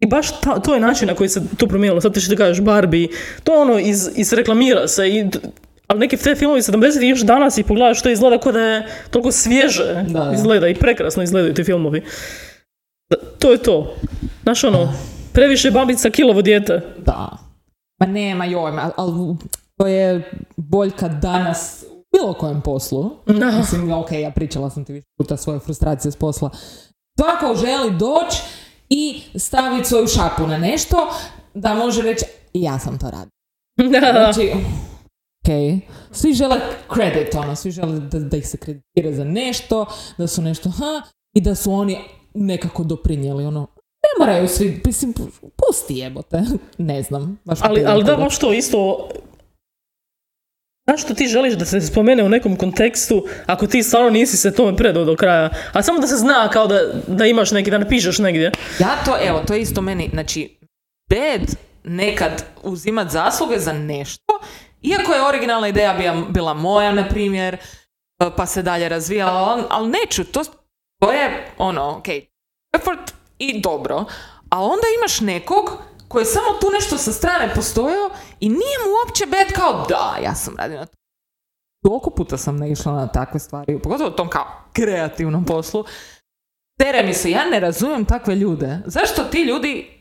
i 0.00 0.06
baš 0.06 0.40
ta- 0.40 0.58
to 0.58 0.74
je 0.74 0.80
način 0.80 1.08
na 1.08 1.14
koji 1.14 1.28
se 1.28 1.42
to 1.56 1.66
promijenilo. 1.66 2.00
Sad 2.00 2.14
ti 2.14 2.20
što 2.20 2.36
kažeš 2.36 2.60
Barbie, 2.64 3.08
to 3.44 3.60
ono, 3.60 3.78
iz, 3.78 4.10
izreklamira 4.16 4.88
se. 4.88 5.08
I, 5.08 5.24
ali 5.86 6.00
neki 6.00 6.16
te 6.16 6.34
filmovi 6.34 6.60
70 6.60 6.74
još 7.00 7.20
danas 7.20 7.58
i 7.58 7.62
pogledaš 7.62 7.98
što 8.00 8.10
izgleda 8.10 8.38
kao 8.38 8.52
da 8.52 8.60
je 8.60 8.86
toliko 9.10 9.32
svježe 9.32 10.04
Da, 10.08 10.20
da. 10.20 10.32
izgleda 10.34 10.68
i 10.68 10.74
prekrasno 10.74 11.22
izgledaju 11.22 11.54
ti 11.54 11.64
filmovi. 11.64 12.02
Da, 13.10 13.16
to 13.38 13.52
je 13.52 13.58
to. 13.58 13.94
Znaš 14.42 14.64
ono, 14.64 14.92
previše 15.32 15.70
babica 15.70 16.10
kilovo 16.10 16.42
dijete. 16.42 16.80
Da. 16.98 17.28
Ma 18.00 18.06
nema 18.06 18.44
joj, 18.44 18.72
ma- 18.72 18.90
ali 18.96 19.36
to 19.76 19.86
je 19.86 20.30
boljka 20.56 21.08
danas 21.08 21.84
u 21.90 22.04
bilo 22.12 22.32
kojem 22.32 22.60
poslu. 22.60 23.10
Da. 23.26 23.50
Mislim, 23.50 23.92
ok, 23.92 24.12
ja 24.12 24.30
pričala 24.30 24.70
sam 24.70 24.84
ti 24.84 24.92
više 24.92 25.06
puta 25.18 25.36
svoje 25.36 25.58
frustracije 25.60 26.12
s 26.12 26.16
posla. 26.16 26.50
Svako 27.18 27.54
želi 27.56 27.90
doći 27.92 28.42
i 28.88 29.22
staviti 29.34 29.88
svoju 29.88 30.06
šapu 30.06 30.46
na 30.46 30.58
nešto 30.58 30.96
da 31.54 31.74
može 31.74 32.02
reći 32.02 32.24
ja 32.52 32.78
sam 32.78 32.98
to 32.98 33.06
radio. 33.06 33.30
Da, 34.00 34.12
Znači, 34.12 34.52
ok, 35.46 35.80
svi 36.12 36.34
žele 36.34 36.60
credit, 36.94 37.34
ono, 37.34 37.56
svi 37.56 37.70
žele 37.70 38.00
da, 38.00 38.18
da 38.18 38.36
ih 38.36 38.48
se 38.48 38.56
kreditira 38.56 39.12
za 39.12 39.24
nešto, 39.24 39.86
da 40.18 40.26
su 40.26 40.42
nešto, 40.42 40.70
ha, 40.70 41.02
i 41.36 41.40
da 41.40 41.54
su 41.54 41.72
oni 41.72 41.98
nekako 42.34 42.84
doprinijeli, 42.84 43.44
ono, 43.44 43.60
ne 44.02 44.26
moraju 44.26 44.48
svi, 44.48 44.82
mislim, 44.84 45.14
pusti 45.56 45.94
jebote, 45.94 46.42
ne 46.78 47.02
znam. 47.02 47.38
Baš 47.44 47.58
ali, 47.62 47.84
ali 47.86 48.04
da, 48.04 48.16
baš 48.16 48.38
to 48.38 48.52
isto... 48.52 49.08
Znaš 50.88 51.02
što 51.02 51.14
ti 51.14 51.26
želiš 51.26 51.54
da 51.54 51.64
se 51.64 51.80
spomene 51.80 52.24
u 52.24 52.28
nekom 52.28 52.56
kontekstu 52.56 53.24
ako 53.46 53.66
ti 53.66 53.82
stvarno 53.82 54.10
nisi 54.10 54.36
se 54.36 54.54
tome 54.54 54.76
predao 54.76 55.04
do 55.04 55.16
kraja, 55.16 55.50
a 55.72 55.82
samo 55.82 56.00
da 56.00 56.06
se 56.06 56.16
zna 56.16 56.48
kao 56.52 56.66
da, 56.66 56.80
da 57.06 57.26
imaš 57.26 57.50
neki, 57.50 57.70
da 57.70 57.78
napišeš 57.78 58.18
negdje. 58.18 58.52
Ja 58.80 59.04
to, 59.04 59.16
evo, 59.22 59.42
to 59.46 59.54
je 59.54 59.60
isto 59.60 59.80
meni, 59.80 60.10
znači, 60.12 60.58
bed 61.10 61.56
nekad 61.84 62.44
uzimat 62.62 63.10
zasluge 63.10 63.58
za 63.58 63.72
nešto, 63.72 64.40
iako 64.82 65.12
je 65.12 65.26
originalna 65.26 65.68
ideja 65.68 66.14
bila, 66.28 66.54
moja, 66.54 66.92
na 66.92 67.08
primjer, 67.08 67.56
pa 68.36 68.46
se 68.46 68.62
dalje 68.62 68.88
razvijala, 68.88 69.40
ali, 69.40 69.62
ali 69.70 69.88
neću, 69.88 70.24
to, 70.24 70.42
to 71.00 71.12
je, 71.12 71.52
ono, 71.58 71.90
ok, 71.90 72.08
effort 72.76 73.14
i 73.38 73.60
dobro, 73.60 74.04
a 74.50 74.62
onda 74.62 74.86
imaš 74.98 75.20
nekog 75.20 75.70
koji 76.08 76.22
je 76.22 76.26
samo 76.26 76.58
tu 76.60 76.70
nešto 76.74 76.98
sa 76.98 77.12
strane 77.12 77.54
postojao 77.54 78.10
i 78.40 78.48
nije 78.48 78.78
mu 78.84 78.92
uopće 78.92 79.26
bed 79.26 79.52
kao 79.52 79.86
da, 79.88 80.16
ja 80.22 80.34
sam 80.34 80.56
radio 80.56 80.78
na 80.78 80.86
to. 80.86 80.96
Toliko 81.84 82.10
puta 82.10 82.36
sam 82.36 82.56
naišla 82.56 82.92
na 82.92 83.08
takve 83.08 83.40
stvari, 83.40 83.78
pogotovo 83.82 84.10
u 84.10 84.16
tom 84.16 84.28
kao 84.28 84.46
kreativnom 84.72 85.44
poslu, 85.44 85.84
Tere 86.78 87.02
mi 87.02 87.14
se, 87.14 87.30
ja 87.30 87.44
ne 87.44 87.60
razumijem 87.60 88.04
takve 88.04 88.34
ljude. 88.34 88.78
Zašto 88.86 89.24
ti 89.24 89.42
ljudi... 89.42 89.95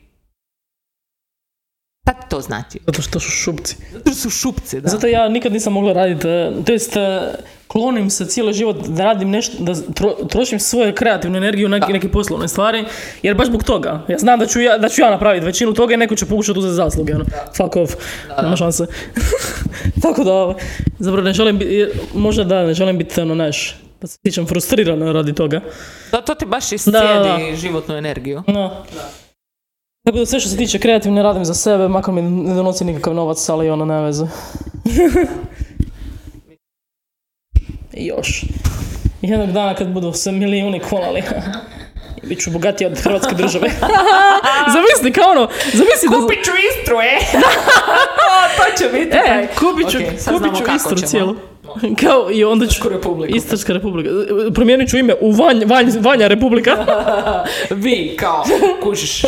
Šta 2.05 2.13
ti 2.13 2.25
to 2.29 2.41
znači? 2.41 2.79
Zato 2.85 3.01
što 3.01 3.19
su 3.19 3.29
šupci. 3.29 3.75
Zato 3.93 4.11
što 4.11 4.19
su 4.19 4.29
šupci, 4.29 4.81
da. 4.81 4.89
Zato 4.89 5.07
ja 5.07 5.29
nikad 5.29 5.53
nisam 5.53 5.73
mogla 5.73 5.93
raditi, 5.93 6.27
e, 6.27 6.51
to 6.65 6.71
jest 6.71 6.97
e, 6.97 7.21
klonim 7.67 8.09
se 8.09 8.25
cijeli 8.25 8.53
život 8.53 8.87
da 8.87 9.03
radim 9.03 9.29
nešto, 9.29 9.63
da 9.63 9.73
tro- 9.73 10.29
trošim 10.29 10.59
svoju 10.59 10.95
kreativnu 10.95 11.37
energiju 11.37 11.69
na 11.69 11.77
neke, 11.79 11.93
neke 11.93 12.11
poslovne 12.11 12.47
stvari, 12.47 12.85
jer 13.23 13.35
baš 13.35 13.47
zbog 13.47 13.63
toga. 13.63 14.05
Ja 14.07 14.17
znam 14.17 14.39
da 14.39 14.45
ću 14.45 14.61
ja, 14.61 14.77
da 14.77 14.89
ću 14.89 15.01
ja 15.01 15.09
napraviti 15.09 15.45
većinu 15.45 15.73
toga 15.73 15.93
i 15.93 15.97
neko 15.97 16.15
će 16.15 16.25
pokušati 16.25 16.59
uzeti 16.59 16.73
zasluge, 16.73 17.15
ono. 17.15 17.25
Fuck 17.57 17.75
off. 17.75 17.93
Nema 18.41 18.55
šanse. 18.55 18.85
Tako 20.03 20.23
da, 20.23 20.33
ovaj, 20.33 20.55
zapravo 20.99 21.25
ne 21.25 21.33
želim 21.33 21.57
biti, 21.57 21.87
možda 22.13 22.43
da, 22.43 22.63
ne 22.63 22.73
želim 22.73 22.97
biti, 22.97 23.21
ono, 23.21 23.35
naš, 23.35 23.75
da 24.01 24.07
se 24.07 24.17
tičem 24.23 24.45
frustrirana 24.45 25.11
radi 25.11 25.33
toga. 25.33 25.61
Da, 26.11 26.21
to 26.21 26.35
ti 26.35 26.45
baš 26.45 26.71
iscijedi 26.71 26.97
Da, 27.01 27.39
životnu 27.55 27.95
energiju. 27.97 28.43
No. 28.47 28.83
Tako 30.05 30.17
da 30.17 30.25
sve 30.25 30.39
što 30.39 30.49
se 30.49 30.57
tiče 30.57 30.79
kreativne 30.79 31.23
radim 31.23 31.45
za 31.45 31.53
sebe, 31.53 31.87
makar 31.87 32.13
mi 32.13 32.21
ne 32.21 32.53
donosi 32.53 32.85
nikakav 32.85 33.13
novac, 33.13 33.49
ali 33.49 33.69
ono 33.69 33.85
ne 33.85 34.01
veze. 34.01 34.25
Još. 38.09 38.45
Jednog 39.21 39.51
dana 39.51 39.75
kad 39.75 39.87
budu 39.87 40.13
se 40.13 40.31
milijuni 40.31 40.79
kolali, 40.79 41.23
bit 42.29 42.39
ću 42.39 42.51
bogatija 42.51 42.89
od 42.89 43.01
Hrvatske 43.01 43.35
države. 43.35 43.69
zamisli 44.73 45.13
kao 45.13 45.31
ono, 45.31 45.47
zamisli 45.73 46.09
da... 46.11 46.17
Kupit 46.17 46.45
ću 46.45 46.51
Istru, 46.71 46.97
e! 47.01 47.19
to, 48.57 48.77
će 48.77 48.89
biti 48.89 49.09
taj. 49.09 49.43
E, 49.43 49.47
kupit 49.59 49.91
ću, 49.91 49.97
Ok, 49.97 50.19
sad 50.19 50.37
kupit 50.37 50.57
ću 50.57 50.63
Istru 50.75 50.97
cijelu. 50.97 51.35
Kao, 52.01 52.31
i 52.31 52.43
onda 52.43 52.67
ću... 52.67 52.89
Republiku. 52.89 53.37
Istarska 53.37 53.73
republika. 53.73 54.09
Promijenit 54.53 54.89
ću 54.89 54.97
ime 54.97 55.13
u 55.21 55.31
Vanj, 55.31 55.65
Vanj, 55.65 55.89
Vanja 55.99 56.27
republika. 56.27 56.71
Vi, 57.83 58.15
kao, 58.19 58.43
kužiš, 58.83 59.21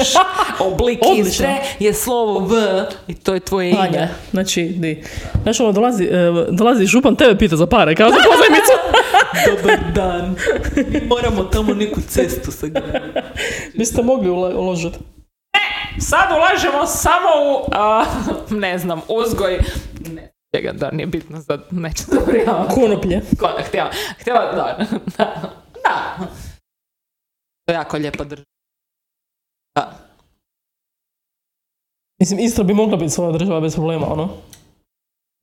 oblik 0.60 1.00
Odlično. 1.02 1.30
Istre 1.30 1.56
je 1.80 1.93
slovo 1.93 2.39
V 2.39 2.86
i 3.08 3.14
to 3.14 3.34
je 3.34 3.39
tvoje 3.39 3.70
ime. 3.70 3.80
Vanja. 3.80 4.08
Znači, 4.32 4.64
di. 4.64 5.04
Znaš, 5.43 5.60
ono, 5.60 5.72
dolazi, 5.72 6.04
e, 6.04 6.18
dolazi 6.52 6.86
župan, 6.86 7.16
tebe 7.16 7.38
pita 7.38 7.56
za 7.56 7.68
pare, 7.68 7.95
kao 7.95 8.10
za 8.10 8.16
pozajmicu. 8.16 8.72
Dobar 9.48 9.93
dan. 9.93 10.36
Mi 10.76 11.08
moramo 11.08 11.43
tamo 11.43 11.74
neku 11.74 12.02
cestu 12.08 12.52
sagraditi. 12.52 13.20
Biste 13.74 14.04
mogli 14.04 14.30
uložiti. 14.30 14.98
Sad 16.00 16.30
ulažemo 16.38 16.86
samo 16.86 17.30
u, 17.52 17.70
a, 17.72 18.06
ne 18.50 18.78
znam, 18.78 19.02
uzgoj. 19.08 19.60
Ne, 20.14 20.32
da, 20.74 20.91
nije 20.91 21.08
bitno, 21.08 21.41
sad 21.41 21.62
neću 21.72 22.04
dobro 22.12 22.68
Konoplje. 22.76 23.22
Ko- 23.39 23.64
Htjela, 23.68 23.91
htjela, 24.20 24.41
da, 24.41 24.86
da, 25.18 25.54
da. 25.84 26.18
To 27.66 27.72
je 27.72 27.76
jako 27.76 27.98
lijepa 27.98 28.24
država. 28.24 28.45
Da. 29.76 29.98
Mislim, 32.20 32.39
Istra 32.39 32.64
bi 32.64 32.74
mogla 32.74 32.98
biti 32.98 33.10
svoja 33.10 33.32
država 33.32 33.62
bez 33.62 33.74
problema, 33.76 34.08
ono. 34.08 34.30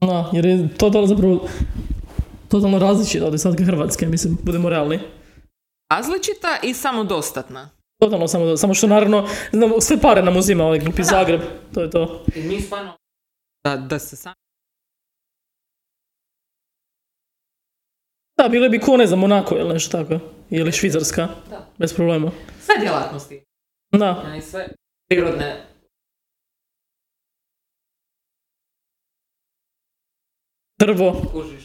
No, 0.00 0.30
jer 0.32 0.44
je 0.46 0.76
totalno 0.76 1.06
zapravo 1.06 1.48
totalno 2.48 2.78
različita 2.78 3.26
od 3.26 3.34
ostatka 3.34 3.64
Hrvatske, 3.64 4.06
mislim, 4.06 4.38
budemo 4.42 4.68
realni. 4.68 5.00
Različita 5.92 6.58
i 6.62 6.74
samodostatna. 6.74 7.70
Totalno 8.00 8.28
samo, 8.28 8.56
samo 8.56 8.74
što 8.74 8.86
naravno, 8.86 9.28
znam, 9.52 9.70
sve 9.80 10.00
pare 10.00 10.22
nam 10.22 10.36
uzima 10.36 10.64
ovaj 10.64 10.78
glupi 10.78 11.04
Zagreb, 11.04 11.40
to 11.74 11.80
je 11.82 11.90
to. 11.90 12.24
I 12.34 12.42
mi 12.42 12.60
stvarno, 12.60 12.92
da, 13.64 13.76
da 13.76 13.98
se 13.98 14.16
sam... 14.16 14.32
Da, 18.44 18.48
bile 18.48 18.68
bi 18.68 18.78
ko, 18.80 18.96
ne 18.96 19.06
znam, 19.06 19.18
Monako 19.18 19.56
ili 19.56 19.72
nešto 19.72 19.98
tako. 19.98 20.18
Ili 20.50 20.72
Švicarska, 20.72 21.28
Da. 21.50 21.66
bez 21.78 21.94
problema. 21.94 22.30
Sve 22.60 22.74
djelatnosti. 22.80 23.44
Da, 23.92 24.22
I 24.38 24.40
sve 24.40 24.68
prirodne. 25.08 25.56
drvo. 30.78 31.22
Kužiš. 31.32 31.64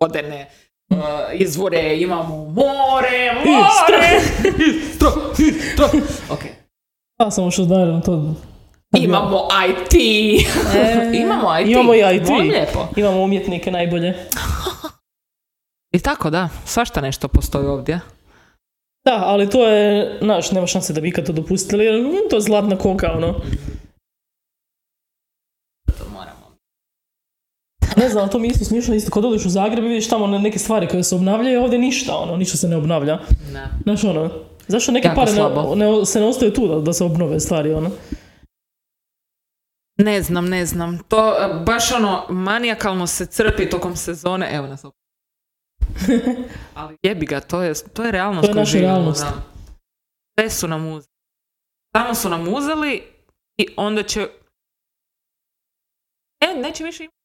Vodene 0.00 0.50
uh, 0.90 0.98
izvore, 1.32 1.96
imamo 2.00 2.44
more, 2.44 3.32
more! 3.44 4.20
Istro, 4.68 5.08
istro. 5.38 5.86
Ok. 6.30 6.40
Pa 7.18 7.30
samo 7.30 7.50
što 7.50 7.64
da, 7.64 8.00
to... 8.00 8.34
Imamo 8.96 9.48
IT. 9.68 9.94
imamo 11.14 11.58
IT. 11.60 11.68
Imamo 11.68 11.94
i 11.94 12.16
IT. 12.16 12.28
Lijepo. 12.52 12.88
Imamo 12.96 13.22
umjetnike 13.22 13.70
najbolje. 13.70 14.14
I 15.94 15.98
tako 15.98 16.30
da, 16.30 16.48
svašta 16.64 17.00
nešto 17.00 17.28
postoji 17.28 17.66
ovdje. 17.66 18.00
Da, 19.04 19.22
ali 19.24 19.50
to 19.50 19.68
je, 19.68 20.18
znaš, 20.22 20.50
nema 20.50 20.66
šanse 20.66 20.92
da 20.92 21.00
bi 21.00 21.08
ikad 21.08 21.26
to 21.26 21.32
dopustili, 21.32 21.84
jer 21.84 21.94
to 22.30 22.36
je 22.36 22.40
zlatna 22.40 22.78
koka, 22.78 23.12
ono. 23.12 23.32
To 25.98 26.04
moramo. 26.12 26.56
Ne 27.96 28.08
znam, 28.08 28.30
to 28.30 28.38
mi 28.38 28.48
isto 28.48 28.64
smiješno, 28.64 28.94
isto 28.94 29.10
kod 29.10 29.24
odeš 29.24 29.46
u 29.46 29.48
Zagreb 29.48 29.84
i 29.84 29.88
vidiš 29.88 30.08
tamo 30.08 30.26
ne- 30.26 30.38
neke 30.38 30.58
stvari 30.58 30.88
koje 30.88 31.04
se 31.04 31.14
obnavljaju, 31.14 31.62
ovdje 31.62 31.78
ništa, 31.78 32.16
ono, 32.16 32.36
ništa 32.36 32.56
se 32.56 32.68
ne 32.68 32.76
obnavlja. 32.76 33.18
Ne. 33.52 33.68
Znaš, 33.82 34.04
ono, 34.04 34.30
zašto 34.68 34.92
neke 34.92 35.10
pare 35.14 35.32
ne, 35.32 35.76
ne, 35.76 36.06
se 36.06 36.20
ne 36.20 36.26
ostaju 36.26 36.52
tu 36.52 36.68
da, 36.68 36.80
da 36.80 36.92
se 36.92 37.04
obnove 37.04 37.40
stvari, 37.40 37.74
ono? 37.74 37.90
Ne 39.98 40.22
znam, 40.22 40.48
ne 40.48 40.66
znam. 40.66 40.98
To 41.08 41.34
baš 41.66 41.92
ono, 41.92 42.26
manijakalno 42.28 43.06
se 43.06 43.26
crpi 43.26 43.70
tokom 43.70 43.96
sezone. 43.96 44.48
Evo 44.52 44.66
nas 44.66 44.84
opet. 44.84 45.03
Ali 46.74 46.96
jebi 47.02 47.26
ga, 47.26 47.40
to 47.40 47.62
je, 47.62 47.74
to 47.74 48.04
je 48.04 48.10
realnost 48.10 48.46
To 48.46 48.50
je 48.50 48.54
naša 48.54 48.78
realnost. 48.78 49.24
Sve 50.38 50.50
su 50.50 50.68
nam 50.68 50.86
uzeli. 50.86 51.14
Samo 51.96 52.14
su 52.14 52.28
nam 52.28 52.54
uzeli 52.54 53.02
i 53.56 53.66
onda 53.76 54.02
će... 54.02 54.28
E, 56.40 56.60
neće 56.60 56.84
više 56.84 57.04
imati. 57.04 57.18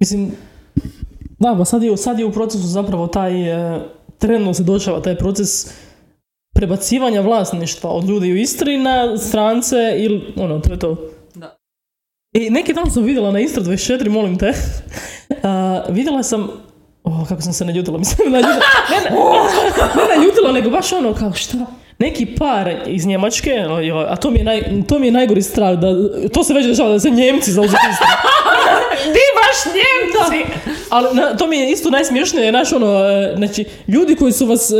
Mislim, 0.00 0.32
da, 1.38 1.54
pa 1.58 1.64
sad 1.64 1.82
je, 1.82 1.96
sad 1.96 2.18
je 2.18 2.24
u 2.24 2.32
procesu 2.32 2.66
zapravo 2.66 3.06
taj, 3.06 3.50
e, 3.50 3.80
trenutno 4.18 4.54
se 4.54 4.62
došava 4.62 5.02
taj 5.02 5.16
proces 5.16 5.72
prebacivanja 6.54 7.20
vlasništva 7.20 7.90
od 7.90 8.08
ljudi 8.08 8.32
u 8.32 8.36
Istri 8.36 8.78
na 8.78 9.18
strance 9.18 9.76
ili, 9.96 10.34
ono, 10.36 10.60
to 10.60 10.72
je 10.72 10.78
to. 10.78 11.10
Da. 11.34 11.56
I 12.32 12.50
neki 12.50 12.72
dan 12.72 12.90
sam 12.90 13.04
vidjela 13.04 13.30
na 13.30 13.40
Istra 13.40 13.62
24, 13.62 14.08
molim 14.08 14.38
te, 14.38 14.52
a, 15.42 15.82
vidjela 15.88 16.22
sam 16.22 16.48
O, 17.04 17.24
kako 17.28 17.42
sam 17.42 17.52
se 17.52 17.64
naljutila, 17.64 17.98
mislim, 17.98 18.32
naljutila. 18.32 18.56
Ne, 18.90 18.96
ne, 18.96 19.10
ne 19.96 20.16
naljutila, 20.16 20.52
nego 20.52 20.70
baš 20.70 20.92
ono, 20.92 21.14
kao 21.14 21.32
šta? 21.32 21.56
Neki 21.98 22.26
par 22.26 22.76
iz 22.86 23.06
Njemačke, 23.06 23.66
o, 23.70 23.80
joj, 23.80 24.04
a 24.08 24.16
to 24.16 24.30
mi, 24.30 24.38
je 24.38 24.44
naj, 24.44 24.62
to 24.88 24.98
mi 24.98 25.06
je 25.06 25.12
najgori 25.12 25.42
strah, 25.42 25.78
da, 25.78 25.88
to 26.28 26.44
se 26.44 26.54
već 26.54 26.66
dešava 26.66 26.88
da 26.88 27.00
se 27.00 27.10
Njemci 27.10 27.52
zauzeti 27.52 27.76
Ti 29.14 29.20
baš 29.40 29.74
Njemci! 29.74 30.52
Ali 30.90 31.14
na, 31.14 31.36
to 31.36 31.46
mi 31.46 31.56
je 31.56 31.70
isto 31.70 31.90
najsmiješnije, 31.90 32.50
znaš 32.50 32.72
ono, 32.72 32.86
e, 32.86 33.34
znači, 33.36 33.64
ljudi 33.88 34.16
koji 34.16 34.32
su 34.32 34.46
vas 34.46 34.70
e, 34.70 34.74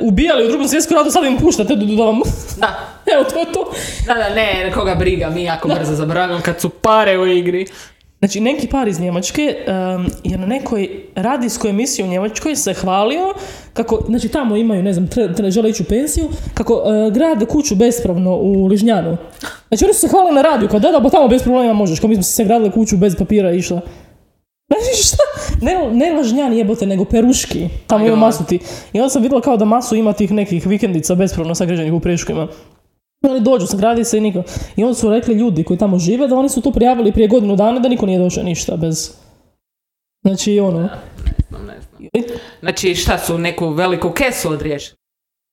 ubijali 0.00 0.44
u 0.44 0.48
drugom 0.48 0.68
svjetskom 0.68 0.96
ratu, 0.96 1.10
sad 1.10 1.24
im 1.24 1.38
puštate 1.38 1.74
da 1.76 2.04
vam... 2.04 2.20
Da. 2.56 2.78
Evo, 3.14 3.24
to 3.24 3.38
je 3.38 3.52
to. 3.52 3.72
Da, 4.06 4.14
da, 4.14 4.34
ne, 4.34 4.72
koga 4.74 4.94
briga, 4.94 5.30
mi 5.30 5.44
jako 5.44 5.68
brzo 5.68 5.94
zaboravljamo 5.94 6.42
kad 6.42 6.60
su 6.60 6.68
pare 6.68 7.18
u 7.18 7.26
igri. 7.26 7.66
Znači, 8.26 8.40
neki 8.40 8.66
par 8.66 8.88
iz 8.88 9.00
Njemačke 9.00 9.56
um, 9.66 10.06
je 10.24 10.38
na 10.38 10.46
nekoj 10.46 10.88
radijskoj 11.14 11.70
emisiji 11.70 12.04
u 12.04 12.08
Njemačkoj 12.08 12.56
se 12.56 12.74
hvalio 12.74 13.34
kako, 13.72 14.04
znači 14.08 14.28
tamo 14.28 14.56
imaju, 14.56 14.82
ne 14.82 14.92
znam, 14.92 15.08
tre, 15.08 15.28
tre- 15.28 15.50
žele 15.50 15.70
ići 15.70 15.82
u 15.82 15.86
pensiju, 15.86 16.24
kako 16.54 16.74
uh, 16.74 17.12
grade 17.14 17.46
kuću 17.46 17.74
bespravno 17.74 18.36
u 18.36 18.66
Ližnjanu. 18.66 19.16
Znači, 19.68 19.84
oni 19.84 19.94
su 19.94 20.00
se 20.00 20.08
hvalili 20.08 20.34
na 20.34 20.42
radiju, 20.42 20.68
kao 20.68 20.80
da, 20.80 20.90
da, 20.90 21.00
pa 21.00 21.10
tamo 21.10 21.28
bez 21.28 21.42
problema 21.42 21.72
možeš, 21.72 22.00
kao 22.00 22.08
mi 22.08 22.14
smo 22.14 22.22
se 22.22 22.44
gradili 22.44 22.70
kuću 22.70 22.96
bez 22.96 23.16
papira 23.16 23.52
i 23.52 23.58
išla. 23.58 23.80
Znači 24.68 25.02
šta? 25.08 25.22
Ne, 25.62 25.90
ne 25.92 26.12
Lažnjan 26.12 26.52
jebote, 26.52 26.86
nego 26.86 27.04
Peruški. 27.04 27.68
Tamo 27.86 28.06
ima 28.06 28.16
masu 28.16 28.44
ti. 28.44 28.58
I 28.92 29.00
onda 29.00 29.10
sam 29.10 29.22
vidjela 29.22 29.42
kao 29.42 29.56
da 29.56 29.64
masu 29.64 29.96
ima 29.96 30.12
tih 30.12 30.32
nekih 30.32 30.66
vikendica 30.66 31.14
bespravno 31.14 31.54
sagrađenih 31.54 31.92
u 31.92 32.00
Preškima. 32.00 32.48
I 33.24 33.28
oni 33.28 33.40
dođu, 33.40 33.66
sagradi 33.66 34.04
se 34.04 34.18
i 34.18 34.20
niko. 34.20 34.42
I 34.76 34.84
onda 34.84 34.94
su 34.94 35.10
rekli 35.10 35.34
ljudi 35.34 35.64
koji 35.64 35.78
tamo 35.78 35.98
žive 35.98 36.26
da 36.28 36.36
oni 36.36 36.48
su 36.48 36.60
to 36.60 36.70
prijavili 36.70 37.12
prije 37.12 37.28
godinu 37.28 37.56
dana 37.56 37.80
da 37.80 37.88
niko 37.88 38.06
nije 38.06 38.18
došao 38.18 38.42
ništa 38.44 38.76
bez... 38.76 39.12
Znači 40.24 40.60
ono... 40.60 40.80
Ne 41.50 41.80
znam. 41.80 42.38
Znači, 42.60 42.94
šta 42.94 43.18
su, 43.18 43.38
neku 43.38 43.68
veliku 43.68 44.10
kesu 44.10 44.50
odriješili? 44.50 44.96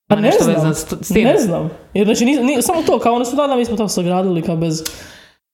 Pa 0.10 0.16
ne 0.16 0.22
nešto 0.22 0.44
znam, 0.44 0.74
s, 0.76 1.14
tim? 1.14 1.24
ne 1.24 1.38
znam. 1.38 1.70
Jer 1.94 2.08
znači, 2.08 2.26
ni, 2.26 2.38
ni- 2.44 2.62
samo 2.62 2.82
to, 2.82 3.00
kao 3.00 3.14
oni 3.14 3.26
su 3.26 3.36
da, 3.36 3.48
da, 3.48 3.56
mi 3.56 3.66
smo 3.66 3.78
to 3.78 3.88
sagradili 3.88 4.42
kao 4.42 4.56
bez... 4.58 4.84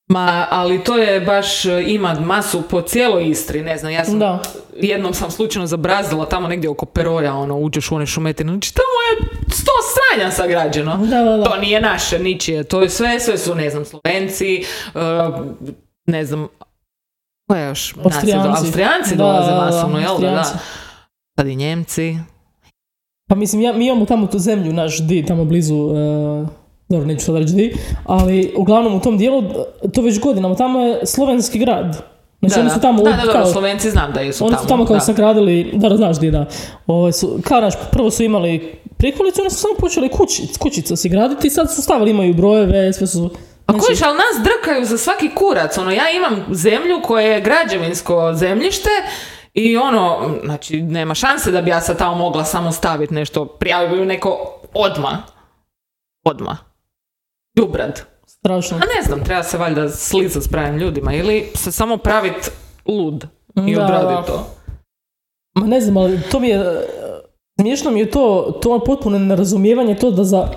Ma, 0.08 0.48
ali 0.50 0.84
to 0.84 0.98
je 0.98 1.22
baš, 1.22 1.66
e, 1.66 1.84
ima 1.88 2.20
masu 2.20 2.62
po 2.70 2.82
cijeloj 2.82 3.30
Istri, 3.30 3.62
ne 3.62 3.78
znam, 3.78 3.92
ja 3.92 4.06
sam, 4.06 4.20
Da. 4.20 4.40
jednom 4.76 5.14
sam 5.14 5.32
slučajno 5.32 5.68
zabrazila 5.68 6.26
tamo 6.26 6.48
negdje 6.48 6.70
oko 6.70 6.86
Perolja, 6.86 7.34
ono, 7.36 7.58
uđeš 7.58 7.92
u 7.92 7.96
one 7.96 8.06
šumetine, 8.06 8.52
znači 8.52 8.74
tamo 8.74 8.86
je 9.10 9.39
sto 9.52 9.72
sranja 9.94 10.32
sagrađeno. 10.32 10.98
Da, 10.98 11.24
da, 11.24 11.38
da. 11.38 11.44
To 11.44 11.58
nije 11.58 11.82
naše, 11.82 12.20
ničije, 12.20 12.64
to 12.64 12.82
je 12.82 12.90
sve, 12.90 13.20
sve 13.20 13.38
su, 13.38 13.56
ne 13.56 13.70
znam, 13.70 13.86
Slovenci, 13.86 14.56
e, 14.56 15.00
ne 16.06 16.26
znam, 16.26 16.48
ko 17.48 17.56
je 17.56 17.68
još? 17.68 17.96
Austrijanci. 18.04 18.50
Austrijanci 18.50 19.16
Da, 19.16 19.24
dolaze 19.24 19.52
da, 19.52 19.58
da, 19.58 19.66
masovno, 19.66 20.00
jel 20.00 20.18
da, 20.20 20.30
da? 20.30 20.44
Sad 21.40 21.48
i 21.48 21.56
Njemci. 21.56 22.16
Pa 23.30 23.36
mislim, 23.36 23.62
ja, 23.62 23.74
mi 23.74 23.86
imamo 23.86 24.06
tamo 24.06 24.28
tu 24.28 24.40
zemlju, 24.40 24.74
naš 24.74 25.02
di, 25.08 25.26
tamo 25.26 25.46
blizu, 25.46 25.76
e, 25.76 26.46
dobro, 26.90 27.08
neću 27.08 27.26
sad 27.26 27.36
reći 27.36 27.54
di, 27.54 27.76
ali 28.06 28.54
uglavnom 28.58 28.96
u 28.96 29.00
tom 29.00 29.18
dijelu, 29.18 29.44
to 29.94 30.02
već 30.02 30.20
godinama, 30.20 30.56
tamo 30.56 30.80
je 30.80 31.06
slovenski 31.06 31.60
grad. 31.60 32.04
Znači 32.40 32.60
oni 32.60 32.70
su 32.70 32.80
tamo, 32.82 33.04
da, 33.04 33.12
da, 33.12 33.32
kao, 33.32 33.46
Slovenci 33.46 33.92
znam 33.92 34.14
da 34.14 34.20
jesu 34.20 34.46
oni 34.46 34.52
tamo. 34.52 34.62
su 34.64 34.68
tamo 34.68 34.86
kao 34.86 34.96
da. 34.96 35.00
sagradili, 35.00 35.72
da, 35.74 35.90
da, 35.90 35.98
znaš 35.98 36.20
di, 36.20 36.32
da. 36.32 36.46
Ovaj 36.88 37.12
su, 37.12 37.40
kao 37.44 37.62
naš, 37.62 37.74
prvo 37.92 38.12
su 38.12 38.24
imali 38.24 38.80
prikolicu, 39.00 39.42
oni 39.42 39.50
su 39.50 39.58
samo 39.58 39.74
počeli 39.80 40.10
kući, 40.10 40.48
kućice 40.60 40.96
si 40.98 41.10
graditi 41.10 41.48
i 41.48 41.50
sad 41.50 41.76
su 41.76 41.82
stavili, 41.82 42.12
imaju 42.12 42.34
brojeve, 42.34 42.94
sve 42.94 43.08
su... 43.08 43.32
A 43.66 43.72
znači- 43.72 43.86
kojiš, 43.86 44.02
ali 44.02 44.18
nas 44.18 44.44
drkaju 44.44 44.86
za 44.86 44.98
svaki 44.98 45.30
kurac. 45.36 45.78
Ono, 45.78 45.92
ja 45.92 46.10
imam 46.10 46.46
zemlju 46.54 47.02
koje 47.04 47.26
je 47.26 47.42
građevinsko 47.42 48.34
zemljište 48.34 48.90
i 49.54 49.78
ono, 49.78 50.36
znači, 50.44 50.82
nema 50.82 51.16
šanse 51.16 51.52
da 51.52 51.62
bi 51.62 51.70
ja 51.70 51.82
sad 51.82 51.98
tamo 51.98 52.16
mogla 52.16 52.46
samo 52.46 52.72
staviti 52.72 53.14
nešto, 53.14 53.46
prijavio 53.46 54.00
bi 54.00 54.06
neko 54.06 54.60
odma. 54.74 55.24
Odma. 56.24 56.58
Dubrad. 57.56 58.02
strašno. 58.28 58.78
A 58.78 58.80
ne 58.80 59.04
znam, 59.08 59.24
treba 59.24 59.44
se 59.44 59.58
valjda 59.58 59.90
slizat 59.90 60.44
s 60.44 60.48
pravim 60.48 60.78
ljudima 60.78 61.14
ili 61.14 61.52
se 61.56 61.72
samo 61.72 61.98
pravit 61.98 62.52
lud 62.86 63.28
i 63.68 63.76
Da, 63.76 63.84
odradit 63.84 64.26
to. 64.28 64.56
Ma 65.54 65.68
ne 65.68 65.82
znam, 65.82 65.98
ali 65.98 66.22
to 66.32 66.40
mi 66.40 66.48
je, 66.50 66.88
smiješno 67.60 67.92
mi 67.92 68.00
je 68.00 68.12
to, 68.12 68.54
to 68.62 68.80
potpuno 68.80 69.20
nerazumijevanje, 69.20 69.96
to 69.96 70.12
da 70.12 70.24
za, 70.24 70.48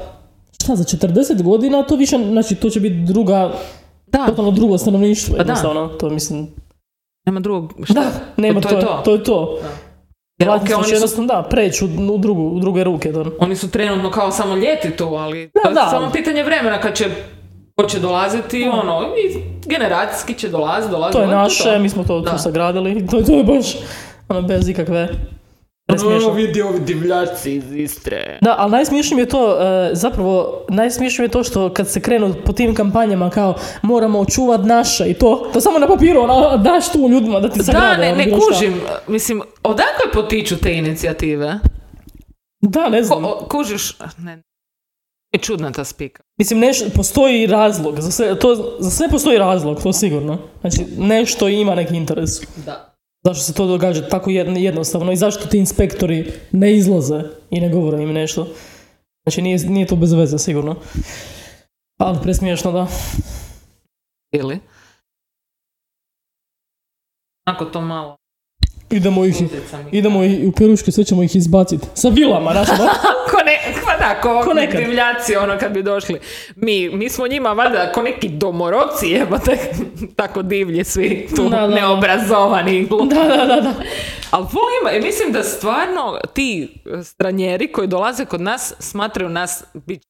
šta, 0.63 0.77
za 0.77 0.85
40 0.85 1.43
godina 1.43 1.83
to 1.83 1.97
više, 1.97 2.19
znači 2.31 2.55
to 2.55 2.71
će 2.71 2.81
biti 2.81 2.95
druga, 2.95 3.53
Da, 4.07 4.27
totalno 4.27 4.51
drugo 4.51 4.79
stanovništvo, 4.79 5.33
Pa 5.37 5.43
da. 5.45 5.53
jednostavno, 5.53 5.89
to 5.89 6.11
mislim, 6.11 6.47
nema 7.27 7.41
drugog. 7.41 7.73
Šta? 7.85 7.95
da, 7.95 8.11
nema, 8.37 8.61
to 8.61 8.69
to, 8.69 8.75
je 8.75 8.81
to. 8.81 9.03
to 9.05 9.13
je 9.13 9.23
to. 9.25 9.59
Jer, 10.39 10.49
ok, 10.49 10.55
Vlasništvo 10.55 10.79
oni 10.79 10.87
su 10.89 10.95
jednostavno, 10.95 11.27
da, 11.27 11.43
preći 11.51 11.85
u, 11.85 11.89
u, 12.15 12.19
drugu, 12.19 12.43
u 12.43 12.61
druge 12.61 12.85
ruke. 12.85 13.13
Da. 13.13 13.25
Oni 13.41 13.57
su 13.57 13.71
trenutno 13.71 14.11
kao 14.11 14.31
samo 14.31 14.55
ljeti 14.57 14.97
tu, 14.97 15.05
ali 15.05 15.51
Da, 15.55 15.69
to 15.69 15.75
da. 15.75 15.89
samo 15.91 16.11
pitanje 16.13 16.43
vremena 16.45 16.81
kad 16.81 16.95
će 16.95 17.09
ko 17.77 17.85
će 17.85 17.99
dolaziti, 17.99 18.69
ono, 18.73 19.03
i 19.03 19.43
generacijski 19.67 20.35
će 20.35 20.49
dolaziti, 20.49 20.91
dolaziti. 20.91 21.19
To 21.19 21.23
je 21.23 21.29
naše, 21.29 21.65
to. 21.65 21.79
mi 21.79 21.89
smo 21.89 22.05
to 22.05 22.21
Da. 22.21 22.31
tu 22.31 22.39
sagradili, 22.39 23.07
to, 23.07 23.23
to 23.23 23.33
je 23.33 23.45
baš 23.45 23.77
ono, 24.29 24.43
bez 24.43 24.69
ikakve. 24.69 25.09
Ono, 25.89 26.31
vidi 26.31 26.63
ovi 26.63 26.81
divljaci 26.81 27.53
iz 27.53 27.73
Istre. 27.73 28.39
Da, 28.41 28.55
ali 28.59 28.71
najsmiješnije 28.71 29.17
mi 29.17 29.23
je 29.23 29.29
to, 29.29 29.57
e, 29.61 29.91
zapravo, 29.93 30.65
najsmiješnije 30.69 31.23
mi 31.23 31.29
je 31.29 31.33
to 31.33 31.45
što 31.45 31.69
kad 31.71 31.89
se 31.89 32.01
krenu 32.01 32.35
po 32.45 32.53
tim 32.53 32.75
kampanjama 32.75 33.31
kao 33.31 33.55
moramo 33.83 34.21
očuvat 34.21 34.61
naše 34.63 35.05
i 35.05 35.15
to, 35.15 35.51
to 35.53 35.61
samo 35.61 35.79
na 35.79 35.87
papiru, 35.87 36.21
ono, 36.21 36.57
daš 36.59 36.89
tu 36.89 37.09
ljudima 37.09 37.41
da 37.41 37.49
ti 37.49 37.59
Da, 37.59 37.65
sagrade. 37.65 37.97
ne, 37.99 38.09
ono, 38.09 38.17
ne 38.17 38.31
kužim, 38.31 38.75
mislim, 39.09 39.43
odakle 39.63 40.13
potiču 40.15 40.57
te 40.57 40.75
inicijative? 40.75 41.59
Da, 42.61 42.89
ne 42.89 42.99
Ko, 42.99 43.05
znam. 43.05 43.25
o- 43.25 43.47
kužiš, 43.51 43.97
ne, 44.19 44.43
je 45.33 45.39
čudna 45.39 45.73
ta 45.73 45.85
spika. 45.85 46.23
Mislim, 46.39 46.61
neš, 46.61 46.79
postoji 46.97 47.47
razlog, 47.47 48.01
za 48.01 48.11
sve, 48.11 48.39
to, 48.39 48.77
za 48.79 48.91
sve 48.91 49.09
postoji 49.09 49.39
razlog, 49.39 49.83
to 49.83 49.93
sigurno. 49.93 50.39
Znači, 50.61 50.79
nešto 50.99 51.49
ima 51.49 51.75
neki 51.75 51.97
interes. 51.97 52.31
Da. 52.57 52.92
Zašto 53.25 53.43
se 53.45 53.55
to 53.55 53.67
događa 53.67 54.09
tako 54.09 54.31
jed- 54.31 54.57
jednostavno 54.59 55.13
i 55.13 55.17
zašto 55.17 55.49
ti 55.49 55.59
inspektori 55.59 56.33
ne 56.53 56.77
izlaze 56.77 57.23
i 57.51 57.61
ne 57.61 57.69
govore 57.69 58.03
im 58.03 58.13
nešto. 58.13 58.49
Znači, 59.23 59.43
nije, 59.43 59.59
nije 59.59 59.87
to 59.87 59.97
bez 59.97 60.13
veze, 60.13 60.39
sigurno. 60.39 60.77
Ali 61.99 62.19
presmiješno, 62.23 62.73
da. 62.73 62.87
Ili? 64.33 64.61
Ako 67.47 67.65
to 67.65 67.81
malo 67.81 68.17
Idemo 68.93 69.25
ih, 69.25 69.37
idemo 69.93 70.25
i 70.25 70.47
u 70.47 70.53
Peruške, 70.53 70.93
sve 70.93 71.05
ćemo 71.05 71.23
ih 71.23 71.37
izbaciti. 71.37 71.87
Sa 71.95 72.09
vilama, 72.09 72.53
znaš, 72.53 72.69
ono? 72.71 72.91
Ko 73.31 73.37
ne, 73.45 73.59
pa 73.85 73.97
da, 73.99 74.21
ko, 74.21 74.41
Ko 74.45 74.55
nekad. 74.55 74.81
divljaci, 74.81 75.37
ono, 75.37 75.59
kad 75.59 75.73
bi 75.73 75.83
došli. 75.83 76.21
Mi, 76.57 76.91
mi 76.91 77.09
smo 77.09 77.27
njima, 77.29 77.53
valjda, 77.53 77.93
ko 77.93 78.03
neki 78.03 78.29
domorodci, 78.29 79.07
jebate, 79.09 79.59
tako 80.17 80.43
divlji 80.43 80.85
svi 80.85 81.29
tu, 81.37 81.43
Da, 81.43 81.49
da, 81.51 81.67
da. 81.67 81.75
neobrazovani. 81.75 82.87
glupi. 82.87 83.15
Da, 83.15 83.23
da, 83.23 83.37
da, 83.47 83.61
da. 83.61 83.75
Ali 84.31 84.47
volim, 84.53 84.97
e, 84.97 85.07
mislim 85.07 85.33
da 85.33 85.43
stvarno 85.43 86.19
ti 86.35 86.75
stranjeri 87.05 87.73
koji 87.73 87.89
dolaze 87.89 88.25
kod 88.25 88.41
nas 88.41 88.75
smatraju 88.79 89.29
nas 89.31 89.65
bit... 89.75 90.03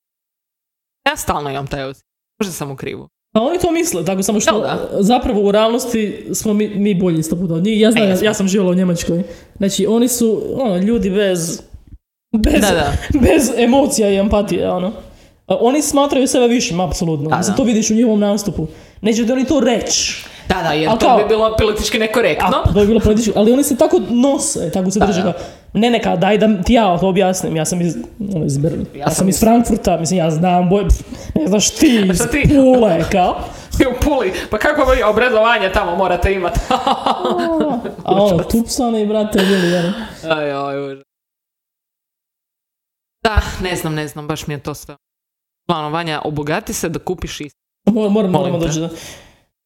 Ja 1.08 1.16
stalno 1.16 1.50
imam 1.50 1.66
taj 1.66 1.82
osjećaj. 1.84 2.08
Možda 2.40 2.52
sam 2.52 2.70
u 2.70 2.76
krivu. 2.76 3.08
A 3.32 3.40
oni 3.40 3.58
to 3.58 3.70
misle, 3.70 4.04
tako 4.04 4.22
samo 4.22 4.40
što 4.40 4.52
Da, 4.52 4.66
da. 4.66 4.88
zapravo 4.94 5.40
u 5.40 5.50
realnosti 5.50 6.26
smo 6.32 6.52
mi, 6.54 6.68
mi 6.68 6.94
bolji 6.94 7.18
isto 7.18 7.36
puta 7.36 7.54
od 7.54 7.64
njih. 7.64 7.80
Ja 7.80 7.90
znam, 7.90 8.04
E, 8.04 8.08
ja, 8.08 8.16
ja 8.22 8.34
sam 8.34 8.48
živjela 8.48 8.70
u 8.70 8.74
Njemačkoj. 8.74 9.22
Znači, 9.56 9.86
oni 9.86 10.08
su 10.08 10.42
ono, 10.54 10.76
ljudi 10.76 11.10
bez, 11.10 11.62
bez, 12.34 12.60
Da, 12.60 12.70
da. 12.70 12.92
bez 13.26 13.50
emocija 13.56 14.10
i 14.10 14.16
empatije, 14.16 14.70
ono. 14.70 14.92
Oni 15.48 15.82
smatraju 15.82 16.26
sebe 16.26 16.46
višim, 16.46 16.80
apsolutno. 16.80 17.30
Da, 17.30 17.36
da. 17.38 17.54
to 17.54 17.64
vidiš 17.64 17.90
u 17.90 17.94
njihovom 17.94 18.20
nastupu. 18.20 18.66
Neće 19.00 19.24
da 19.24 19.32
oni 19.32 19.44
to 19.44 19.60
reći. 19.60 20.24
Da, 20.48 20.62
da, 20.62 20.72
jer 20.72 20.90
to 20.90 20.96
kao- 20.98 21.18
bi 21.18 21.24
bilo 21.28 21.56
politički 21.58 21.98
nekorektno. 21.98 22.46
A, 22.58 22.72
to 22.72 22.80
je 22.80 22.86
bilo 22.86 23.00
politički, 23.00 23.32
ali 23.34 23.52
oni 23.52 23.62
se 23.62 23.76
tako 23.76 24.00
nose, 24.10 24.70
tako 24.70 24.90
se 24.90 24.98
Da, 24.98 25.06
drže. 25.06 25.32
Ne, 25.72 25.90
neka, 25.90 26.16
daj 26.16 26.38
da 26.38 26.62
ti 26.62 26.72
ja 26.72 26.98
to 26.98 27.08
objasnim. 27.08 27.56
Ja 27.56 27.64
sam 27.64 27.80
iz, 27.80 27.96
ono, 28.34 28.44
iz 28.44 28.58
Berlina. 28.58 28.84
Ja, 28.94 29.06
sam 29.06 29.14
sam 29.14 29.28
iz 29.28 29.40
Frankfurta, 29.40 29.96
mislim, 29.96 30.18
ja 30.18 30.30
znam 30.30 30.68
boje, 30.68 30.88
pf, 30.88 31.00
ne 31.34 31.46
znaš 31.46 31.70
ti 31.70 32.02
iz 32.12 32.22
ti? 32.30 32.42
Pule, 32.48 33.04
kao. 33.12 33.36
I 33.80 33.86
u 33.96 34.00
Puli, 34.00 34.32
pa 34.50 34.58
kako 34.58 34.90
vi 34.90 35.02
obrazovanje 35.02 35.72
tamo 35.72 35.96
morate 35.96 36.32
imati? 36.32 36.60
A 38.04 38.14
ono, 38.14 38.42
tupsani, 38.42 39.06
brate, 39.06 39.38
bili, 39.38 39.74
ono. 39.76 39.92
aj, 40.34 40.52
aj. 40.52 40.96
Da, 43.24 43.40
ne 43.62 43.76
znam, 43.76 43.94
ne 43.94 44.08
znam, 44.08 44.28
baš 44.28 44.46
mi 44.46 44.54
je 44.54 44.58
to 44.58 44.74
sve. 44.74 44.96
Stvarno, 45.62 45.90
Vanja, 45.90 46.20
obogati 46.24 46.72
se 46.72 46.88
da 46.88 46.98
kupiš 46.98 47.40
isto. 47.40 47.58
Moram, 47.86 48.12
moram, 48.12 48.30
Molim 48.30 48.52
moram 48.52 48.60
te. 48.60 48.66
doći 48.66 48.80
da... 48.80 48.88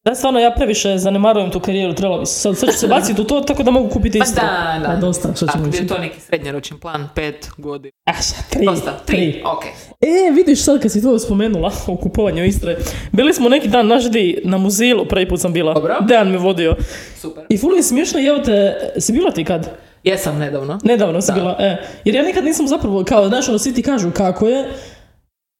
Da, 0.07 0.15
stvarno, 0.15 0.39
ja 0.39 0.51
previše 0.51 0.97
zanemarujem 0.97 1.51
tu 1.51 1.59
karijeru, 1.59 1.93
trebalo 1.93 2.19
bi 2.19 2.25
se. 2.25 2.39
Sad, 2.39 2.57
sad 2.57 2.69
ću 2.69 2.77
se 2.77 2.87
baciti 2.95 3.21
u 3.21 3.23
to 3.23 3.41
tako 3.41 3.63
da 3.63 3.71
mogu 3.71 3.89
kupiti 3.89 4.19
Pa 4.19 4.25
isto. 4.25 4.41
da, 4.41 4.79
da. 4.79 4.87
Pa 4.87 4.95
dosta, 4.95 5.35
što 5.35 5.47
ćemo 5.47 5.65
je 5.65 5.87
to 5.87 5.97
neki 5.97 6.19
srednjoročni 6.21 6.79
plan, 6.79 7.09
pet 7.15 7.49
godina. 7.57 7.91
Ah, 8.05 8.21
šta, 8.21 8.35
tri, 8.49 8.65
Dosta, 8.65 8.97
tri, 9.05 9.43
ok. 9.45 9.63
E, 10.01 10.31
vidiš 10.33 10.63
sad 10.63 10.81
kad 10.81 10.91
si 10.91 11.01
to 11.01 11.19
spomenula 11.19 11.71
o 11.87 11.97
kupovanju 11.97 12.45
Istre. 12.45 12.77
Bili 13.11 13.33
smo 13.33 13.49
neki 13.49 13.67
dan 13.67 13.87
naš 13.87 14.09
di 14.09 14.41
na 14.43 14.57
muzilu, 14.57 15.05
prvi 15.05 15.29
put 15.29 15.39
sam 15.41 15.53
bila. 15.53 15.73
Dobro. 15.73 15.95
Dejan 16.01 16.31
me 16.31 16.37
vodio. 16.37 16.75
Super. 17.21 17.45
I 17.49 17.57
ful 17.57 17.75
je 17.75 17.83
smiješno, 17.83 18.19
evo 18.27 18.39
te, 18.39 18.75
si 18.97 19.13
bila 19.13 19.31
ti 19.31 19.43
kad? 19.43 19.69
Jesam 20.03 20.37
nedavno. 20.37 20.79
Nedavno 20.83 21.21
si 21.21 21.27
Da. 21.27 21.33
bila, 21.33 21.55
e. 21.59 21.77
Jer 22.05 22.15
ja 22.15 22.23
nikad 22.23 22.43
nisam 22.45 22.67
zapravo, 22.67 23.03
kao, 23.03 23.27
znaš, 23.27 23.49
ono, 23.49 23.57
svi 23.57 23.73
ti 23.73 23.81
kažu 23.83 24.11
kako 24.11 24.47
je, 24.47 24.69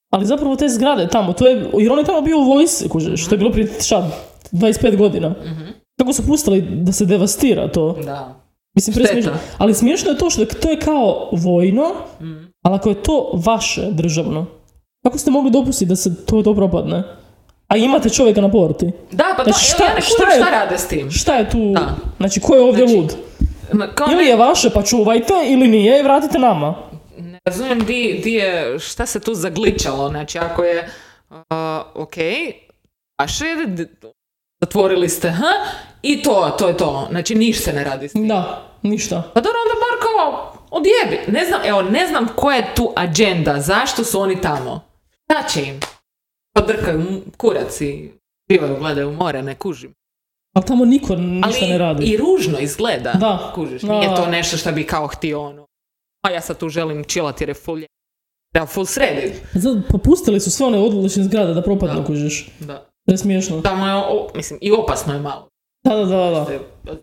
ali 0.10 0.26
zapravo 0.26 0.56
te 0.56 0.70
zgrade 0.70 1.08
tamo, 1.08 1.34
to 1.34 1.48
je, 1.48 1.66
jer 1.80 1.92
on 1.92 2.00
je 2.00 2.06
tamo 2.06 2.22
bio 2.22 2.38
u 2.38 2.44
vojsci, 2.44 2.90
kužiš, 2.90 3.28
to 3.28 3.36
je 3.36 3.40
bilo 3.40 3.52
prije, 3.52 3.68
šta, 3.86 4.10
25 4.52 4.98
godina. 4.98 5.30
Mhm. 5.30 5.64
Kako 5.98 6.14
su 6.14 6.26
pustili 6.26 6.62
da 6.62 6.92
se 6.92 7.06
devastira 7.06 7.68
to? 7.68 7.98
Da. 8.06 8.36
Mislim, 8.76 8.94
presmiješno. 8.96 9.32
Ali 9.58 9.74
smiješno 9.74 10.12
je 10.12 10.18
to 10.18 10.30
što 10.30 10.46
to 10.46 10.70
je 10.70 10.80
kao 10.80 11.30
vojno, 11.34 11.92
Mhm. 12.22 12.34
ali 12.62 12.76
ako 12.76 12.90
je 12.90 13.04
to 13.04 13.32
vaše 13.36 13.88
državno, 13.92 14.46
kako 15.04 15.18
ste 15.18 15.32
mogli 15.32 15.52
dopustiti 15.52 15.86
da 15.86 15.96
se 15.96 16.26
to, 16.26 16.44
to 16.44 16.56
propadne? 16.56 17.04
A 17.68 17.78
imate 17.78 18.10
čovjeka 18.10 18.42
na 18.42 18.52
porti. 18.52 18.92
Da, 19.12 19.34
pa 19.38 19.44
to, 19.44 19.52
Znači, 19.52 19.66
šta, 19.66 19.76
šta- 19.76 19.86
ja 19.86 19.94
ne 19.96 20.02
šta 20.02 20.24
je- 20.26 20.38
šta 20.38 20.50
rade 20.52 20.78
s 20.78 20.88
tim. 20.88 21.12
Šta 21.12 21.36
je 21.36 21.50
tu? 21.50 21.72
Da. 21.72 21.96
Znači, 22.18 22.40
ko 22.40 22.56
je 22.56 22.62
ovdje 22.62 22.88
Znači, 22.88 22.98
lud? 22.98 23.16
Ma, 23.74 23.88
Kao 23.88 24.08
Ili 24.08 24.16
ne, 24.18 24.30
je 24.30 24.36
vaše 24.38 24.70
pa 24.70 24.84
čuvajte, 24.84 25.34
ili 25.46 25.68
nije 25.68 26.00
i 26.00 26.04
vratite 26.04 26.40
nama. 26.40 26.76
ne 27.18 27.40
razumijem 27.46 27.80
di, 27.80 28.22
di 28.24 28.34
je, 28.34 28.80
šta 28.80 29.06
se 29.06 29.20
tu 29.20 29.34
zagličalo. 29.34 30.10
Znači, 30.10 30.38
ako 30.40 30.64
je, 30.64 30.90
uh, 31.30 31.36
ok, 31.96 32.16
vaše, 33.20 33.46
zatvorili 34.62 35.10
ste, 35.10 35.30
ha, 35.32 35.52
i 36.02 36.22
to, 36.22 36.56
to 36.60 36.68
je 36.68 36.78
to. 36.78 37.08
Znači, 37.10 37.36
niš 37.36 37.64
se 37.64 37.74
ne 37.74 37.84
radi 37.84 38.10
s 38.10 38.14
tim. 38.14 38.28
Da, 38.28 38.68
ništa. 38.82 39.16
Pa 39.34 39.42
dobro, 39.42 39.58
onda 39.62 39.80
bar 39.80 40.00
kao 40.02 40.54
odjebi. 40.72 41.32
Ne 41.32 41.46
znam, 41.46 41.62
evo, 41.66 41.82
ne 41.82 42.08
znam 42.08 42.28
koja 42.36 42.56
je 42.58 42.76
tu 42.76 42.94
agenda, 42.96 43.62
zašto 43.62 44.04
su 44.04 44.20
oni 44.20 44.42
tamo. 44.42 44.82
Šta 45.24 45.48
će 45.50 45.64
im? 45.64 45.80
Podrkaju 46.54 47.04
kurac 47.38 47.82
i 47.82 48.12
živaju, 48.52 48.78
gledaju 48.80 49.12
more, 49.12 49.42
ne 49.42 49.56
kužim. 49.56 49.94
Ali 50.56 50.66
tamo 50.66 50.86
niko 50.86 51.16
ništa 51.16 51.50
Ali 51.60 51.72
ne 51.72 51.78
radi. 51.78 52.06
i 52.06 52.18
ružno 52.18 52.60
izgleda, 52.60 53.12
Da. 53.14 53.52
kužiš. 53.56 53.82
Da. 53.82 53.94
Nije 53.94 54.16
to 54.16 54.28
nešto 54.28 54.58
što 54.58 54.72
bi 54.72 54.84
kao 54.84 55.08
htio 55.08 55.42
ono. 55.42 55.66
A 56.26 56.32
ja 56.32 56.42
sad 56.42 56.58
tu 56.58 56.70
želim 56.70 57.04
chillati 57.04 57.44
jer 57.44 57.50
je 57.50 57.54
full. 57.56 57.82
Zato 59.54 59.82
popustili 59.90 60.40
su 60.40 60.52
sve 60.52 60.66
one 60.66 60.78
odlične 60.78 61.24
zgrade 61.24 61.54
da 61.54 61.62
propadnu, 61.62 62.00
Da. 62.02 62.06
kužiš. 62.06 62.50
Da. 62.60 62.86
Je 63.08 63.18
smiješno. 63.18 63.62
Tamo 63.62 63.88
je, 63.88 63.96
o- 63.96 64.28
mislim, 64.36 64.60
i 64.62 64.72
opasno 64.72 65.14
je 65.14 65.20
malo. 65.20 65.50
Da, 65.84 65.96
da, 65.96 66.06
da, 66.06 66.60
da. 66.84 66.98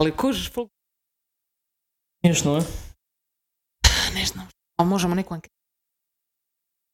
Ali 0.00 0.16
kužiš 0.16 0.52
full... 0.52 0.68
Smiješno 2.20 2.56
je. 2.56 2.62
Ne 4.14 4.24
znam. 4.26 4.48
A 4.78 4.84
možemo 4.84 5.14
neku 5.14 5.34
anketu. 5.34 5.54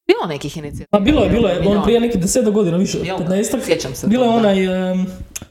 Bilo 0.06 0.26
nekih 0.28 0.56
inicijativa. 0.56 0.86
Pa 0.90 1.00
bilo 1.00 1.22
je, 1.22 1.30
bilo 1.30 1.48
je. 1.48 1.68
On 1.68 1.82
prije 1.84 2.00
nekih 2.00 2.20
deset 2.20 2.50
godina, 2.52 2.76
više, 2.76 2.98
Jel 2.98 3.18
da? 3.18 3.24
15 3.24 3.64
Sjećam 3.64 3.94
se. 3.94 4.06
Bilo 4.06 4.24
je 4.24 4.30
onaj, 4.30 4.92
em, 4.92 5.06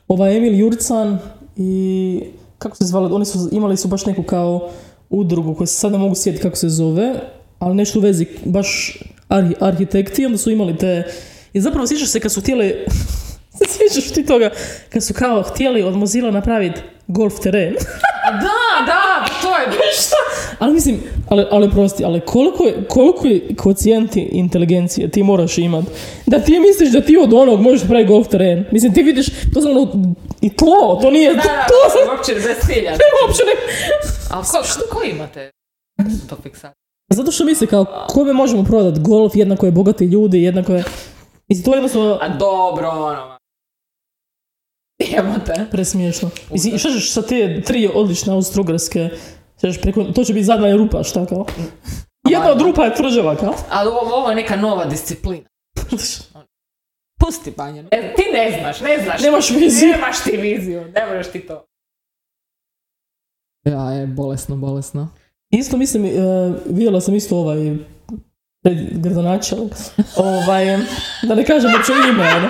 ovaj 0.07 0.37
Emil 0.37 0.59
Jurcan 0.59 1.19
i 1.57 2.21
kako 2.57 2.75
se 2.75 2.83
zvali, 2.85 3.13
oni 3.13 3.25
su 3.25 3.49
imali 3.51 3.77
su 3.77 3.87
baš 3.87 4.05
neku 4.05 4.23
kao 4.23 4.69
udrugu 5.09 5.55
koju 5.55 5.67
se 5.67 5.73
sad 5.73 5.91
ne 5.91 5.97
mogu 5.97 6.15
sjetiti 6.15 6.41
kako 6.41 6.55
se 6.55 6.69
zove, 6.69 7.13
ali 7.59 7.75
nešto 7.75 7.99
u 7.99 8.01
vezi 8.01 8.27
baš 8.45 8.97
arhi, 9.27 9.55
arhitekti, 9.59 10.25
onda 10.25 10.37
su 10.37 10.51
imali 10.51 10.77
te, 10.77 11.13
i 11.53 11.61
zapravo 11.61 11.87
sjećaš 11.87 12.09
se 12.09 12.19
kad 12.19 12.31
su 12.31 12.41
htjeli, 12.41 12.85
sjećaš 13.77 14.11
ti 14.11 14.25
toga, 14.25 14.49
kad 14.89 15.03
su 15.03 15.13
kao 15.13 15.43
htjeli 15.43 15.83
od 15.83 15.95
Mozilla 15.95 16.31
napraviti 16.31 16.81
golf 17.07 17.39
teren. 17.39 17.73
Da, 18.23 18.85
da, 18.85 19.25
to 19.41 19.57
je 19.57 19.67
bilo. 19.71 19.81
ali 20.59 20.73
mislim, 20.73 20.99
ali, 21.29 21.45
ali 21.51 21.71
prosti, 21.71 22.05
ali 22.05 22.19
koliko 22.21 22.63
je, 22.63 22.83
koliko 22.89 23.27
je 23.27 23.55
kocijenti 23.55 24.21
inteligencije 24.21 25.11
ti 25.11 25.23
moraš 25.23 25.57
imat 25.57 25.85
da 26.25 26.39
ti 26.39 26.59
misliš 26.59 26.91
da 26.91 27.01
ti 27.01 27.17
od 27.17 27.33
onog 27.33 27.61
možeš 27.61 27.81
napraviti 27.81 28.07
golf 28.07 28.27
teren. 28.27 28.65
Mislim, 28.71 28.93
ti 28.93 29.03
vidiš, 29.03 29.25
to 29.53 29.61
sam 29.61 29.71
ono, 29.71 30.13
i 30.41 30.55
tlo, 30.55 30.99
to 31.01 31.11
nije, 31.11 31.33
Da, 31.33 31.41
to, 31.41 31.47
da, 31.47 31.65
to 31.67 31.89
sam, 31.89 32.15
uopće 32.15 32.33
bez 32.33 32.43
cilja. 32.65 32.91
uopće 33.25 33.43
ne. 33.43 33.73
Ali 34.31 34.43
ko, 34.45 34.63
što 34.63 34.81
ko 34.91 35.03
imate? 35.03 35.51
Zato 37.09 37.31
što 37.31 37.45
misli 37.45 37.67
kao, 37.67 37.85
kome 38.09 38.33
možemo 38.33 38.63
prodati 38.63 38.99
golf, 38.99 39.35
jednako 39.35 39.65
je 39.65 39.71
bogati 39.71 40.05
ljudi, 40.05 40.43
jednako 40.43 40.73
je... 40.73 40.83
Mislim, 41.51 41.65
to 41.65 41.71
je 41.71 41.77
jednostavno 41.77 42.17
A 42.21 42.29
dobro, 42.29 42.89
ono. 42.89 43.37
Jebote. 44.99 45.65
presmiješno. 45.71 46.29
Mislim, 46.51 46.77
šta 46.77 46.89
ćeš 46.89 47.13
sa 47.13 47.21
te 47.21 47.61
tri 47.61 47.89
odlične 47.93 48.33
austrougarske, 48.33 49.09
preko, 49.81 50.03
to 50.03 50.23
će 50.23 50.33
biti 50.33 50.45
zadnja 50.45 50.75
rupa, 50.75 51.03
šta 51.03 51.25
kao? 51.25 51.45
Jedna 52.29 52.51
od 52.51 52.61
rupa 52.61 52.85
je 52.85 52.95
tvrđava, 52.95 53.35
kao? 53.35 53.53
Ali 53.69 53.89
ovo, 53.89 54.15
ovo 54.15 54.29
je 54.29 54.35
neka 54.35 54.55
nova 54.55 54.85
disciplina. 54.85 55.49
Pusti 57.19 57.51
banja. 57.57 57.81
Ne, 57.81 58.13
ti 58.15 58.23
ne 58.33 58.59
znaš, 58.59 58.81
ne 58.81 59.03
znaš. 59.03 59.21
Nemaš 59.21 59.49
viziju. 59.49 59.91
Nemaš 59.91 60.23
ti 60.23 60.37
viziju, 60.37 60.85
ne 60.95 61.05
možeš 61.05 61.31
ti 61.31 61.39
to. 61.39 61.65
Ja, 63.65 63.91
je 63.91 64.07
bolesno, 64.07 64.55
bolesno. 64.55 65.09
Isto 65.49 65.77
mislim, 65.77 66.05
e, 66.05 66.09
vidjela 66.65 67.01
sam 67.01 67.15
isto 67.15 67.37
ovaj 67.37 67.75
gradonačelnik. 68.91 69.73
ovaj, 70.15 70.65
da 71.23 71.35
ne 71.35 71.45
kažem 71.45 71.71
uopće 71.75 71.91
ime, 72.09 72.23
ono. 72.37 72.49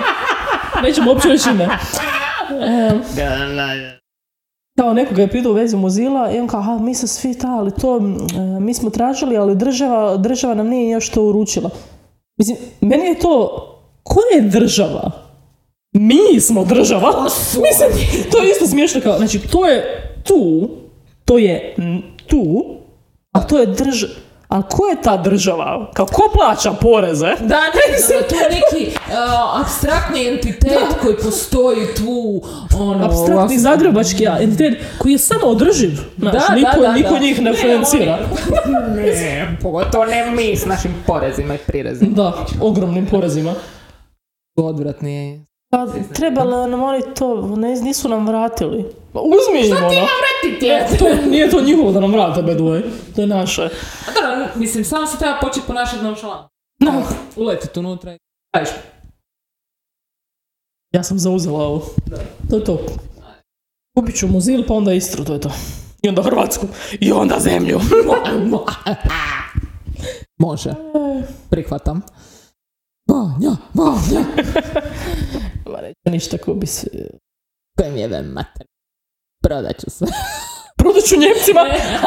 Nećemo 0.82 1.10
uopće 1.10 1.28
reći 1.28 1.50
ime. 1.50 1.68
E, 2.60 2.90
kao 4.78 4.94
nekoga 4.94 5.22
je 5.22 5.30
pitao 5.30 5.52
u 5.52 5.54
vezi 5.54 5.76
Mozilla 5.76 6.32
i 6.32 6.38
on 6.38 6.46
kao, 6.46 6.60
aha, 6.60 6.78
mi 6.78 6.94
se 6.94 7.06
svi 7.06 7.38
ta, 7.38 7.48
ali 7.48 7.70
to, 7.80 8.00
mi 8.60 8.74
smo 8.74 8.90
tražili, 8.90 9.36
ali 9.36 9.56
država, 9.56 10.16
država 10.16 10.54
nam 10.54 10.68
nije 10.68 10.90
još 10.90 11.08
to 11.10 11.24
uručila. 11.24 11.70
Mislim, 12.36 12.56
meni 12.80 13.06
je 13.06 13.18
to, 13.18 13.66
ko 14.02 14.20
je 14.34 14.42
država? 14.42 15.10
Mi 15.92 16.40
smo 16.40 16.64
država. 16.64 17.24
Mislim, 17.24 18.06
to 18.30 18.38
je 18.38 18.50
isto 18.50 18.66
smiješno 18.66 19.00
kao, 19.00 19.16
znači, 19.18 19.38
to 19.38 19.66
je 19.66 20.08
tu, 20.24 20.68
to 21.24 21.38
je 21.38 21.76
tu, 22.26 22.64
a 23.32 23.46
to 23.46 23.58
je 23.58 23.66
država. 23.66 24.12
Ali 24.52 24.62
ko 24.68 24.86
je 24.86 25.02
ta 25.02 25.16
država? 25.16 25.90
Kao, 25.94 26.06
ko 26.06 26.22
plaća 26.34 26.72
poreze? 26.72 27.26
Da, 27.40 27.60
ne 27.60 27.98
znam, 28.06 28.20
to 28.28 28.34
je 28.34 28.48
neki 28.50 28.96
uh, 28.96 29.60
abstraktni 29.60 30.28
entitet 30.28 30.88
koji 31.02 31.16
postoji 31.16 31.86
tu, 31.96 32.42
ono... 32.78 33.04
Abstraktni 33.04 33.58
zagrebački 33.58 34.26
entitet 34.40 34.78
koji 34.98 35.12
je 35.12 35.18
samo 35.18 35.46
održiv. 35.46 35.90
Znaš, 36.18 36.32
Da, 36.48 36.54
niko, 36.54 36.80
da, 36.80 36.86
da, 36.86 36.92
niko 36.92 37.10
da. 37.10 37.18
njih 37.18 37.40
ne 37.42 37.50
Ne, 37.50 37.56
financira. 37.56 38.18
Ne, 38.96 39.56
pogotovo 39.62 40.04
ne 40.04 40.30
mi 40.30 40.56
s 40.56 40.66
našim 40.66 40.94
porezima 41.06 41.54
i 41.54 41.58
prirezima. 41.58 42.10
Da, 42.14 42.32
ogromnim 42.60 43.06
porezima. 43.06 43.54
Odvratni. 44.56 45.46
Pa 45.72 45.86
trebalo 46.14 46.66
nam 46.66 46.82
oni 46.82 47.02
to, 47.14 47.46
ne, 47.56 47.74
nisu 47.80 48.08
nam 48.08 48.26
vratili. 48.26 48.84
Pa 49.12 49.20
uzmi 49.20 49.68
im 49.68 49.76
ono. 49.76 49.88
Vratiti 49.88 50.66
E, 50.66 50.98
to, 50.98 51.30
nije 51.30 51.50
to 51.50 51.60
njihovo 51.60 51.92
da 51.92 52.00
nam 52.00 52.12
vrate, 52.12 52.42
by 52.42 52.54
the 52.54 52.62
way. 52.62 52.82
To 53.14 53.20
je 53.20 53.26
naše. 53.26 53.62
A 53.62 54.10
dobro, 54.14 54.48
mislim, 54.54 54.84
samo 54.84 55.06
se 55.06 55.18
treba 55.18 55.38
početi 55.40 55.66
ponašati 55.66 56.04
nonšalantno. 56.04 56.48
Da. 56.80 57.02
Uletiti 57.36 57.78
unutra 57.78 58.14
i... 58.14 58.18
Daš. 58.54 58.68
Ja 60.94 61.02
sam 61.02 61.18
zauzela 61.18 61.58
ovo. 61.58 61.86
To 62.50 62.56
je 62.56 62.64
to. 62.64 62.86
Kupit 63.98 64.16
ću 64.16 64.28
muzil, 64.28 64.64
pa 64.68 64.74
onda 64.74 64.92
Istru, 64.92 65.24
to 65.24 65.32
je 65.32 65.40
to. 65.40 65.50
I 66.02 66.08
onda 66.08 66.22
Hrvatsku. 66.22 66.66
I 67.00 67.12
onda 67.12 67.38
zemlju. 67.40 67.80
Može. 70.38 70.74
Prihvatam. 71.50 72.02
Vanja, 73.08 73.56
Vanja. 73.74 74.24
Neće 75.80 76.10
ništa 76.10 76.38
kupi 76.38 76.66
se. 76.66 76.86
Kojem 77.78 77.96
jebe 77.96 78.22
mater. 78.22 78.66
Prodat 79.42 79.80
ću 79.80 79.90
se. 79.90 80.04
Prodat 80.78 81.04
ću 81.04 81.14
Njemcima. 81.16 81.60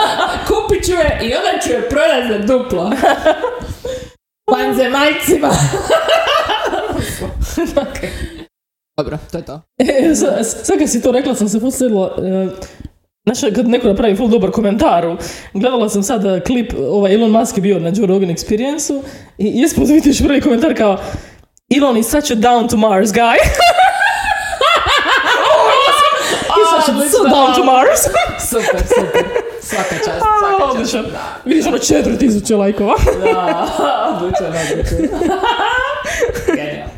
Kupit 0.47 0.85
ću 0.85 0.91
je 0.91 1.19
i 1.23 1.33
onda 1.35 1.61
ću 1.63 1.71
je 1.71 1.89
prodat 1.89 2.23
za 2.31 2.53
duplo. 2.53 2.91
Vanzemaljcima. 4.51 5.49
Dobro, 8.97 9.17
to 9.31 9.37
je 9.37 9.45
to. 9.45 9.61
E, 9.77 10.15
sa- 10.15 10.43
sad 10.43 10.77
kad 10.79 10.89
si 10.89 11.01
to 11.01 11.11
rekla 11.11 11.35
sam 11.35 11.49
se 11.49 11.59
posledila, 11.59 12.15
Znaš, 13.25 13.55
kad 13.55 13.67
neko 13.67 13.87
napravi 13.87 14.15
full 14.15 14.29
dobar 14.29 14.51
komentaru, 14.51 15.17
gledala 15.53 15.89
sam 15.89 16.03
sad 16.03 16.25
eh, 16.25 16.39
klip, 16.39 16.73
ovaj 16.79 17.13
Elon 17.13 17.31
Musk 17.31 17.57
je 17.57 17.61
bio 17.61 17.79
na 17.79 17.91
Joe 17.95 18.07
Rogan 18.07 18.29
Experience-u 18.29 19.03
i 19.37 19.61
ispod 19.61 19.87
vidiš 19.87 20.23
prvi 20.23 20.41
komentar 20.41 20.77
kao 20.77 20.97
Elon 21.71 21.97
is 21.97 22.07
such 22.07 22.29
a 22.31 22.35
down 22.35 22.67
to 22.67 22.77
Mars 22.77 23.11
guy. 23.11 23.37
He's 26.55 26.69
such 26.69 26.89
a 26.89 27.09
so 27.09 27.23
down 27.27 27.55
to 27.55 27.63
Mars. 27.63 28.01
Super, 28.39 28.79
super. 28.87 29.45
Svaka 29.61 29.95
čast, 29.97 30.25
svaka 30.39 30.77
čast. 30.91 31.07
Vidiš 31.45 31.65
ono 31.65 31.77
4000 31.77 32.57
lajkova. 32.57 32.95
Da, 33.23 33.67
odličan, 34.21 34.47
odličan. 34.47 34.97
Genijalno. 36.55 36.91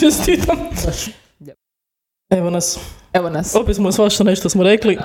Čestitam. 0.00 0.58
Evo 2.30 2.50
nas. 2.50 2.78
Evo 3.12 3.30
nas. 3.30 3.54
Opet 3.54 3.76
smo 3.76 3.92
svašta 3.92 4.24
nešto 4.24 4.48
smo 4.48 4.62
rekli. 4.62 4.98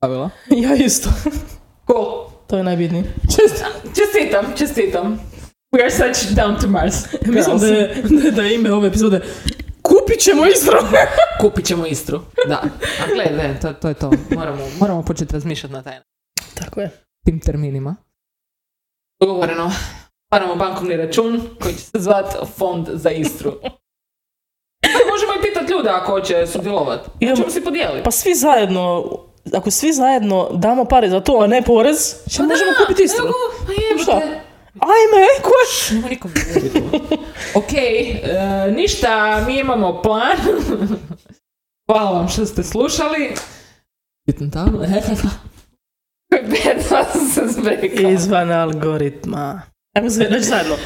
Pravila. 0.00 0.30
Ja 0.50 0.74
isto. 0.74 1.10
Cool. 1.86 2.25
To 2.46 2.56
je 2.56 2.64
najbitnije. 2.64 3.04
Čestitam, 3.96 4.44
čestitam. 4.58 5.20
We 5.72 5.80
are 5.80 5.90
such 5.90 6.34
down 6.34 6.60
to 6.60 6.68
Mars. 6.68 6.94
Mislim 7.26 7.58
da 7.58 7.66
je, 7.66 8.02
da 8.30 8.42
je 8.42 8.54
ime 8.54 8.72
ove 8.72 8.88
epizode 8.88 9.20
Kup 9.82 9.96
Kupit 9.98 10.20
ćemo 10.20 10.46
Istru. 10.46 10.78
Kupit 11.40 11.64
ćemo 11.64 11.86
Istru. 11.86 12.20
Da. 12.48 12.62
A 13.02 13.14
gledaj, 13.14 13.60
to, 13.60 13.72
to 13.72 13.88
je 13.88 13.94
to. 13.94 14.10
Moramo, 14.30 14.58
moramo 14.80 15.02
početi 15.02 15.32
razmišljati 15.32 15.72
na 15.72 15.82
taj 15.82 15.94
način. 15.94 16.08
Tako 16.54 16.80
je. 16.80 16.90
tim 17.24 17.40
terminima. 17.40 17.96
Dogovoreno. 19.20 19.72
Paramo 20.30 20.56
bankovni 20.56 20.96
račun 20.96 21.40
koji 21.62 21.74
će 21.74 21.80
se 21.80 21.98
zvat 21.98 22.26
Fond 22.56 22.86
za 22.92 23.10
Istru. 23.10 23.52
Možemo 25.10 25.32
i 25.32 25.42
pitati 25.42 25.72
ljude 25.72 25.88
ako 25.88 26.12
hoće 26.12 26.46
sudjelovati. 26.46 27.10
Idemo- 27.20 27.36
Ćemo 27.36 27.50
si 27.50 27.64
podijeliti. 27.64 28.04
Pa 28.04 28.10
svi 28.10 28.34
zajedno, 28.34 29.04
ako 29.52 29.70
svi 29.70 29.92
zajedno 29.92 30.48
damo 30.52 30.84
pare 30.84 31.10
za 31.10 31.20
to, 31.20 31.40
a 31.40 31.46
ne 31.46 31.62
porez, 31.62 32.14
će 32.28 32.42
možemo 32.42 32.70
kupiti 32.80 33.02
Istru. 33.02 33.26
Pa 33.66 33.72
jebote. 33.72 34.02
Šta? 34.02 34.16
Ajme, 34.80 35.26
ko 35.42 35.50
je? 35.50 35.96
Nema 35.96 36.08
nikom. 36.08 36.30
Ok, 37.54 37.72
e, 37.72 38.72
ništa, 38.72 39.44
mi 39.46 39.58
imamo 39.58 40.02
plan. 40.02 40.36
Hvala 41.86 42.10
vam 42.10 42.28
što 42.28 42.46
ste 42.46 42.62
slušali. 42.62 43.34
Bitno 44.26 44.48
tamo, 44.52 44.78
Bedva 46.30 47.04
sam 47.12 47.28
se 47.34 47.42
zbrekala. 47.48 48.10
Izvan 48.10 48.52
algoritma. 48.52 49.62
Ajmo 49.96 50.10
se 50.10 50.24
reći 50.24 50.48
zajedno. 50.48 50.76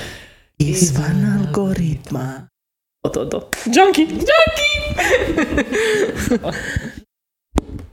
Izvan 0.58 1.38
algoritma. 1.38 2.48
To, 3.02 3.08
to, 3.08 3.24
to. 3.24 3.50
Junkie! 3.64 4.04
Junkie! 4.04 4.70